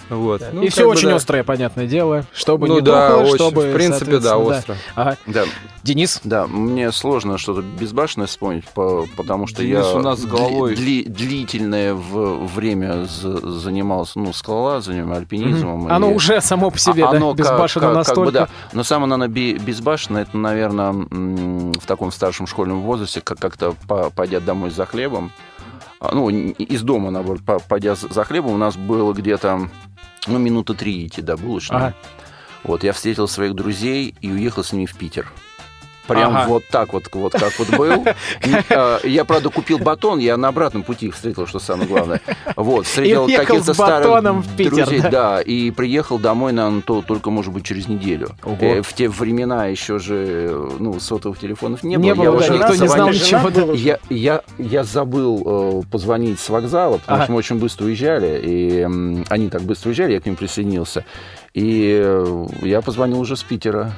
Вот. 0.10 0.42
Ну, 0.54 0.62
И 0.64 0.70
все 0.70 0.84
бы, 0.86 0.92
очень 0.92 1.10
да. 1.10 1.16
острое, 1.16 1.44
понятное 1.44 1.88
дело. 1.88 2.26
Чтобы 2.34 2.68
Ну 2.68 2.76
не 2.76 2.82
да, 2.82 3.15
очень. 3.24 3.36
чтобы, 3.36 3.70
В 3.70 3.74
принципе, 3.74 4.20
да, 4.20 4.38
остро. 4.38 4.76
Ага. 4.96 5.18
Да, 5.28 5.44
Денис? 5.84 6.20
да, 6.24 6.48
мне 6.48 6.92
сложно 6.92 7.38
что-то 7.38 7.62
безбашенное 7.62 8.28
вспомнить, 8.28 8.66
по- 8.70 9.06
потому 9.16 9.48
что 9.48 9.62
Денис 9.64 9.86
я 9.86 9.94
у 9.96 10.00
нас 10.02 10.20
с 10.20 10.26
дли- 10.26 10.30
головой. 10.30 10.76
дли- 10.76 11.08
длительное 11.08 11.94
в- 11.94 12.46
время 12.48 13.06
занимался, 13.08 14.20
ну, 14.20 14.34
скалолазанием, 14.34 15.12
альпинизмом. 15.12 15.88
Оно 15.92 16.12
и- 16.12 16.16
уже 16.16 16.42
само 16.42 16.72
по 16.72 16.78
себе, 16.80 17.06
А- 17.06 17.12
да, 17.12 17.18
оно 17.18 17.30
как- 17.32 17.38
безбашенно 17.40 17.86
как- 17.88 17.94
как 17.94 17.98
настолько. 18.08 18.26
бы, 18.26 18.32
да. 18.32 18.48
Но 18.74 18.84
самое, 18.84 19.10
наверное, 19.10 19.34
бе- 19.34 19.54
безбашенное, 19.58 20.24
это, 20.24 20.38
наверное, 20.38 20.92
в 20.92 21.86
таком 21.86 22.12
старшем 22.12 22.48
школьном 22.48 22.82
возрасте, 22.82 23.22
как- 23.22 23.40
как-то 23.40 23.74
по- 23.88 24.10
пойдя 24.10 24.40
домой 24.40 24.72
за 24.72 24.86
хлебом, 24.86 25.32
а, 26.00 26.14
ну, 26.14 26.30
из 26.30 26.82
дома, 26.82 27.12
наоборот, 27.12 27.42
по- 27.46 27.60
пойдя 27.60 27.96
за 27.96 28.24
хлебом, 28.24 28.54
у 28.54 28.58
нас 28.58 28.76
было 28.76 29.14
где-то, 29.14 29.70
ну, 30.28 30.38
минуты 30.40 30.74
три 30.74 31.06
идти 31.08 31.22
до 31.22 31.38
булочной. 31.38 31.78
Ага. 31.78 31.94
Вот, 32.66 32.84
я 32.84 32.94
встретил 32.94 33.28
своих 33.28 33.54
друзей 33.54 34.16
и 34.22 34.30
уехал 34.32 34.64
с 34.64 34.74
ними 34.74 34.86
в 34.86 34.96
Питер. 34.96 35.32
Прям 36.08 36.38
Ага. 36.38 36.50
вот 36.50 36.64
так 36.70 36.94
вот, 36.94 37.06
вот 37.14 37.34
как 37.34 37.52
вот 37.58 37.70
был. 37.76 38.06
Э, 38.70 39.00
Я, 39.04 39.26
правда, 39.26 39.50
купил 39.50 39.80
батон, 39.80 40.20
я 40.20 40.38
на 40.38 40.50
обратном 40.50 40.84
пути 40.84 41.08
их 41.08 41.16
встретил, 41.16 41.48
что 41.48 41.58
самое 41.58 41.88
главное. 41.90 42.22
Вот, 42.56 42.86
встретил 42.86 43.26
каких-то 43.26 43.74
старых 43.74 44.24
в 44.46 44.56
Питер, 44.56 44.86
друзей, 44.86 45.00
да? 45.02 45.10
да, 45.10 45.42
и 45.42 45.72
приехал 45.72 46.20
домой, 46.20 46.52
наверное, 46.54 46.82
то, 46.84 47.02
только, 47.02 47.32
может 47.32 47.52
быть, 47.54 47.66
через 47.66 47.88
неделю. 47.88 48.30
Ого. 48.44 48.58
Э, 48.62 48.82
В 48.84 48.94
те 48.94 49.10
времена 49.10 49.66
еще 49.66 49.98
же, 49.98 50.70
ну, 50.78 51.00
сотовых 51.00 51.40
телефонов 51.40 51.82
не, 51.82 51.96
Не 51.96 52.14
было. 52.14 52.26
было, 52.26 52.26
Я 52.26 52.32
да, 52.32 52.38
уже 52.38 52.54
никто 52.54 52.76
не 52.84 52.88
знал 52.88 53.10
ничего. 53.10 53.74
я, 53.74 53.98
я, 54.12 54.42
я 54.60 54.84
забыл 54.84 55.42
э, 55.44 55.82
позвонить 55.92 56.40
с 56.40 56.50
вокзала, 56.50 56.98
потому 57.00 57.16
Ага. 57.16 57.24
что 57.24 57.32
мы 57.34 57.38
очень 57.40 57.56
быстро 57.58 57.86
уезжали, 57.86 58.42
и 58.46 58.80
м, 58.82 59.26
они 59.30 59.50
так 59.50 59.64
быстро 59.64 59.90
уезжали, 59.90 60.14
я 60.14 60.20
к 60.22 60.26
ним 60.28 60.36
присоединился. 60.36 61.04
И 61.56 61.98
э, 62.04 62.46
я 62.64 62.82
позвонил 62.82 63.22
уже 63.22 63.38
с 63.38 63.44
Питера. 63.44 63.94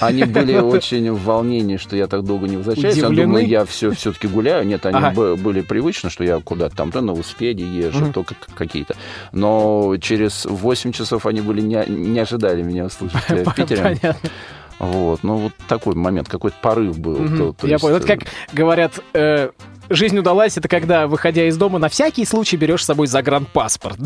Они 0.00 0.24
были 0.36 0.56
очень 0.56 1.12
в 1.12 1.22
волнении, 1.22 1.76
что 1.76 1.96
я 1.96 2.06
так 2.06 2.24
долго 2.24 2.48
не 2.48 2.56
возвращаюсь. 2.56 2.96
Я 2.96 3.10
думаю, 3.10 3.46
я 3.46 3.66
все, 3.66 3.90
все-таки 3.90 4.26
гуляю. 4.26 4.66
Нет, 4.66 4.86
они 4.86 4.96
Ага. 4.96 5.36
были 5.36 5.60
привычны, 5.60 6.08
что 6.08 6.24
я 6.24 6.40
куда-то 6.40 6.74
там 6.74 6.90
то 6.90 7.02
на 7.02 7.10
велосипеде 7.10 7.62
езжу, 7.66 8.04
Мгм. 8.04 8.12
то 8.14 8.24
как- 8.24 8.48
какие-то. 8.54 8.96
Но 9.32 9.96
через 10.00 10.46
8 10.46 10.92
часов 10.92 11.26
они 11.26 11.42
были 11.42 11.60
не, 11.60 11.84
не 11.88 12.20
ожидали 12.20 12.62
меня 12.62 12.86
услышать 12.86 13.20
э, 13.28 13.44
в 13.44 13.54
Питере. 13.54 13.82
Понятно. 13.82 14.16
Вот, 14.78 15.22
ну 15.22 15.36
вот 15.36 15.52
такой 15.68 15.94
момент, 15.94 16.28
какой-то 16.28 16.56
порыв 16.62 16.98
был. 16.98 17.18
Мгм, 17.18 17.36
То- 17.38 17.52
то 17.52 17.66
Я 17.66 17.74
есть, 17.74 17.82
понял. 17.82 17.96
Это 17.96 18.12
э, 18.12 18.16
как 18.16 18.28
говорят, 18.54 19.00
э, 19.12 19.50
жизнь 19.90 20.18
удалась, 20.18 20.56
это 20.56 20.68
когда, 20.68 21.06
выходя 21.06 21.46
из 21.46 21.56
дома, 21.56 21.78
на 21.78 21.88
всякий 21.88 22.24
случай 22.24 22.56
берешь 22.56 22.82
с 22.82 22.86
собой 22.86 23.06
загранпаспорт. 23.06 23.98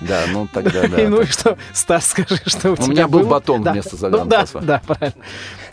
Да, 0.00 0.24
ну 0.32 0.48
тогда 0.52 0.86
да. 0.88 1.02
И 1.02 1.06
ну 1.06 1.22
и 1.22 1.26
что, 1.26 1.56
Стас, 1.72 2.08
скажи, 2.08 2.40
что 2.46 2.70
у, 2.70 2.72
У 2.72 2.76
тебя 2.76 2.88
меня 2.88 3.08
был 3.08 3.26
батон 3.26 3.62
Да. 3.62 3.72
вместо 3.72 3.96
Ну 3.96 4.00
да, 4.00 4.10
загранпаспорта. 4.46 4.66
да, 4.66 4.82
правильно. 4.86 5.24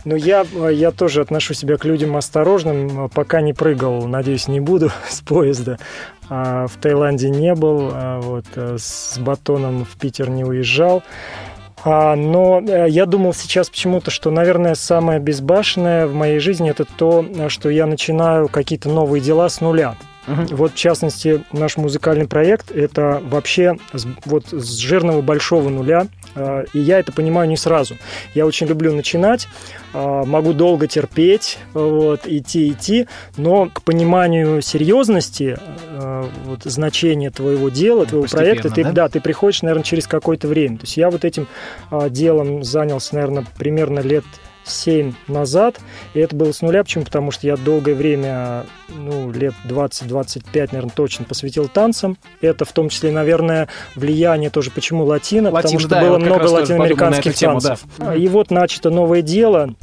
Ну, 0.04 0.14
я, 0.14 0.46
я 0.70 0.92
тоже 0.92 1.20
отношу 1.22 1.52
себя 1.54 1.76
к 1.78 1.84
людям 1.84 2.16
осторожным. 2.16 3.08
Пока 3.10 3.40
не 3.40 3.52
прыгал, 3.52 4.06
надеюсь, 4.06 4.46
не 4.48 4.60
буду 4.60 4.92
с 5.08 5.20
поезда. 5.20 5.78
А, 6.28 6.66
в 6.66 6.76
Таиланде 6.80 7.28
не 7.30 7.54
был, 7.54 7.90
а, 7.92 8.20
вот, 8.20 8.44
а, 8.56 8.76
с 8.78 9.18
батоном 9.18 9.84
в 9.84 9.96
Питер 9.98 10.28
не 10.30 10.44
уезжал. 10.44 11.02
А, 11.88 12.16
но 12.16 12.60
э, 12.60 12.86
я 12.88 13.06
думал 13.06 13.32
сейчас 13.32 13.70
почему-то, 13.70 14.10
что, 14.10 14.32
наверное, 14.32 14.74
самое 14.74 15.20
безбашенное 15.20 16.08
в 16.08 16.14
моей 16.14 16.40
жизни 16.40 16.68
это 16.68 16.84
то, 16.84 17.24
что 17.48 17.70
я 17.70 17.86
начинаю 17.86 18.48
какие-то 18.48 18.88
новые 18.88 19.20
дела 19.20 19.48
с 19.48 19.60
нуля. 19.60 19.94
Мгм. 20.26 20.46
Вот, 20.56 20.72
в 20.72 20.76
частности, 20.76 21.44
наш 21.52 21.76
музыкальный 21.76 22.26
проект– 22.26 22.70
это 22.74 23.22
вообще 23.24 23.76
с, 23.92 24.06
вот, 24.24 24.46
с 24.50 24.78
жирного 24.78 25.22
большого 25.22 25.68
нуля, 25.68 26.08
э, 26.34 26.64
и 26.72 26.80
я 26.80 26.98
это 26.98 27.12
понимаю 27.12 27.48
не 27.48 27.56
сразу. 27.56 27.96
Я 28.34 28.46
очень 28.46 28.66
люблю 28.66 28.92
начинать, 28.92 29.46
э, 29.94 30.22
могу 30.26 30.52
долго 30.52 30.86
терпеть, 30.88 31.58
вот, 31.72 32.26
идти, 32.26 32.70
идти, 32.70 33.06
но 33.36 33.66
к 33.66 33.82
пониманию 33.82 34.62
серьезности, 34.62 35.58
э, 35.90 36.24
вот, 36.44 36.64
значения 36.64 37.30
твоего 37.30 37.68
дела, 37.68 38.06
твоего 38.06 38.24
Постепенно, 38.24 38.46
проекта, 38.46 38.70
ты, 38.70 38.84
да? 38.84 38.92
да, 38.92 39.08
ты 39.08 39.20
приходишь, 39.20 39.62
наверное, 39.62 39.84
через 39.84 40.06
какое-то 40.06 40.48
время. 40.48 40.78
То 40.78 40.84
есть 40.84 40.96
я 40.96 41.10
вот 41.10 41.24
этим 41.24 41.46
а, 41.90 42.08
делом 42.08 42.64
занялся, 42.64 43.14
наверное, 43.14 43.44
примерно 43.56 44.00
лет 44.00 44.24
7 44.66 45.14
назад, 45.28 45.80
и 46.14 46.20
это 46.20 46.34
было 46.34 46.52
с 46.52 46.62
нуля. 46.62 46.82
Почему? 46.82 47.04
Потому 47.04 47.30
что 47.30 47.46
я 47.46 47.56
долгое 47.56 47.94
время, 47.94 48.66
ну, 48.88 49.30
лет 49.30 49.54
20-25, 49.64 50.68
наверное, 50.72 50.92
точно 50.94 51.24
посвятил 51.24 51.68
танцам. 51.68 52.18
Это 52.40 52.64
в 52.64 52.72
том 52.72 52.88
числе, 52.88 53.12
наверное, 53.12 53.68
влияние 53.94 54.50
тоже, 54.50 54.70
почему 54.70 55.04
латино, 55.04 55.50
потому 55.50 55.74
Латин, 55.74 55.78
что 55.80 55.88
да, 55.88 56.00
было 56.00 56.10
вот 56.10 56.20
много 56.20 56.44
латиноамериканских 56.46 57.30
эту 57.30 57.38
тему, 57.38 57.60
да. 57.60 57.76
танцев. 57.76 58.16
И 58.16 58.28
вот 58.28 58.50
начато 58.50 58.90
новое 58.90 59.22
дело. 59.22 59.74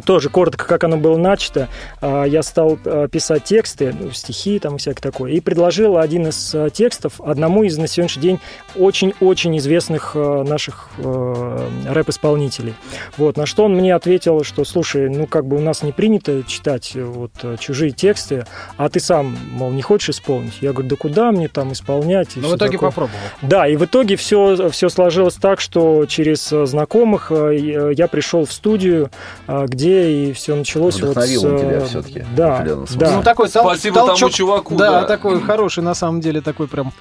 Тоже 0.00 0.28
коротко, 0.30 0.64
как 0.66 0.84
оно 0.84 0.96
было 0.96 1.16
начато, 1.16 1.68
а, 2.00 2.24
я 2.24 2.42
стал 2.42 2.78
а, 2.84 3.08
писать 3.08 3.44
тексты, 3.44 3.94
ну, 3.98 4.10
стихи 4.10 4.58
там 4.58 4.78
всякое 4.78 5.02
такое, 5.02 5.32
и 5.32 5.40
предложил 5.40 5.98
один 5.98 6.28
из 6.28 6.54
а, 6.54 6.70
текстов 6.70 7.20
одному 7.20 7.62
из 7.64 7.76
на 7.78 7.86
сегодняшний 7.86 8.22
день 8.22 8.40
очень-очень 8.76 9.56
известных 9.58 10.14
наших 10.14 10.88
рэп-исполнителей. 10.98 12.74
Вот, 13.16 13.36
на 13.36 13.46
что 13.46 13.64
он 13.64 13.74
мне 13.74 13.94
ответил, 13.94 14.44
что, 14.44 14.64
слушай, 14.64 15.08
ну, 15.08 15.26
как 15.26 15.46
бы 15.46 15.56
у 15.56 15.60
нас 15.60 15.82
не 15.82 15.92
принято 15.92 16.42
читать 16.44 16.92
э, 16.94 17.02
вот 17.04 17.32
чужие 17.58 17.90
тексты, 17.92 18.46
а 18.76 18.88
ты 18.88 19.00
сам, 19.00 19.36
мол, 19.52 19.70
не 19.72 19.82
хочешь 19.82 20.10
исполнить? 20.10 20.54
Я 20.60 20.72
говорю, 20.72 20.88
да 20.90 20.96
куда 20.96 21.32
мне 21.32 21.48
там 21.48 21.72
исполнять? 21.72 22.36
и 22.36 22.40
Но 22.40 22.46
всё 22.46 22.54
в 22.54 22.58
итоге 22.58 22.72
такое. 22.72 22.90
попробовал. 22.90 23.18
Да, 23.42 23.66
и 23.68 23.76
в 23.76 23.84
итоге 23.84 24.16
все, 24.16 24.68
все 24.70 24.88
сложилось 24.88 25.34
так, 25.34 25.60
что 25.60 26.06
через 26.06 26.48
знакомых 26.48 27.30
я- 27.30 28.08
пришел 28.12 28.44
в 28.44 28.52
студию, 28.52 29.10
э, 29.48 29.66
где 29.82 30.10
и 30.10 30.32
все 30.32 30.54
началось. 30.54 31.00
вот 31.00 31.10
Вдохновил 31.10 31.40
с, 31.40 31.44
он 31.44 31.58
тебя 31.58 31.70
э, 31.78 31.86
всё-таки, 31.86 32.20
в 32.20 32.34
Да, 32.34 32.64
да. 32.96 33.10
Ну, 33.16 33.22
такой 33.22 33.46
тол- 33.48 33.62
Спасибо 33.64 33.94
тому 33.96 34.06
толчок. 34.08 34.32
чуваку, 34.32 34.76
Да, 34.76 35.00
да. 35.02 35.06
такой 35.06 35.40
хороший, 35.40 35.82
на 35.82 35.94
самом 35.94 36.20
деле, 36.20 36.40
такой 36.40 36.68
прям 36.68 36.92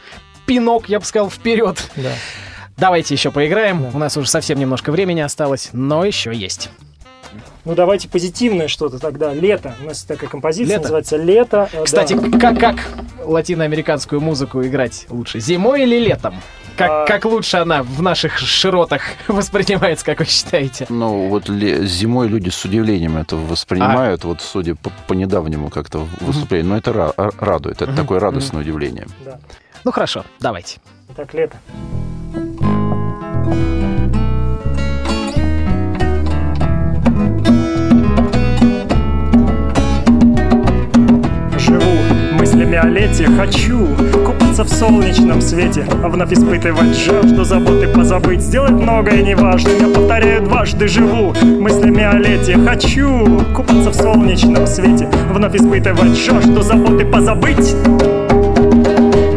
пинок, 0.46 0.90
я 0.90 1.00
бы 1.00 1.06
сказал, 1.06 1.30
вперед. 1.30 1.78
да. 1.96 2.12
Давайте 2.78 3.14
еще 3.14 3.32
поиграем. 3.32 3.84
Да. 3.84 3.90
У 3.94 3.98
нас 4.00 4.18
уже 4.18 4.28
совсем 4.30 4.58
немножко 4.60 4.92
времени 4.92 5.20
осталось, 5.20 5.70
но 5.72 6.04
еще 6.04 6.34
есть. 6.34 6.70
Ну, 7.66 7.76
давайте 7.76 8.10
позитивное 8.10 8.68
что-то 8.68 8.98
тогда. 9.00 9.34
Лето. 9.34 9.76
У 9.82 9.86
нас 9.86 10.04
такая 10.04 10.30
композиция 10.30 10.74
Лето. 10.78 10.82
называется 10.84 11.18
«Лето». 11.18 11.70
Э, 11.72 11.84
Кстати, 11.84 12.14
да. 12.14 12.40
как, 12.40 12.60
как 12.60 12.76
латиноамериканскую 13.24 14.20
музыку 14.20 14.64
играть 14.64 15.06
лучше? 15.10 15.40
Зимой 15.40 15.84
или 15.84 16.00
летом? 16.00 16.36
Как, 16.78 16.90
А. 16.90 17.06
как 17.06 17.26
лучше 17.26 17.58
она 17.58 17.84
в 17.84 18.02
наших 18.02 18.40
широтах 18.40 19.02
воспринимается, 19.28 20.04
как 20.06 20.20
вы 20.20 20.26
считаете? 20.26 20.88
Ну, 20.90 21.28
вот 21.28 21.48
зимой 21.48 22.28
люди 22.28 22.50
с 22.50 22.66
удивлением 22.66 23.18
это 23.18 23.36
воспринимают, 23.36 24.24
вот 24.24 24.42
судя 24.42 24.74
по, 24.76 24.90
по 25.08 25.14
недавнему 25.14 25.70
как-то 25.70 26.08
выступлению. 26.22 26.70
Но 26.72 26.78
это 26.78 26.92
ра- 26.92 27.16
ра- 27.16 27.36
радует, 27.40 27.82
это 27.82 27.94
такое 27.94 28.20
радостное 28.20 28.62
удивление. 28.62 29.06
Да. 29.24 29.38
Ну 29.84 29.92
хорошо, 29.92 30.24
давайте. 30.40 30.80
Итак, 31.10 31.34
«Лето». 31.34 31.58
Мыслями 42.62 43.26
хочу 43.38 43.88
купаться 44.24 44.64
в 44.64 44.70
солнечном 44.70 45.42
свете, 45.42 45.84
а 46.04 46.10
вновь 46.10 46.32
испытывать 46.32 46.96
жажду, 46.96 47.44
заботы 47.44 47.88
позабыть, 47.88 48.42
сделать 48.42 48.72
многое 48.72 49.24
неважно. 49.24 49.70
Я 49.80 49.88
повторяю 49.88 50.44
дважды, 50.44 50.88
живу 50.88 51.34
мыслями 51.44 52.04
о 52.04 52.20
лете, 52.20 52.58
хочу 52.58 53.42
купаться 53.56 53.90
в 53.90 53.96
солнечном 53.96 54.68
свете, 54.68 55.10
вновь 55.34 55.56
испытывать 55.56 56.16
жажду, 56.16 56.62
заботы 56.62 57.04
позабыть. 57.06 57.76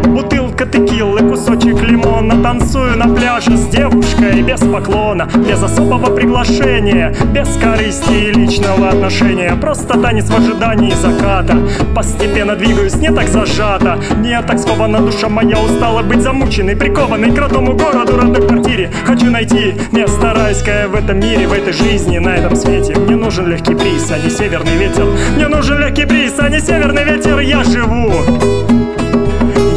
Бутылка 0.07 0.67
текилы, 0.67 1.21
кусочек 1.21 1.83
лимона 1.83 2.04
Танцую 2.45 2.99
на 2.99 3.09
пляже 3.09 3.57
с 3.57 3.69
девушкой 3.69 4.43
без 4.43 4.61
поклона 4.61 5.27
Без 5.49 5.63
особого 5.63 6.15
приглашения, 6.15 7.15
без 7.33 7.49
корысти 7.57 8.13
и 8.13 8.33
личного 8.33 8.91
отношения. 8.91 9.57
Просто 9.57 9.99
танец 9.99 10.27
в 10.27 10.37
ожидании 10.37 10.91
заката. 10.91 11.57
Постепенно 11.95 12.55
двигаюсь, 12.55 12.97
не 12.97 13.11
так 13.11 13.29
зажато. 13.29 13.99
Не 14.19 14.43
так 14.43 14.59
скована 14.59 15.01
душа 15.01 15.31
моя 15.31 15.59
устала 15.59 16.03
быть 16.03 16.21
замученной 16.21 16.77
Прикованной 16.77 17.33
к 17.33 17.39
родному 17.39 17.73
городу, 17.73 18.19
родной 18.19 18.47
квартире. 18.47 18.91
Хочу 19.07 19.31
найти 19.31 19.77
место 19.91 20.35
райское 20.35 20.87
в 20.87 20.95
этом 20.97 21.21
мире, 21.21 21.49
в 21.49 21.53
этой 21.55 21.73
жизни, 21.73 22.19
на 22.19 22.37
этом 22.37 22.57
свете. 22.57 22.95
Мне 22.95 23.17
нужен 23.17 23.49
легкий 23.49 23.73
бриз, 23.73 24.11
а 24.11 24.19
не 24.19 24.29
северный 24.29 24.77
ветер. 24.77 25.07
Мне 25.37 25.49
нужен 25.49 25.79
легкий 25.79 26.05
бриз, 26.05 26.35
а 26.37 26.51
не 26.51 26.61
северный 26.61 27.05
ветер. 27.05 27.39
Я 27.39 27.65
живу. 27.65 28.13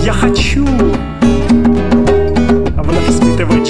Я 0.03 0.11
хочу 0.11 0.65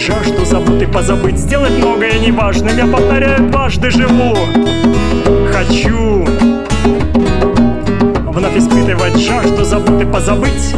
испытывать 0.07 0.25
жажду, 0.25 0.45
заботы 0.45 0.87
позабыть. 0.87 1.37
Сделать 1.37 1.77
многое 1.77 2.19
неважным, 2.19 2.75
я 2.77 2.85
повторяю, 2.85 3.49
дважды 3.49 3.89
живу. 3.89 4.35
Хочу 5.53 6.25
Вновь 8.31 8.57
испытывать 8.57 9.17
жажду, 9.17 9.63
заботы 9.63 10.05
позабыть. 10.05 10.75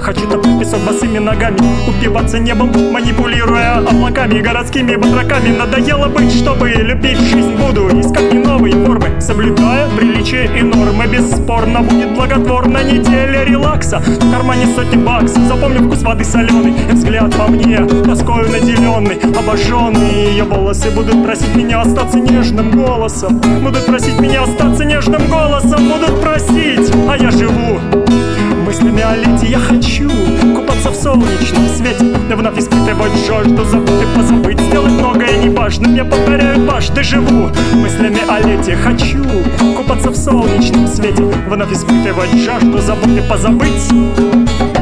Хочу 0.00 0.28
топить 0.28 0.58
песок 0.58 0.80
босыми 0.80 1.18
ногами 1.18 1.58
Упиваться 1.88 2.38
небом, 2.38 2.72
облаками 3.78 4.40
Городскими 4.40 4.96
батраками. 4.96 5.56
Надоело 5.56 6.08
быть, 6.08 6.32
чтобы 6.32 6.70
любить 6.70 7.18
жизнь 7.18 7.54
Буду. 7.56 7.88
Искать 8.00 8.32
не 8.32 8.38
новые 8.38 8.72
формы 8.84 9.20
Соблюдая 9.20 9.88
приличия 9.96 10.44
и 10.56 10.62
нормы. 10.62 11.06
Бесспорно 11.06 11.80
будет 11.82 12.14
благотворна 12.14 12.82
неделя 12.82 13.44
релакса. 13.44 13.98
В 13.98 14.30
кармане 14.30 14.66
сотни 14.74 14.96
баксов 14.96 15.42
Запомню 15.44 15.86
вкус 15.86 16.02
воды 16.02 16.24
соленый. 16.24 16.72
И 16.90 16.92
взгляд 16.92 17.34
по 17.36 17.46
мне 17.48 17.78
Тоскою 18.04 18.50
наделенный 18.50 19.18
Обожженные 19.36 20.30
ее 20.30 20.44
волосы 20.44 20.90
Будут 20.90 21.24
просить 21.24 21.54
меня 21.56 21.80
остаться 21.80 22.18
нежным 22.18 22.70
голосом. 22.70 23.40
Будут 23.62 23.86
просить 23.86 24.18
меня 24.20 24.42
остаться 24.42 24.84
нежным 24.84 25.26
голосом. 25.28 25.88
Будут 25.88 26.20
просить, 26.20 26.92
а 27.08 27.16
я 27.16 27.30
живу. 27.30 27.80
Мыслями 28.66 29.02
о 29.02 29.16
лете 29.16 29.46
я 29.46 29.58
хочу 29.58 30.10
Купаться 30.54 30.90
в 30.90 30.94
солнечном 30.94 31.68
свете 31.68 32.13
Вновь 32.32 32.58
испытывать 32.58 33.12
жажду 33.26 33.64
Забыть 33.64 34.02
и 34.02 34.16
позабыть. 34.16 34.60
Сделать 34.60 34.92
многое 34.92 35.36
неважным 35.38 35.94
Я 35.94 36.04
повторяю 36.04 36.60
дважды 36.60 37.02
живу. 37.02 37.50
Мыслями 37.74 38.20
о 38.28 38.40
лете 38.40 38.76
хочу 38.76 39.22
Купаться 39.76 40.10
в 40.10 40.16
солнечном 40.16 40.86
свете. 40.86 41.22
Вновь 41.48 41.72
испытывать 41.72 42.34
жажду 42.34 42.78
Забыть 42.78 43.18
и 43.18 43.28
позабыть 43.28 44.73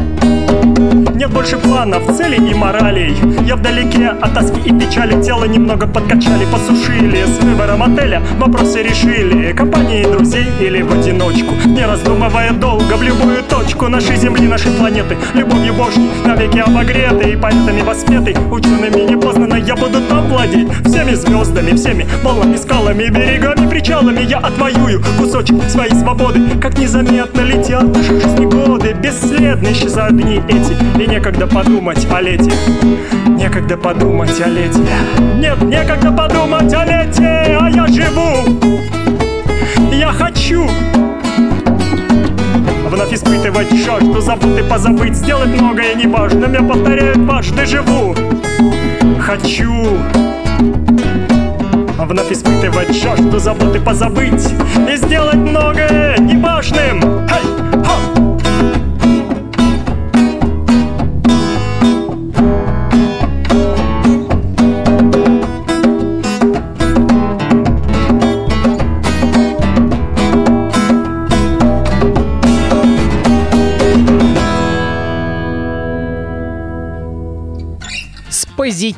нет 1.22 1.30
больше 1.30 1.56
планов, 1.56 2.16
целей 2.16 2.50
и 2.50 2.54
моралей. 2.54 3.14
Я 3.46 3.54
вдалеке 3.54 4.08
от 4.08 4.34
тоски 4.34 4.60
и 4.64 4.72
печали 4.72 5.22
Тело 5.22 5.44
немного 5.44 5.86
подкачали, 5.86 6.44
посушили. 6.50 7.24
С 7.24 7.38
выбором 7.44 7.84
отеля 7.84 8.20
вопросы 8.40 8.82
решили 8.82 9.52
Компанией 9.52 10.04
друзей 10.04 10.46
или 10.60 10.82
в 10.82 10.92
одиночку. 10.92 11.54
Не 11.64 11.86
раздумывая 11.86 12.50
долго 12.52 12.94
в 12.94 13.02
любую 13.04 13.44
точку 13.44 13.86
Нашей 13.86 14.16
земли, 14.16 14.48
нашей 14.48 14.72
планеты. 14.72 15.16
Любовью 15.34 15.74
Божьей 15.74 16.10
навеки 16.26 16.58
обогретой 16.58 17.36
Поэтами 17.36 17.82
воспетой, 17.82 18.34
учеными 18.50 19.08
непознанно 19.08 19.54
Я 19.54 19.76
буду 19.76 20.00
там 20.08 20.26
владеть 20.26 20.68
всеми 20.84 21.14
звездами 21.14 21.76
Всеми 21.76 22.04
волнами, 22.24 22.56
скалами, 22.56 23.04
берегами, 23.04 23.68
причалами 23.68 24.22
я 24.22 24.38
отвоюю 24.38 25.00
Кусочек 25.18 25.62
своей 25.68 25.94
свободы. 25.94 26.40
Как 26.60 26.76
незаметно 26.78 27.42
летят 27.42 27.96
наши 27.96 28.20
жизни 28.20 28.46
годы 28.46 28.92
Бесследно 28.94 29.68
исчезают 29.68 30.16
дни 30.16 30.40
эти 30.48 30.72
И 31.00 31.11
некогда 31.12 31.46
подумать 31.46 32.06
о 32.10 32.22
лете. 32.22 32.50
Некогда 33.26 33.76
подумать 33.76 34.40
о 34.40 34.48
лете. 34.48 34.78
Нет, 35.36 35.60
некогда 35.60 36.10
подумать 36.10 36.72
о 36.72 36.86
лете 36.86 37.58
А 37.60 37.68
я 37.68 37.86
живу. 37.86 38.58
Я 39.92 40.08
хочу 40.08 40.66
Вновь 42.88 43.12
испытывать 43.12 43.70
жажду 43.72 44.22
Забыть 44.22 44.58
и 44.58 44.62
позабыть. 44.62 45.14
Сделать 45.14 45.48
многое 45.48 45.94
неважным 45.96 46.54
Я 46.54 46.62
повторяю 46.62 47.14
дважды 47.16 47.66
живу. 47.66 48.14
Хочу 49.20 49.98
Вновь 51.98 52.32
испытывать 52.32 52.96
жажду 52.96 53.38
Заботы 53.38 53.80
позабыть. 53.80 54.48
И 54.90 54.96
сделать 54.96 55.34
многое 55.34 56.16
неважным. 56.16 57.28
Хей! 57.28 57.61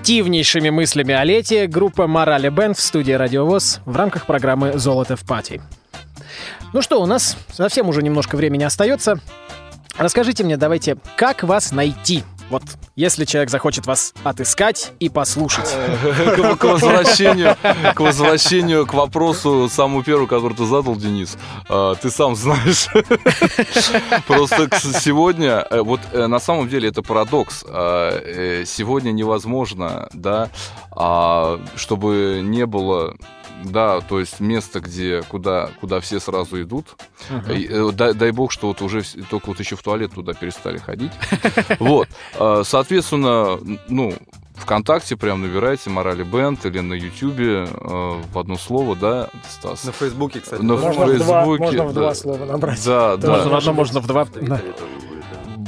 Позитивнейшими 0.05 0.69
мыслями 0.69 1.15
о 1.15 1.25
лете 1.25 1.67
группа 1.67 2.07
Морали 2.07 2.51
Бенд 2.51 2.77
в 2.77 2.81
студии 2.83 3.13
Радиовоз 3.13 3.81
в 3.87 3.97
рамках 3.97 4.27
программы 4.27 4.79
«Золото 4.79 5.17
в 5.17 5.25
пати». 5.25 5.63
Ну 6.75 6.83
что, 6.83 7.01
у 7.01 7.07
нас 7.07 7.39
совсем 7.51 7.89
уже 7.89 8.03
немножко 8.03 8.37
времени 8.37 8.65
остается. 8.65 9.19
Расскажите 9.97 10.45
мне, 10.45 10.59
давайте, 10.59 10.99
как 11.17 11.43
вас 11.43 11.73
найти? 11.73 12.23
Вот, 12.51 12.63
если 12.95 13.25
человек 13.25 13.51
захочет 13.51 13.87
вас 13.87 14.15
отыскать 14.23 14.93
и 15.01 15.09
послушать. 15.09 15.69
К, 16.59 16.65
возвращению, 16.65 17.57
к 17.95 18.01
возвращению 18.01 18.87
к 18.87 18.95
вопросу 18.95 19.69
самому 19.69 20.03
первому, 20.03 20.27
который 20.27 20.55
ты 20.55 20.67
задал, 20.67 20.97
Денис. 20.97 21.37
А, 21.69 21.95
Ты 21.95 22.11
сам 22.11 22.37
знаешь. 22.37 22.89
Просто 24.27 24.69
сегодня, 25.01 25.67
э, 25.71 25.81
вот 25.81 26.01
э, 26.13 26.27
на 26.27 26.39
самом 26.39 26.69
деле 26.69 26.89
это 26.89 27.03
парадокс. 27.03 27.65
А, 27.67 28.11
э, 28.11 28.65
Сегодня 28.67 29.11
невозможно, 29.13 30.09
да, 30.13 30.51
а, 30.91 31.61
чтобы 31.77 32.41
не 32.43 32.67
было 32.67 33.15
да, 33.65 34.01
то 34.01 34.21
есть 34.21 34.41
место, 34.41 34.81
где, 34.81 35.23
куда, 35.23 35.71
куда 35.81 36.01
все 36.01 36.21
сразу 36.21 36.63
идут. 36.63 36.97
И, 37.51 37.67
э, 37.69 37.91
дай, 37.93 38.15
дай 38.15 38.31
бог, 38.31 38.53
что 38.53 38.69
вот 38.69 38.83
уже 38.83 39.03
только 39.31 39.49
вот 39.49 39.61
еще 39.61 39.77
в 39.77 39.83
туалет 39.83 40.13
туда 40.15 40.35
перестали 40.35 40.79
ходить. 40.79 41.13
Вот. 41.79 42.09
А, 42.39 42.63
Соответственно, 42.65 43.59
ну, 43.89 44.15
ВКонтакте 44.55 45.17
прям 45.17 45.43
набирайте 45.43 45.91
Морали 45.91 46.23
Бенд 46.23 46.65
или 46.65 46.81
на 46.81 46.95
Ютубе 46.95 47.65
э, 47.65 48.23
в 48.33 48.39
одно 48.39 48.57
слово, 48.57 48.95
да, 48.97 49.29
Стас? 49.49 49.85
На 49.85 49.93
Фейсбуке, 49.93 50.41
кстати. 50.41 50.63
На 50.63 50.77
Можно 50.77 51.07
в 51.07 51.19
два, 51.19 51.45
Фейсбуке, 51.45 51.63
можно 51.63 51.85
в 51.85 51.93
да. 51.95 52.01
два 52.01 52.15
слова 52.15 52.45
набрать. 52.45 52.85
Да, 52.85 53.17
да. 53.17 53.29
Можно 53.29 53.51
в 53.51 53.55
одно, 53.55 53.73
можно 53.73 54.01
в 54.01 54.07
два. 54.07 54.27
Да. 54.41 54.61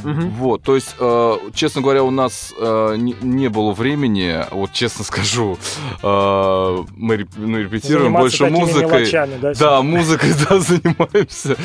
Мгм. 0.05 0.31
Вот, 0.31 0.63
то 0.63 0.75
есть, 0.75 0.95
э, 0.99 1.37
честно 1.55 1.83
говоря, 1.83 2.03
у 2.05 2.11
нас 2.11 2.53
э, 2.59 2.95
не, 2.97 3.15
не 3.21 3.49
было 3.49 3.73
времени, 3.73 4.45
вот 4.51 4.73
честно 4.73 5.05
скажу, 5.05 5.59
э, 6.03 6.77
мы 6.97 7.15
реп- 7.17 7.31
ну, 7.37 7.59
репетируем 7.59 8.13
Заниматься 8.13 8.23
больше 8.23 8.39
такими 8.39 8.59
музыкой. 8.59 9.01
мелочами, 9.01 9.39
да, 9.41 9.53
Да, 9.55 9.83
музыкой, 9.83 10.31
да, 10.49 10.59
занимаемся. 10.59 11.57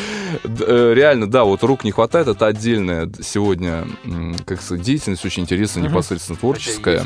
Э, 0.43 0.93
Реально, 0.95 1.27
да, 1.29 1.43
вот 1.43 1.63
рук 1.63 1.83
не 1.83 1.91
хватает, 1.91 2.27
это 2.27 2.45
отдельная 2.47 3.09
сегодня, 3.21 3.85
как 4.45 4.61
сказать, 4.61 4.83
деятельность 4.83 5.25
очень 5.25 5.43
интересная, 5.43 5.83
непосредственно 5.87 6.37
творческая. 6.37 7.05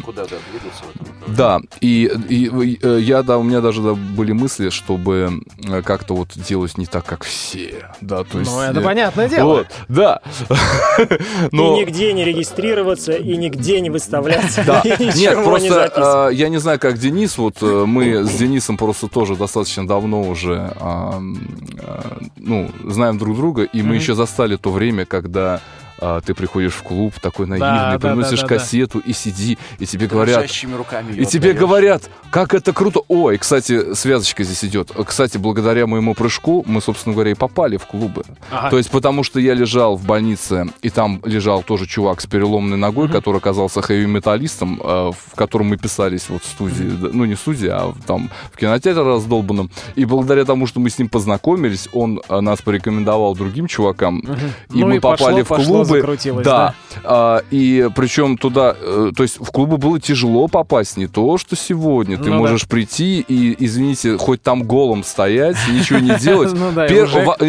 Да, 1.28 1.60
и, 1.82 2.10
и, 2.30 2.80
э, 2.82 3.00
я, 3.02 3.24
да, 3.24 3.38
у 3.40 3.44
меня 3.44 3.60
даже 3.62 3.82
да, 3.82 3.94
были 3.94 4.32
мысли, 4.32 4.70
чтобы 4.70 5.42
э, 5.68 5.82
как-то 5.82 6.16
вот 6.16 6.30
делать 6.36 6.78
не 6.78 6.86
так, 6.86 7.04
как 7.06 7.24
все, 7.24 7.90
да, 8.00 8.24
то 8.24 8.40
есть... 8.40 8.52
Ну, 8.52 8.62
это 8.62 8.80
понятное 8.82 9.28
дело. 9.28 9.46
Вот, 9.48 9.68
да. 9.90 10.22
И 11.52 11.56
Но... 11.56 11.78
нигде 11.78 12.14
не 12.14 12.26
регистрироваться, 12.26 13.14
и 13.14 13.38
нигде 13.38 13.82
не 13.82 13.90
выставляться. 13.90 14.64
Да, 14.66 14.82
и 14.84 14.90
нет, 15.18 15.38
не 15.38 15.44
просто 15.44 15.74
записывать. 15.74 16.34
э, 16.34 16.36
я 16.36 16.50
не 16.50 16.58
знаю, 16.58 16.80
как 16.80 16.98
Денис, 16.98 17.38
вот 17.38 17.58
э, 17.62 17.86
мы 17.86 18.24
с 18.24 18.32
Денисом 18.32 18.78
просто 18.78 19.08
тоже 19.08 19.36
достаточно 19.36 19.88
давно 19.88 20.22
уже, 20.24 20.74
а, 20.80 21.22
ну, 22.38 22.70
знаем 22.84 23.18
друг 23.18 23.36
друга, 23.36 23.64
и 23.64 23.82
мы 23.82 23.96
еще 23.96 24.16
застали 24.16 24.56
то 24.56 24.72
время, 24.72 25.06
когда 25.06 25.62
а, 26.00 26.22
ты 26.22 26.34
приходишь 26.34 26.74
в 26.74 26.84
клуб 26.84 27.14
такой 27.22 27.48
наивный, 27.48 27.98
да, 27.98 28.00
приносишь 28.00 28.42
да, 28.42 28.48
да, 28.48 28.56
да. 28.56 28.56
кассету 28.56 29.00
и 29.00 29.14
сиди, 29.14 29.58
и 29.80 29.86
тебе 29.86 30.08
говорят, 30.08 30.46
руками 30.78 31.14
и 31.14 31.26
тебе 31.26 31.52
отдаёшь. 31.52 31.60
говорят, 31.60 32.10
как 32.30 32.54
это 32.54 32.74
круто. 32.74 33.02
Ой, 33.08 33.38
кстати, 33.38 33.94
связочка 33.94 34.44
здесь 34.44 34.64
идет. 34.66 34.92
Кстати, 35.06 35.38
благодаря 35.38 35.88
моему 35.88 36.14
прыжку 36.14 36.64
мы, 36.68 36.82
собственно 36.82 37.14
говоря, 37.14 37.32
и 37.32 37.34
попали 37.34 37.78
в 37.78 37.86
клубы. 37.86 38.24
Ага. 38.52 38.72
То 38.72 38.78
есть 38.78 38.90
потому 38.90 39.24
что 39.24 39.40
я 39.40 39.54
лежал 39.54 39.96
в 39.96 40.06
больнице, 40.06 40.68
и 40.82 40.90
там 40.90 41.22
лежал 41.24 41.64
тоже 41.64 41.86
чувак 41.86 42.22
с 42.22 42.26
переломной 42.26 42.78
ногой, 42.78 43.08
который 43.10 43.38
оказался 43.38 43.82
хэви-металлистом, 43.82 44.82
э, 44.84 45.12
в 45.12 45.36
котором 45.36 45.68
мы 45.68 45.78
писались 45.78 46.30
вот 46.30 46.44
в 46.44 46.48
студии, 46.48 46.90
да, 46.90 47.10
ну 47.14 47.26
не 47.26 47.36
в 47.36 47.40
студии, 47.40 47.70
а 47.70 47.94
там 48.06 48.30
в 48.52 48.58
кинотеатре 48.58 49.02
раздолбанном. 49.02 49.70
И 49.96 50.06
благодаря 50.06 50.46
тому, 50.46 50.68
что 50.68 50.80
мы 50.80 50.90
с 50.90 51.00
ним 51.00 51.10
познакомились, 51.10 51.88
он 51.94 52.22
э, 52.28 52.40
нас 52.42 52.62
порекомендовал 52.62 53.36
другим 53.36 53.68
чувакам, 53.68 54.20
и 54.20 54.80
Ну 54.80 54.88
мы 54.88 54.98
и 54.98 55.00
пошло, 55.00 55.28
попали 55.28 55.44
в 55.44 55.48
пошло, 55.48 55.86
клубы. 56.02 56.16
закрутилось, 56.16 56.46
да. 56.46 56.74
А, 57.04 57.42
и 57.52 57.90
причем 57.96 58.38
туда, 58.38 58.76
э, 58.80 59.12
то 59.16 59.24
есть 59.24 59.40
в 59.40 59.52
клубы 59.52 59.78
было 59.78 60.00
тяжело 60.00 60.48
попасть, 60.48 60.98
не 60.98 61.08
то, 61.08 61.38
что 61.38 61.56
сегодня. 61.56 62.18
Ты 62.18 62.30
Ну 62.30 62.32
да. 62.32 62.38
можешь 62.38 62.68
прийти 62.68 63.20
и, 63.28 63.56
извините, 63.66 64.18
хоть 64.18 64.42
там 64.42 64.64
голым 64.64 65.04
стоять, 65.04 65.58
ничего 65.72 66.00
не 66.00 66.18
делать. 66.20 66.54
Ну 66.66 66.72
да, 66.72 66.86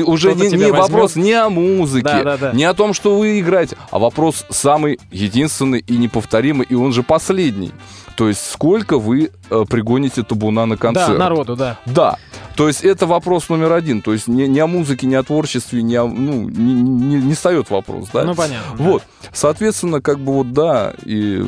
уже 0.04 0.30
э, 0.30 0.34
не, 0.34 0.72
вопрос 0.72 1.16
не 1.16 1.32
о 1.32 1.48
музыке, 1.48 2.24
не 2.54 2.64
о 2.64 2.74
том, 2.74 2.92
что 2.92 3.16
вы 3.18 3.40
играете, 3.40 3.76
а 3.90 3.98
вопрос 3.98 4.44
самый 4.50 4.98
единственный 5.10 5.78
и 5.78 5.96
неповторимый, 5.96 6.66
и 6.68 6.74
он 6.74 6.92
же 6.92 7.02
последний. 7.02 7.72
То 8.16 8.28
есть 8.28 8.50
сколько 8.50 8.98
вы 8.98 9.30
э, 9.50 9.64
пригоните 9.68 10.22
табуна 10.22 10.66
на 10.66 10.76
концерт? 10.76 11.12
Да, 11.12 11.18
народу, 11.18 11.54
да. 11.54 11.78
Да. 11.84 12.16
То 12.56 12.68
есть 12.68 12.82
это 12.84 13.06
вопрос 13.06 13.48
номер 13.48 13.72
один. 13.72 14.00
То 14.02 14.12
есть 14.12 14.28
не, 14.28 14.48
не 14.48 14.60
о 14.60 14.66
музыке, 14.66 15.06
не 15.06 15.14
о 15.14 15.22
творчестве, 15.22 15.82
не, 15.82 15.96
о- 15.96 16.06
ну, 16.08 16.48
не, 16.48 16.74
не, 16.74 17.16
не 17.16 17.34
встает 17.34 17.68
вопрос, 17.70 18.08
да? 18.12 18.24
Ну, 18.24 18.34
понятно. 18.34 18.76
да. 18.76 18.84
Вот. 18.84 19.02
Соответственно, 19.32 20.00
как 20.00 20.18
бы 20.18 20.32
вот 20.32 20.52
да, 20.52 20.94
и 21.04 21.44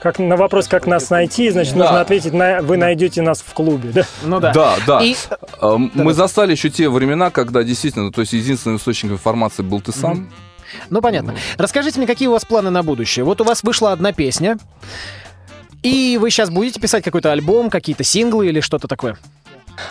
Как 0.00 0.18
на 0.18 0.36
вопрос, 0.36 0.68
как 0.68 0.86
нас 0.86 1.10
найти, 1.10 1.50
значит, 1.50 1.74
Да. 1.74 1.84
нужно 1.84 2.00
ответить, 2.00 2.32
на, 2.32 2.60
вы 2.62 2.76
найдете 2.76 3.20
нас 3.22 3.42
в 3.46 3.52
клубе, 3.52 3.90
да? 3.92 4.06
Ну 4.24 4.40
да. 4.40 4.52
да, 4.52 4.76
да. 4.86 5.00
И 5.04 5.14
А, 5.60 5.76
Мы 5.76 6.14
застали 6.14 6.52
еще 6.52 6.70
те 6.70 6.88
времена, 6.88 7.30
когда 7.30 7.62
действительно, 7.62 8.10
то 8.10 8.20
есть 8.22 8.32
единственный 8.32 8.76
источник 8.76 9.12
информации 9.12 9.62
был 9.62 9.80
ты 9.80 9.92
сам. 9.92 10.30
Ну, 10.90 11.00
понятно. 11.00 11.34
Расскажите 11.58 11.98
мне, 11.98 12.06
какие 12.06 12.28
у 12.28 12.32
вас 12.32 12.44
планы 12.44 12.70
на 12.70 12.82
будущее? 12.82 13.24
Вот 13.24 13.40
у 13.40 13.44
вас 13.44 13.62
вышла 13.62 13.92
одна 13.92 14.12
песня, 14.12 14.58
и 15.82 16.18
вы 16.20 16.30
сейчас 16.30 16.50
будете 16.50 16.80
писать 16.80 17.04
какой-то 17.04 17.30
альбом, 17.32 17.70
какие-то 17.70 18.02
синглы 18.02 18.48
или 18.48 18.60
что-то 18.60 18.88
такое? 18.88 19.16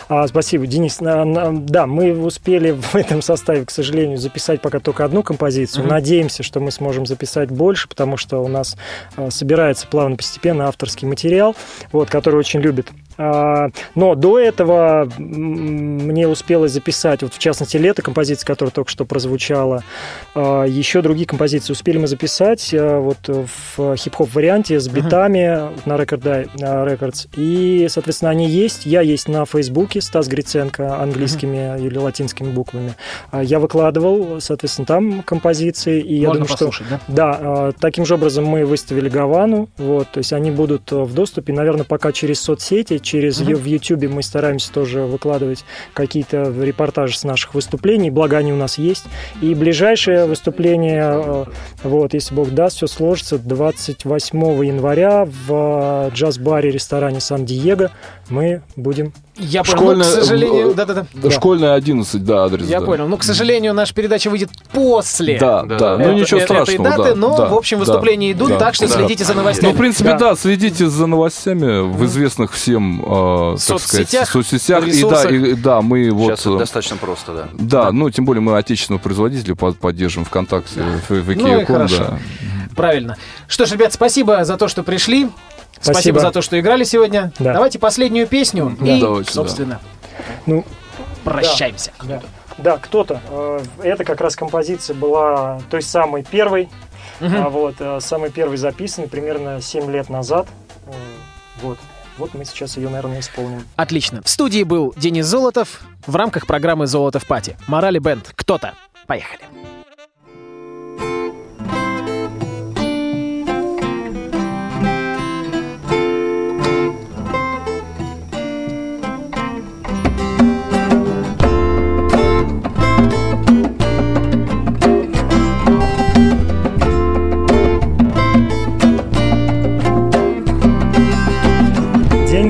А, 0.08 0.26
спасибо, 0.26 0.66
Денис. 0.66 0.98
Да, 1.00 1.86
мы 1.86 2.12
успели 2.24 2.72
в 2.72 2.94
этом 2.94 3.22
составе, 3.22 3.64
к 3.64 3.70
сожалению, 3.70 4.18
записать 4.18 4.60
пока 4.60 4.80
только 4.80 5.04
одну 5.04 5.22
композицию. 5.22 5.84
Мгм. 5.84 5.90
Надеемся, 5.92 6.42
что 6.42 6.60
мы 6.60 6.70
сможем 6.70 7.06
записать 7.06 7.50
больше, 7.50 7.88
потому 7.88 8.16
что 8.16 8.38
у 8.38 8.48
нас 8.48 8.76
а, 9.16 9.30
собирается 9.30 9.86
плавно 9.86 10.16
постепенно 10.16 10.68
авторский 10.68 11.06
материал, 11.06 11.56
вот, 11.92 12.10
который 12.10 12.36
очень 12.36 12.60
любит. 12.60 12.88
А, 13.18 13.70
но 13.94 14.14
до 14.14 14.38
этого 14.38 15.10
мне 15.18 16.28
успелось 16.28 16.72
записать, 16.72 17.22
вот 17.22 17.34
в 17.34 17.38
частности, 17.38 17.76
лето 17.76 18.02
композиция, 18.02 18.46
которая 18.46 18.72
только 18.72 18.90
что 18.90 19.04
прозвучала, 19.04 19.82
а, 20.34 20.64
еще 20.64 21.02
другие 21.02 21.26
композиции 21.26 21.72
успели 21.72 21.98
мы 21.98 22.06
записать 22.06 22.70
а, 22.74 23.00
вот 23.00 23.18
в 23.28 23.96
хип-хоп 23.96 24.32
варианте 24.34 24.78
с 24.80 24.88
битами 24.88 25.70
на 25.86 25.94
Record 25.94 26.50
а, 26.62 26.86
Records. 26.86 27.28
И, 27.36 27.86
соответственно, 27.88 28.30
они 28.30 28.48
есть. 28.48 28.86
Я 28.86 29.00
есть 29.00 29.28
на 29.28 29.44
Фейсбуке, 29.44 30.00
Стас 30.00 30.28
Гриценко, 30.28 31.00
английскими 31.00 31.78
или 31.80 31.98
латинскими 31.98 32.50
буквами. 32.50 32.94
А, 33.30 33.42
Я 33.42 33.58
выкладывал, 33.58 34.40
соответственно, 34.40 34.86
там 34.86 35.22
композиции. 35.22 36.00
И 36.00 36.16
я 36.16 36.28
Можно 36.28 36.46
думаю, 36.46 36.72
что 36.72 36.84
да? 36.90 37.00
да, 37.08 37.72
таким 37.80 38.04
же 38.04 38.14
образом 38.14 38.44
мы 38.44 38.64
выставили 38.64 39.08
Гавану, 39.08 39.68
вот, 39.76 40.10
то 40.12 40.18
есть 40.18 40.32
они 40.32 40.50
будут 40.50 40.92
э, 40.92 40.96
в 40.96 41.14
доступе, 41.14 41.52
наверное, 41.52 41.84
пока 41.84 42.12
через 42.12 42.40
соцсети, 42.40 42.98
через 43.06 43.40
ю- 43.40 43.56
в 43.56 43.64
Ютубе 43.64 44.08
мы 44.08 44.22
стараемся 44.22 44.72
тоже 44.72 45.02
выкладывать 45.02 45.64
какие-то 45.94 46.52
репортажи 46.60 47.16
с 47.16 47.24
наших 47.24 47.54
выступлений, 47.54 48.10
благо 48.10 48.36
они 48.36 48.52
у 48.52 48.56
нас 48.56 48.76
есть. 48.78 49.04
И 49.40 49.54
ближайшее 49.54 50.26
выступление, 50.26 51.04
э, 51.04 51.44
вот, 51.84 52.12
если 52.14 52.34
Бог 52.34 52.50
даст, 52.50 52.76
все 52.76 52.86
сложится, 52.86 53.38
28 53.38 54.64
января 54.64 55.24
в 55.24 56.10
э, 56.10 56.14
джаз-баре, 56.14 56.70
ресторане 56.70 57.20
Сан-Диего 57.20 57.90
мы 58.28 58.62
будем 58.74 59.12
Я 59.38 59.62
понял, 59.64 59.76
ну, 59.76 60.02
к 60.02 60.04
Школьная, 60.04 60.04
сожалению... 60.04 60.70
э, 60.70 60.74
Да-да-да. 60.74 61.06
Да, 61.12 61.30
Школьная 61.30 61.74
11, 61.74 62.24
да, 62.24 62.44
адрес. 62.44 62.66
Я 62.66 62.80
да. 62.80 62.86
понял. 62.86 63.06
Ну, 63.06 63.16
к 63.18 63.22
сожалению, 63.22 63.74
наша 63.74 63.94
передача 63.94 64.30
выйдет 64.30 64.48
после 64.72 65.38
Да, 65.38 65.62
Да. 65.62 65.76
да, 65.78 65.98
ну 65.98 66.04
это- 66.04 66.14
ничего 66.14 66.40
этой 66.40 66.64
страшного, 66.64 66.88
даты, 66.90 67.02
да, 67.10 67.14
но, 67.14 67.36
да, 67.36 67.46
в 67.46 67.54
общем, 67.54 67.78
да, 67.78 67.84
выступления 67.84 68.32
идут, 68.32 68.48
да, 68.50 68.58
так 68.58 68.74
что 68.74 68.88
да. 68.88 68.94
следите 68.94 69.24
за 69.24 69.32
Ну, 69.34 69.40
новостями. 69.40 69.72
в 69.72 69.76
принципе, 69.76 70.10
Да. 70.12 70.18
да. 70.18 70.36
следите 70.36 70.88
за 70.88 71.06
новостями 71.06 71.82
в 71.86 72.04
известных 72.06 72.52
всем, 72.52 73.02
э, 73.02 73.52
так 73.56 73.60
Соцсетях, 73.60 74.28
сказать, 74.28 74.46
соцсетях. 74.48 74.86
И 74.88 75.02
да, 75.04 75.22
и, 75.30 75.54
да, 75.54 75.82
мы 75.82 76.10
вот... 76.10 76.28
Сейчас 76.30 76.40
это 76.40 76.54
э, 76.54 76.58
достаточно 76.58 76.96
просто, 76.96 77.32
да. 77.34 77.48
Да, 77.52 77.92
ну, 77.92 78.08
тем 78.10 78.24
более 78.24 78.40
мы 78.40 78.56
отечественного 78.56 79.00
производителя 79.02 79.54
под- 79.54 79.78
поддерживаем 79.78 80.24
ВКонтакте, 80.26 80.80
в, 81.08 81.10
в 81.10 81.26
Ну 81.36 81.46
и 81.46 81.50
IKEA.com, 81.60 81.66
хорошо. 81.66 81.96
да. 81.98 82.18
Правильно. 82.74 83.16
Что 83.48 83.66
ж, 83.66 83.72
ребят, 83.72 83.92
спасибо 83.92 84.44
за 84.44 84.56
то, 84.56 84.68
что 84.68 84.82
пришли. 84.82 85.28
Спасибо, 85.76 85.92
Спасибо. 85.94 86.20
за 86.20 86.30
то, 86.32 86.42
что 86.42 86.58
играли 86.58 86.84
сегодня. 86.84 87.32
Да. 87.38 87.52
Давайте 87.54 87.78
последнюю 87.78 88.26
песню 88.26 88.76
Да. 88.80 88.96
и, 88.96 89.00
Давайте, 89.00 89.28
да. 89.30 89.34
собственно, 89.34 89.80
Ну, 90.46 90.64
прощаемся. 91.24 91.92
Да, 92.02 92.22
да 92.58 92.78
кто-то. 92.78 93.20
Э, 93.30 93.60
Это 93.82 94.04
как 94.04 94.20
раз 94.20 94.36
композиция 94.36 94.94
была 94.94 95.60
той 95.70 95.82
самой 95.82 96.22
первой, 96.24 96.68
а 97.20 97.48
вот, 97.48 97.76
э, 97.78 97.98
самый 98.00 98.30
первый 98.30 98.56
записанный 98.58 99.08
примерно 99.08 99.60
7 99.60 99.90
лет 99.90 100.08
назад. 100.08 100.46
Э, 100.86 100.92
Вот. 101.62 101.78
Вот 102.18 102.32
мы 102.32 102.46
сейчас 102.46 102.78
ее, 102.78 102.88
наверное, 102.88 103.20
исполним. 103.20 103.62
Отлично. 103.76 104.22
В 104.22 104.28
студии 104.30 104.62
был 104.62 104.94
Денис 104.96 105.26
Золотов 105.26 105.82
в 106.06 106.16
рамках 106.16 106.46
программы 106.46 106.86
«Золото 106.86 107.18
в 107.18 107.26
пати». 107.26 107.58
Морали 107.66 107.98
Бенд. 107.98 108.32
Кто-то. 108.34 108.72
Поехали. 109.06 109.40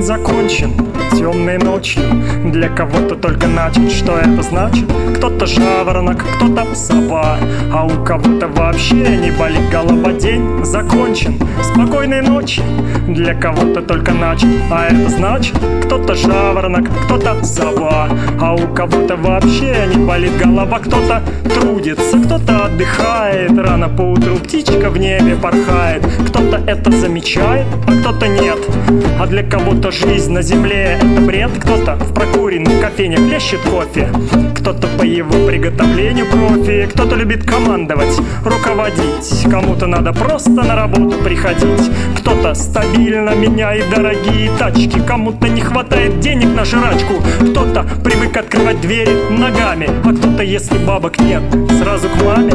Закончен 0.07 0.86
темной 1.15 1.57
ночью. 1.57 2.01
Для 2.45 2.69
кого-то 2.69 3.15
только 3.15 3.47
начат 3.47 3.91
Что 3.91 4.17
это 4.17 4.41
значит? 4.41 4.85
Кто-то 5.17 5.45
жаворонок, 5.45 6.23
кто-то 6.35 6.75
сова 6.75 7.37
А 7.73 7.85
у 7.85 8.03
кого-то 8.03 8.47
вообще 8.47 9.17
не 9.17 9.31
болит 9.31 9.69
голова. 9.71 10.11
День 10.13 10.63
закончен 10.63 11.39
Спокойной 11.63 12.21
ночи. 12.21 12.61
Для 13.07 13.33
кого-то 13.33 13.81
только 13.81 14.13
начат 14.13 14.49
А 14.71 14.85
это 14.87 15.09
значит? 15.09 15.55
Кто-то 15.85 16.15
жаворонок, 16.15 16.87
кто-то 17.05 17.43
сова 17.43 18.09
А 18.39 18.53
у 18.53 18.73
кого-то 18.73 19.15
вообще 19.15 19.87
не 19.93 20.05
болит 20.05 20.37
голова. 20.37 20.79
Кто-то 20.79 21.21
трудится, 21.59 22.17
кто-то 22.19 22.65
отдыхает. 22.65 23.57
Рано 23.57 23.89
по 23.89 24.01
утру 24.01 24.35
птичка 24.35 24.89
в 24.89 24.97
небе 24.97 25.35
порхает. 25.35 26.03
Кто-то 26.27 26.61
это 26.67 26.91
замечает, 26.91 27.65
а 27.87 27.91
кто-то 27.91 28.27
нет. 28.27 28.59
А 29.19 29.25
для 29.25 29.43
кого-то 29.43 29.91
жизнь 29.91 30.31
на 30.31 30.41
земле 30.41 30.96
это 30.97 31.21
бред 31.21 31.51
Кто-то 31.59 31.95
в 31.95 32.13
прокуренных 32.13 32.81
кофейнях 32.81 33.19
плещет 33.19 33.61
кофе. 33.61 34.09
Кто-то 34.55 34.87
по 34.97 35.03
его 35.03 35.47
приготовлению 35.47 36.25
профи. 36.27 36.87
Кто-то 36.93 37.15
любит 37.15 37.45
командовать, 37.45 38.17
руководить. 38.43 39.45
Кому-то 39.49 39.87
надо 39.87 40.13
просто 40.13 40.51
на 40.51 40.75
работу 40.75 41.17
приходить. 41.23 41.91
Кто-то 42.17 42.53
стабильно 42.53 43.31
меняет 43.31 43.89
дорогие 43.89 44.51
тачки. 44.57 44.99
Кому-то 45.05 45.47
не 45.47 45.61
хватает 45.61 46.19
денег 46.19 46.55
на 46.55 46.65
жрачку. 46.65 47.15
Кто-то 47.51 47.85
привык 48.03 48.35
открывать 48.35 48.81
двери 48.81 49.15
ногами. 49.29 49.89
А 50.03 50.13
кто-то, 50.13 50.43
если 50.43 50.77
бабок 50.77 51.19
нет, 51.19 51.41
сразу 51.79 52.07
к 52.09 52.23
маме. 52.23 52.51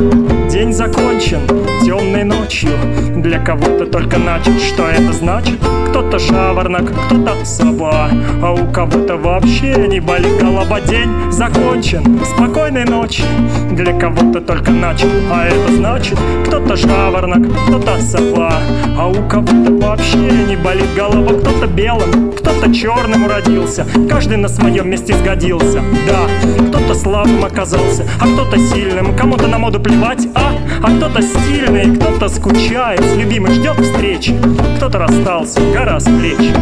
День 0.51 0.73
закончен 0.73 1.41
темной 1.85 2.25
ночью. 2.25 2.71
Для 3.17 3.39
кого-то 3.39 3.87
только 3.87 4.19
начат, 4.19 4.61
что 4.61 4.87
это 4.87 5.13
значит? 5.13 5.59
Кто-то 5.89 6.19
жаворонок, 6.19 6.93
кто-то 7.07 7.45
сова 7.45 8.11
А 8.43 8.53
у 8.53 8.71
кого-то 8.73 9.17
вообще 9.17 9.89
не 9.89 10.01
болит 10.01 10.41
голова 10.41 10.81
День 10.81 11.11
закончен, 11.31 12.21
спокойной 12.25 12.85
ночи. 12.85 13.25
Для 13.73 13.93
кого-то 13.99 14.41
только 14.41 14.71
начат, 14.71 15.09
а 15.31 15.47
это 15.47 15.73
значит 15.75 16.19
Кто-то 16.47 16.77
жаворонок, 16.77 17.51
кто-то 17.67 17.99
сова 18.01 18.53
А 18.99 19.09
у 19.09 19.29
кого-то 19.29 19.73
вообще 19.81 20.17
не 20.17 20.57
болит 20.57 20.89
голова 20.95 21.39
Кто-то 21.41 21.67
белым, 21.67 22.33
кто-то 22.33 22.75
черным 22.75 23.25
уродился. 23.25 23.87
Каждый 24.09 24.37
на 24.37 24.49
своем 24.49 24.91
месте 24.91 25.15
сгодился. 25.15 25.83
Да, 26.07 26.67
кто-то 26.69 26.95
слабым 26.95 27.45
оказался, 27.45 28.05
а 28.21 28.27
кто-то 28.27 28.59
сильным. 28.59 29.17
Кому-то 29.17 29.47
на 29.47 29.59
моду 29.59 29.81
плевать, 29.81 30.27
а? 30.35 30.53
А 30.83 30.97
кто-то 30.97 31.23
стильный, 31.23 31.97
кто-то 31.97 32.29
скучает. 32.29 33.01
С 33.01 33.17
любимой 33.17 33.53
ждет 33.53 33.79
встречи 33.81 34.35
Кто-то 34.77 34.99
расстался, 34.99 35.61
гора 35.73 36.01
с 36.01 36.05
плеч. 36.05 36.53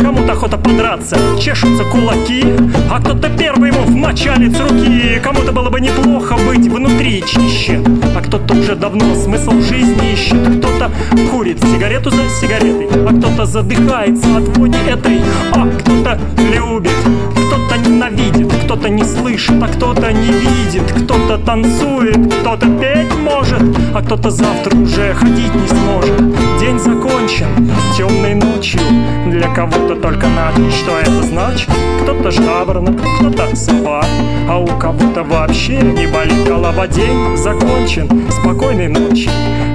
Кому-то 0.00 0.32
охота 0.32 0.58
подраться, 0.58 1.16
чешутся 1.40 1.84
кулаки. 1.84 2.44
А 2.90 3.00
кто-то 3.00 3.28
первый 3.28 3.70
ему 3.70 3.82
вмочалит 3.82 4.56
с 4.56 4.60
руки. 4.60 5.20
Кому-то 5.22 5.52
было 5.52 5.70
бы 5.70 5.80
неплохо 5.80 6.36
быть 6.36 6.66
внутри 6.66 7.22
чище. 7.26 7.82
А 8.16 8.20
кто-то 8.20 8.54
уже 8.54 8.74
давно 8.74 9.14
смысл 9.14 9.52
жизни 9.60 10.12
ищет. 10.12 10.58
Кто-то 10.58 10.90
курит 11.30 11.60
сигарету 11.60 12.10
за 12.10 12.28
сигаретой 12.40 12.88
А 13.06 13.18
кто-то 13.18 13.46
задыхается 13.46 14.36
от 14.36 14.56
вони 14.56 14.78
этой. 14.88 15.20
А 15.52 15.66
кто-то 15.66 16.18
Кто-то 18.88 19.04
не 19.04 19.04
слышит, 19.04 19.62
а 19.62 19.68
кто-то 19.68 20.12
не 20.12 20.28
видит. 20.28 20.90
Кто-то 20.90 21.36
танцует, 21.36 22.32
кто-то 22.40 22.66
петь 22.80 23.14
может 23.18 23.60
А 23.94 24.00
кто-то 24.00 24.30
завтра 24.30 24.74
уже 24.78 25.12
ходить 25.12 25.54
не 25.54 25.68
сможет. 25.68 26.58
День 26.58 26.78
закончен 26.78 27.70
темной 27.94 28.34
ночью 28.34 28.80
Для 29.26 29.52
кого-то 29.54 29.94
только 29.94 30.26
начат, 30.28 30.72
что 30.72 30.98
это 30.98 31.22
значит? 31.22 31.68
Кто-то 32.02 32.30
жаворонок, 32.30 32.96
кто-то 33.18 33.54
сова 33.54 34.02
А 34.48 34.58
у 34.58 34.66
кого-то 34.78 35.22
вообще 35.22 35.82
не 35.82 36.06
болит 36.06 36.46
голова. 36.46 36.86
День 36.86 37.36
закончен 37.36 38.08
спокойной 38.30 38.88
ночи 38.88 39.28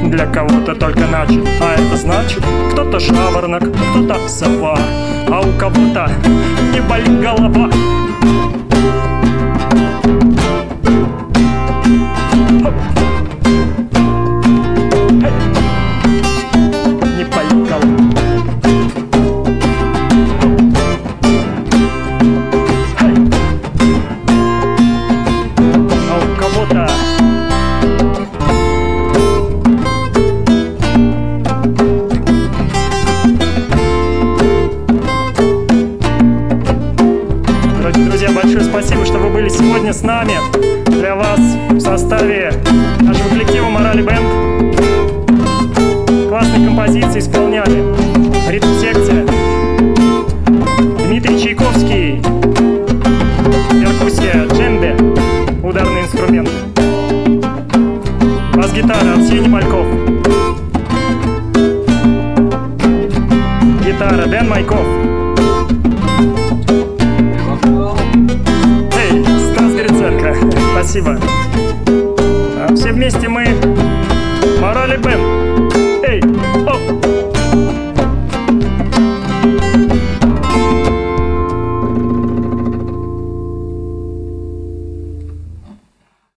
Для 0.05 0.26
кого-то 0.26 0.74
только 0.74 1.05
начат, 1.05 1.45
а 1.61 1.76
это 1.76 1.97
значит 1.97 2.41
Кто-то 2.72 2.99
жаворонок, 2.99 3.64
кто-то 3.91 4.28
сова 4.28 4.76
А 5.30 5.41
у 5.41 5.59
кого-то 5.59 6.09
не 6.74 6.82
болит 6.82 7.22
голова 7.22 7.70